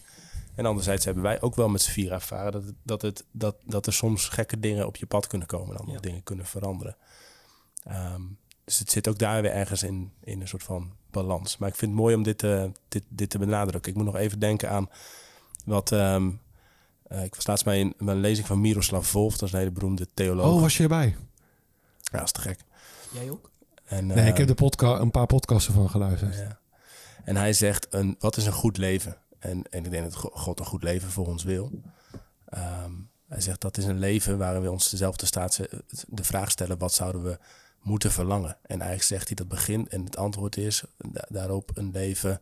[0.56, 2.52] En anderzijds hebben wij ook wel met z'n vier ervaren...
[2.52, 5.76] Dat, het, dat, het, dat, dat er soms gekke dingen op je pad kunnen komen...
[5.78, 6.00] en dan Ja.
[6.00, 6.96] dingen kunnen veranderen.
[7.84, 8.22] Ehm,
[8.72, 11.57] dus het zit ook daar weer ergens in, in een soort van balans.
[11.57, 13.91] Maar ik vind het mooi om dit, te dit, dit te benadrukken.
[13.91, 14.89] Ik moet nog even denken aan
[15.65, 15.91] wat...
[15.91, 16.32] ehm,
[17.03, 19.38] eh, ik was laatst bij een, bij een lezing van Miroslav Volf.
[19.38, 20.53] Dat is een hele beroemde theoloog.
[20.53, 21.15] Oh, was je erbij?
[22.01, 22.59] Ja, dat is te gek.
[23.11, 23.51] jij ook?
[23.89, 26.36] Nee, En, ik ehm, heb de podca een paar podcasten van geluisterd.
[26.36, 26.59] ja.
[27.24, 29.18] En hij zegt, een, wat is een goed leven?
[29.39, 31.72] En, en ik denk dat Go- God een goed leven voor ons wil.
[32.45, 32.91] Ehm,
[33.27, 35.60] hij zegt, dat is een leven waarin we ons dezelfde staat
[36.07, 36.77] de vraag stellen...
[36.77, 37.39] wat zouden we
[37.82, 38.58] moeten verlangen?
[38.62, 42.41] En eigenlijk zegt hij dat begin en het antwoord is da- daarop een leven...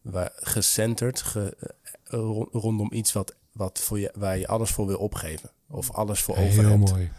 [0.00, 1.70] Waar, gecenterd, ge, eh,
[2.04, 5.50] ro- rondom iets wat, wat voor je, waar je alles voor wil opgeven.
[5.68, 6.90] Of alles voor over Heel hebt.
[6.90, 7.10] mooi.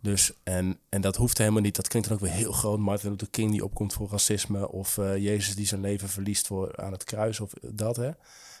[0.00, 1.76] Dus, en, en dat hoeft helemaal niet.
[1.76, 2.78] Dat klinkt dan ook weer heel groot.
[2.78, 4.68] Martin Luther King die opkomt voor racisme.
[4.72, 7.40] Of eh, Jezus die zijn leven verliest voor, aan het kruis.
[7.40, 8.06] Of dat, hè.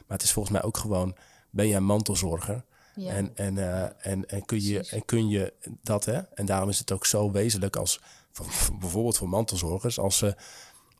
[0.06, 1.14] Maar het is volgens mij ook gewoon...
[1.50, 2.64] Ben een mantelzorger?
[2.94, 3.12] Ja.
[3.12, 5.52] En, en, eh, en, en, kun je, en kun je
[5.82, 6.18] dat, hè?
[6.18, 8.00] En daarom is het ook zo wezenlijk als...
[8.44, 9.98] voor- voor- bijvoorbeeld voor mantelzorgers...
[9.98, 10.36] Als ze,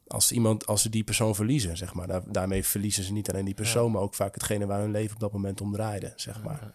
[0.07, 2.07] als iemand, als ze die persoon verliezen, zeg maar.
[2.07, 3.93] Daar, daarmee verliezen ze niet alleen die persoon...
[3.93, 6.75] maar ook vaak hetgene waar hun leven op dat moment om draaide, zeg maar.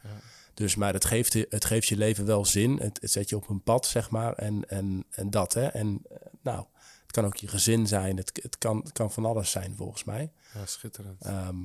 [0.54, 2.78] Dus, maar het geeft, je- het geeft je leven wel zin.
[2.78, 4.34] Het, het zet je op een pad, zeg maar.
[4.34, 5.66] En, en, en dat, hè.
[5.68, 6.66] En eh, nou,
[7.02, 8.18] het kan ook je gezin zijn.
[8.18, 10.32] Het, het, kan, het kan van alles zijn, volgens mij.
[10.54, 11.22] Ja, schitterend.
[11.22, 11.56] Ehm,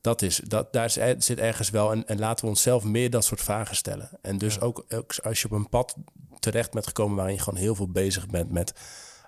[0.00, 1.92] dat is, dat, daar is, zit ergens wel.
[1.92, 4.10] En, en laten we onszelf meer dat soort vragen stellen.
[4.22, 5.96] En dus ook, ook als je op een pad
[6.38, 7.16] terecht bent gekomen...
[7.16, 8.74] waarin je gewoon heel veel bezig bent met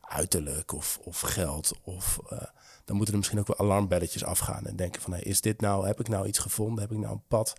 [0.00, 1.72] uiterlijk of, of geld...
[1.82, 2.42] Of, eh,
[2.84, 4.66] dan moeten er misschien ook wel alarmbelletjes afgaan.
[4.66, 6.80] En denken van, hey, is dit nou, heb ik nou iets gevonden?
[6.80, 7.54] Heb ik nou een pad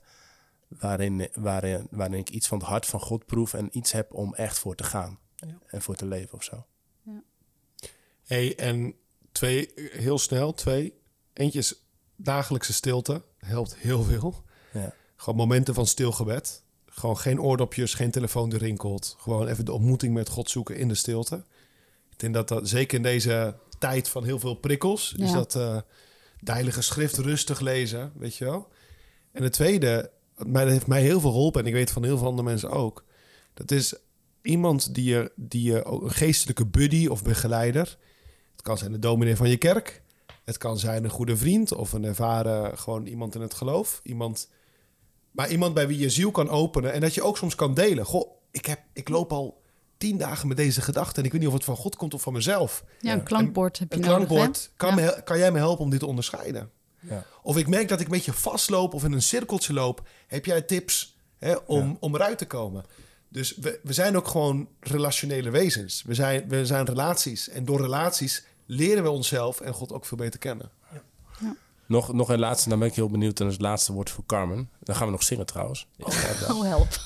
[0.68, 3.54] waarin, waarin, waarin ik iets van het hart van God proef...
[3.54, 5.20] en iets heb om echt voor te gaan
[5.66, 6.66] en voor te leven of zo?
[8.24, 8.96] Hey, en
[9.32, 11.02] twee, heel snel, twee.
[11.34, 11.83] Eentje is
[12.16, 13.22] dagelijkse stilte.
[13.38, 14.44] Helpt heel veel.
[14.74, 14.94] Ja.
[15.16, 16.64] Gewoon momenten van stilgebed.
[16.86, 19.16] Gewoon geen oordopjes, geen telefoon die rinkelt.
[19.20, 21.44] Gewoon even de ontmoeting met God zoeken in de stilte.
[22.10, 25.14] Ik denk dat dat zeker in deze tijd van heel veel prikkels...
[25.18, 25.36] is Ja.
[25.36, 25.78] dat eh,
[26.40, 28.68] de Heilige Schrift rustig lezen, weet je wel.
[29.32, 31.62] En het tweede, wat mij, dat heeft mij heel veel geholpen...
[31.62, 33.06] en ik weet van heel veel andere mensen ook...
[33.54, 33.96] dat is
[34.42, 37.98] iemand die je, die je ook een geestelijke buddy of begeleider...
[38.52, 40.03] het kan zijn de dominee van je kerk...
[40.44, 44.00] het kan zijn een goede vriend of een ervaren gewoon iemand in het geloof.
[44.04, 44.50] Iemand
[45.32, 48.06] maar iemand bij wie je ziel kan openen en dat je ook soms kan delen.
[48.06, 49.62] Goh, ik, heb, ik loop al
[49.98, 52.22] tien dagen met deze gedachte en ik weet niet of het van God komt of
[52.22, 52.84] van mezelf.
[53.00, 54.28] Ja, een klankbord heb je Een nodig.
[54.28, 54.62] klankbord.
[54.64, 54.70] hè?
[54.78, 54.96] Kan, Ja.
[54.96, 56.70] me, hel- kan jij me helpen om dit te onderscheiden?
[57.00, 57.26] Ja.
[57.44, 60.08] Of ik merk dat ik een beetje vastloop of in een cirkeltje loop.
[60.28, 61.96] Heb jij tips hè, om, Ja.
[62.00, 62.86] om eruit te komen?
[63.30, 66.04] Dus we, we zijn ook gewoon relationele wezens.
[66.06, 67.50] We zijn, we zijn relaties.
[67.50, 70.70] En door relaties leren we onszelf en God ook veel beter kennen.
[71.86, 73.40] Nog, nog een laatste, dan ben ik heel benieuwd.
[73.40, 74.70] En het laatste woord voor Carmen.
[74.80, 75.88] Dan gaan we nog zingen trouwens.
[75.96, 76.06] Ja,
[76.40, 76.88] dat- Oh, help.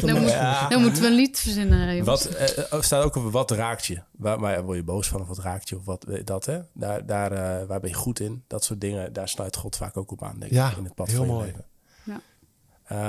[0.00, 1.78] Dan, moet, moeten we een lied verzinnen.
[1.96, 2.06] jongens.
[2.24, 4.02] Wat eh, er staat ook op wat raakt je?
[4.10, 5.76] Waar, waar word je boos van of wat raakt je?
[5.76, 6.60] Of wat eh, dat hè?
[6.72, 8.42] Daar, daar, eh, waar ben je goed in?
[8.46, 9.12] Dat soort dingen.
[9.12, 10.76] Daar sluit God vaak ook op aan, denk Ja, ik.
[10.76, 11.46] In het pad heel van je mooi.
[11.46, 11.64] leven.
[12.04, 12.20] Ja.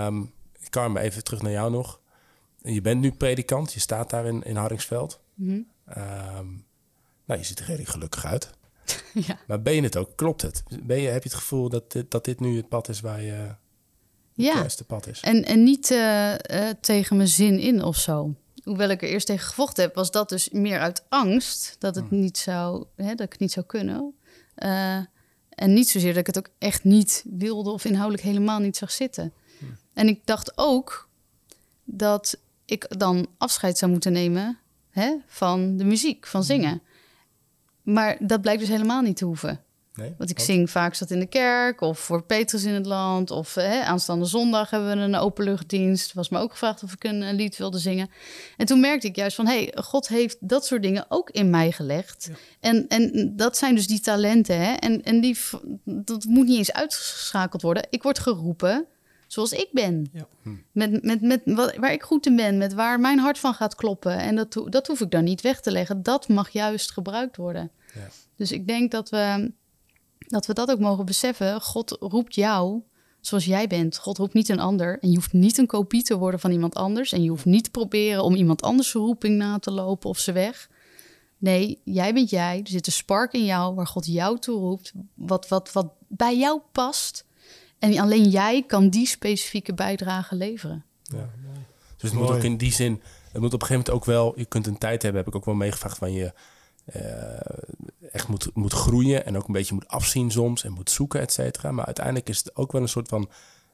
[0.08, 0.24] Ehm,
[0.70, 2.00] Carmen, even terug naar jou nog.
[2.62, 3.74] Je bent nu predikant.
[3.74, 5.20] Je staat daar in, in Hardingsveld.
[5.86, 6.46] Ehm,
[7.28, 8.50] nou, je ziet er redelijk gelukkig uit.
[9.14, 9.40] Ja.
[9.48, 10.16] Maar ben je het ook?
[10.16, 10.64] Klopt het?
[10.84, 13.22] Ben je, heb je het gevoel dat dit, dat dit nu het pad is waar
[13.22, 13.56] je het
[14.34, 14.54] ja.
[14.54, 15.20] juiste pad is?
[15.22, 18.36] En, en niet eh, eh, tegen mijn zin in of zo.
[18.64, 22.12] Hoewel ik er eerst tegen gevochten heb, was dat dus meer uit angst dat het
[22.12, 24.14] niet zou, hè, dat ik het niet zou kunnen.
[24.56, 25.00] Eh,
[25.50, 28.92] en niet zozeer dat ik het ook echt niet wilde of inhoudelijk helemaal niet zag
[28.92, 29.34] zitten.
[29.94, 31.10] En ik dacht ook
[31.84, 34.60] dat ik dan afscheid zou moeten nemen
[34.90, 36.82] hè, van de muziek, van zingen.
[37.94, 39.62] Maar dat blijkt dus helemaal niet te hoeven.
[39.94, 40.14] Nee?
[40.18, 43.32] Want ik zing vaak zat in de kerk of voor Petrus in het land.
[43.32, 46.14] Of hè, aanstaande zondag hebben we een openluchtdienst.
[46.14, 48.10] Was me ook gevraagd of ik een, lied wilde zingen.
[48.58, 49.48] En toen merkte ik juist van...
[49.48, 52.30] hé, hey, God heeft dat soort dingen ook in mij gelegd.
[52.60, 54.60] En, en dat zijn dus die talenten.
[54.60, 54.74] Hè?
[54.74, 55.38] En, en die,
[55.84, 57.88] dat moet niet eens uitgeschakeld worden.
[57.90, 58.88] Ik word geroepen
[59.28, 60.10] zoals ik ben.
[60.14, 60.28] Ja.
[60.72, 62.58] Met, met, met wat, waar ik goed in ben.
[62.58, 64.18] Met waar mijn hart van gaat kloppen.
[64.18, 66.04] En dat, dat hoef ik dan niet weg te leggen.
[66.04, 67.72] Dat mag juist gebruikt worden.
[67.94, 68.08] Ja.
[68.36, 69.52] Dus ik denk dat we,
[70.18, 71.62] dat we dat ook mogen beseffen.
[71.62, 72.82] God roept jou
[73.22, 73.98] zoals jij bent.
[73.98, 75.00] God roept niet een ander.
[75.00, 77.12] En je hoeft niet een kopie te worden van iemand anders.
[77.12, 80.32] En je hoeft niet te proberen om iemand anders roeping na te lopen of ze
[80.32, 80.70] weg.
[81.38, 82.60] Nee, jij bent jij.
[82.60, 84.94] Er zit een spark in jou waar God jou toe roept.
[85.14, 87.26] Wat, wat, wat bij jou past.
[87.80, 90.86] En alleen jij kan die specifieke bijdrage leveren.
[91.04, 91.30] Ja.
[91.98, 93.02] Dus het moet ook in die zin,
[93.32, 95.36] het moet op een gegeven moment ook wel, je kunt een tijd hebben, heb ik
[95.36, 96.34] ook wel meegevraagd, van je
[96.86, 97.40] eh,
[98.12, 101.34] echt moet, moet groeien en ook een beetje moet afzien soms en moet zoeken, et
[101.34, 101.72] cetera.
[101.72, 103.30] Maar uiteindelijk is het ook wel een soort van,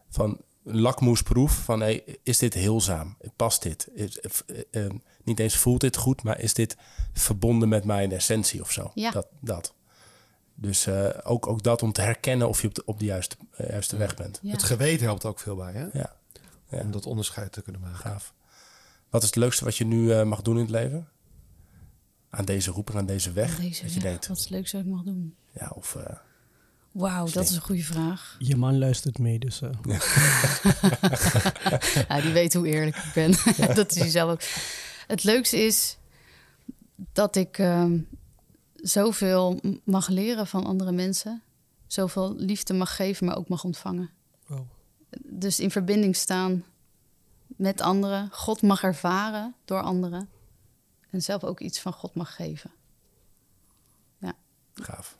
[0.09, 3.17] van lakmoesproef van, hey, is dit heelzaam?
[3.35, 3.87] Past dit?
[3.93, 4.91] Is, eh, eh,
[5.23, 6.77] niet eens voelt dit goed, maar is dit
[7.13, 8.91] verbonden met mijn essentie of zo?
[8.93, 9.11] Ja.
[9.11, 9.73] Dat, dat.
[10.55, 13.35] Dus eh, ook, ook dat om te herkennen of je op de, op de juiste,
[13.51, 14.39] eh, juiste weg bent.
[14.41, 14.51] Ja.
[14.51, 15.85] Het geweten helpt ook veel bij, hè?
[15.99, 16.15] Ja.
[16.69, 16.79] Ja.
[16.81, 17.97] Om dat onderscheid te kunnen maken.
[17.97, 18.33] Gaaf.
[19.09, 21.07] Wat is het leukste wat je nu eh, mag doen in het leven?
[22.29, 23.55] Aan deze roeping, aan deze weg?
[23.55, 25.35] Deze dat je weg, denkt, Wat is het leukste dat ik mag doen?
[25.51, 25.95] ja, of...
[25.95, 26.15] eh,
[26.91, 28.35] Wauw, dat is een goede vraag.
[28.39, 29.61] Je man luistert mee, dus...
[29.61, 29.69] eh,
[32.07, 33.31] Ja, die weet hoe eerlijk ik ben.
[33.75, 34.41] dat is hij zelf ook.
[35.07, 35.97] Het leukste is
[37.13, 37.97] dat ik ehm,
[38.83, 41.41] zoveel mag leren van andere mensen.
[41.87, 44.09] Zoveel liefde mag geven, maar ook mag ontvangen.
[44.47, 44.59] wow.
[45.25, 46.63] Dus in verbinding staan
[47.47, 48.29] met anderen.
[48.31, 50.29] God mag ervaren door anderen.
[51.09, 52.71] En zelf ook iets van God mag geven.
[54.19, 54.33] Ja,
[54.73, 55.17] Gaaf.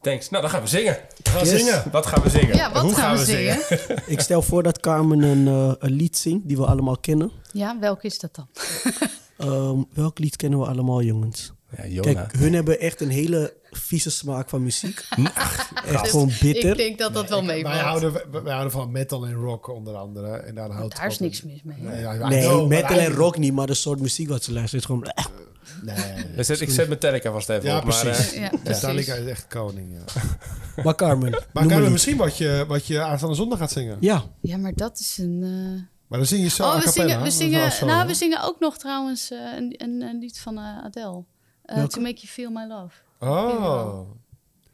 [0.00, 0.28] Thanks.
[0.30, 0.98] Nou, dan gaan we zingen.
[1.22, 1.50] We gaan Yes.
[1.64, 1.90] zingen.
[1.90, 2.56] Wat gaan we zingen?
[2.56, 3.58] ja wat Hoe gaan, we zingen?
[4.14, 7.30] Ik stel voor dat Carmen een, eh, een lied zingt die we allemaal kennen.
[7.52, 8.48] Ja, welke is dat dan?
[9.36, 11.52] Ehm, welk lied kennen we allemaal, jongens?
[11.88, 12.00] Ja.
[12.02, 15.04] Kijk, hun hebben echt een hele vieze smaak van muziek.
[15.34, 16.70] Ach, Echt gewoon bitter.
[16.70, 17.80] Ik denk dat dat wel Wij meevalt.
[17.80, 20.36] houden, wij houden van metal en rock onder andere.
[20.36, 21.76] En daar houdt Daar is niks mis mee.
[21.80, 24.44] Nee, ja, I Nee, know, metal maar en rock niet, maar de soort muziek wat
[24.44, 25.04] ze luisteren is gewoon...
[25.04, 25.24] eh.
[25.82, 27.84] Nee, ik zet, ik zet Metallica vast even Ja, op.
[27.84, 28.32] Maar, precies.
[28.32, 29.24] eh, Ja, Metallica precies.
[29.24, 29.92] is echt koning.
[29.92, 30.22] Ja.
[30.84, 33.96] Maar Carmen, Maar Carmen, misschien wat je, wat je aanstaande zondag gaat zingen.
[34.00, 35.40] Ja, Ja, maar dat is een...
[35.42, 38.14] eh, Maar dan zing je zo a Oh, we zingen, we, zingen, wel nou, we
[38.14, 41.24] zingen ook nog trouwens een, een, een lied van Adele.
[41.76, 42.94] Eh, to Make You Feel My Love.
[43.18, 44.00] Oh,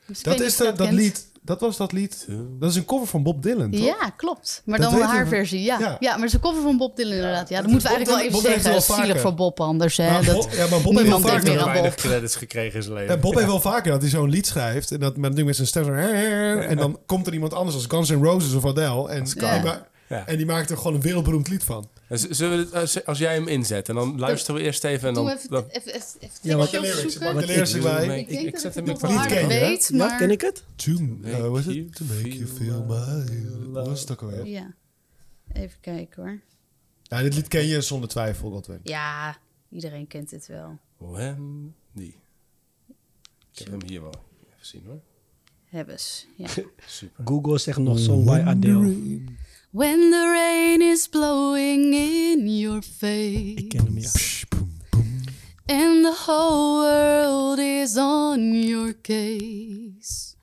[0.06, 1.27] Dus dat is de, dat lied.
[1.43, 2.27] Dat was dat lied.
[2.60, 3.81] Dat is een cover van Bob Dylan, toch?
[3.85, 4.62] Ja, klopt.
[4.64, 5.36] Maar Dat dan weten haar we.
[5.36, 5.62] versie.
[5.62, 5.78] Ja.
[5.78, 5.97] Ja.
[6.01, 6.10] Ja.
[6.10, 7.48] maar het is een cover van Bob Dylan inderdaad.
[7.48, 8.94] Ja, dat dat moeten we Bob eigenlijk wel even Bob heeft zeggen.
[8.97, 9.97] wel Zielig voor Bob anders.
[9.97, 10.10] Hè.
[10.10, 12.82] Maar dat, Bob- ja, maar Bob heeft wel vaker meer aan weinig credits gekregen in
[12.82, 13.20] zijn leven.
[13.20, 14.90] Bob heeft wel vaker dat hij zo'n lied schrijft.
[14.90, 15.94] En dat met, nu met zijn stem.
[15.98, 19.09] En dan komt er iemand anders als Guns N' Roses of Adele.
[19.09, 19.86] En, die, ma-
[20.27, 21.89] en die maakt er gewoon een wereldberoemd lied van.
[22.09, 25.24] Zullen we als, als jij hem inzet en dan luisteren we eerst even en Doe
[25.24, 25.37] dan...
[25.37, 28.20] even, dan even, even, even Ja, wat de lyrics, wat de Wat lyrics ik- erbij.
[28.20, 29.47] Ik Ik dat zet ik hem ken je, hè?
[29.47, 30.19] weet, ja, maar...
[30.19, 30.65] ken ik het?
[30.77, 31.95] To, uh, was you it?
[31.97, 33.73] To make you feel my...
[33.73, 34.47] Was het ook alweer?
[34.47, 34.74] Ja,
[35.53, 36.41] even kijken hoor.
[37.03, 38.81] Ja, dit lied ken je zonder twijfel, Godwin.
[38.83, 39.37] Ja,
[39.70, 40.78] iedereen kent dit wel.
[40.97, 41.74] When...
[41.93, 42.16] Die.
[43.53, 44.15] Ik heb hem hier wel.
[44.55, 45.01] Even zien hoor.
[45.65, 46.49] Hebbes, ja.
[46.87, 47.24] Super.
[47.28, 49.20] Google zegt nog Song by Adele.
[49.77, 53.59] When the rain is blowing in your face.
[53.59, 54.11] Ik ken hem, ja.
[55.66, 60.36] And the whole world is on your case.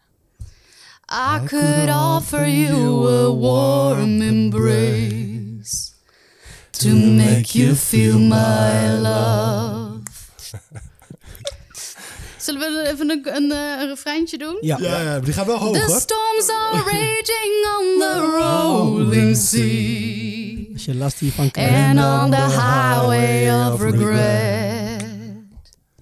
[1.09, 5.95] I, could offer you a warm embrace
[6.71, 9.92] To make you feel my love
[12.43, 14.57] Zullen we even een, een, eh, een refreintje doen?
[14.61, 15.99] Ja, Ja, ja, die gaat wel hoog, The hoor.
[15.99, 21.73] storms are raging on the rolling sea als je last hiervan krijgt.
[21.73, 25.05] and on the highway of regret.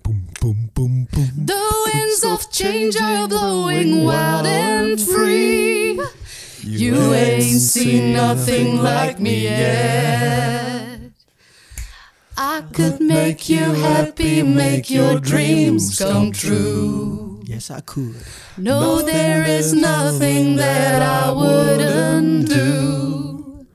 [0.02, 1.46] Boom, boom, boom, boom.
[1.46, 6.00] The winds of change are blowing wild and free.
[6.66, 10.71] You ain't seen nothing like me yet.
[12.44, 17.40] I could make you happy, make your dreams come true.
[17.44, 18.16] Yes, I could.
[18.58, 23.68] No, there is nothing that I wouldn't do.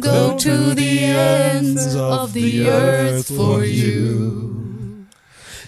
[0.00, 5.06] Go to the ends of the earth for you.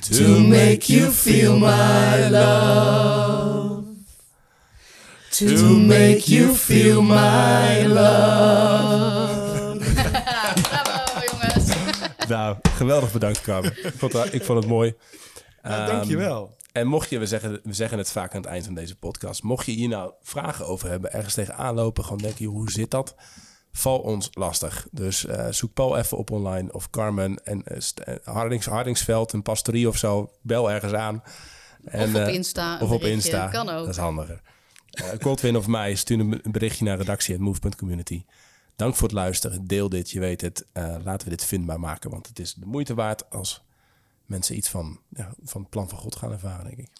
[0.02, 3.86] To make you feel my love.
[5.30, 8.67] To make you feel my love.
[12.28, 13.84] Nou, geweldig bedankt Carmen.
[13.86, 14.94] Ik vond, het- ik vond het mooi.
[15.62, 16.56] Ja, Ehm, dankjewel.
[16.72, 19.42] En mocht je, we zeggen, we zeggen het vaak aan het eind van deze podcast,
[19.42, 22.90] mocht je hier nou vragen over hebben, ergens tegenaan lopen, gewoon denken, joh, hoe zit
[22.90, 23.14] dat?
[23.72, 24.86] Val ons lastig.
[24.90, 29.42] Dus eh, zoek Paul even op online of Carmen en eh, eh, Hardings, Hardingsveld, een
[29.42, 30.32] pastorie of zo.
[30.42, 31.22] Bel ergens aan.
[31.84, 33.46] En, Of op eh, Insta, een Of op Insta.
[33.48, 33.84] kan ook.
[33.84, 34.40] Dat is handiger.
[34.92, 38.24] Uh, Godwin of mij, stuur een een berichtje naar redactie.move.community.
[38.78, 39.66] Dank voor het luisteren.
[39.66, 40.66] Deel dit, je weet het.
[40.72, 43.64] Eh, laten we dit vindbaar maken, want het is de moeite waard als
[44.26, 45.00] mensen iets van,
[45.42, 46.90] van het plan van God gaan ervaren, denk ik.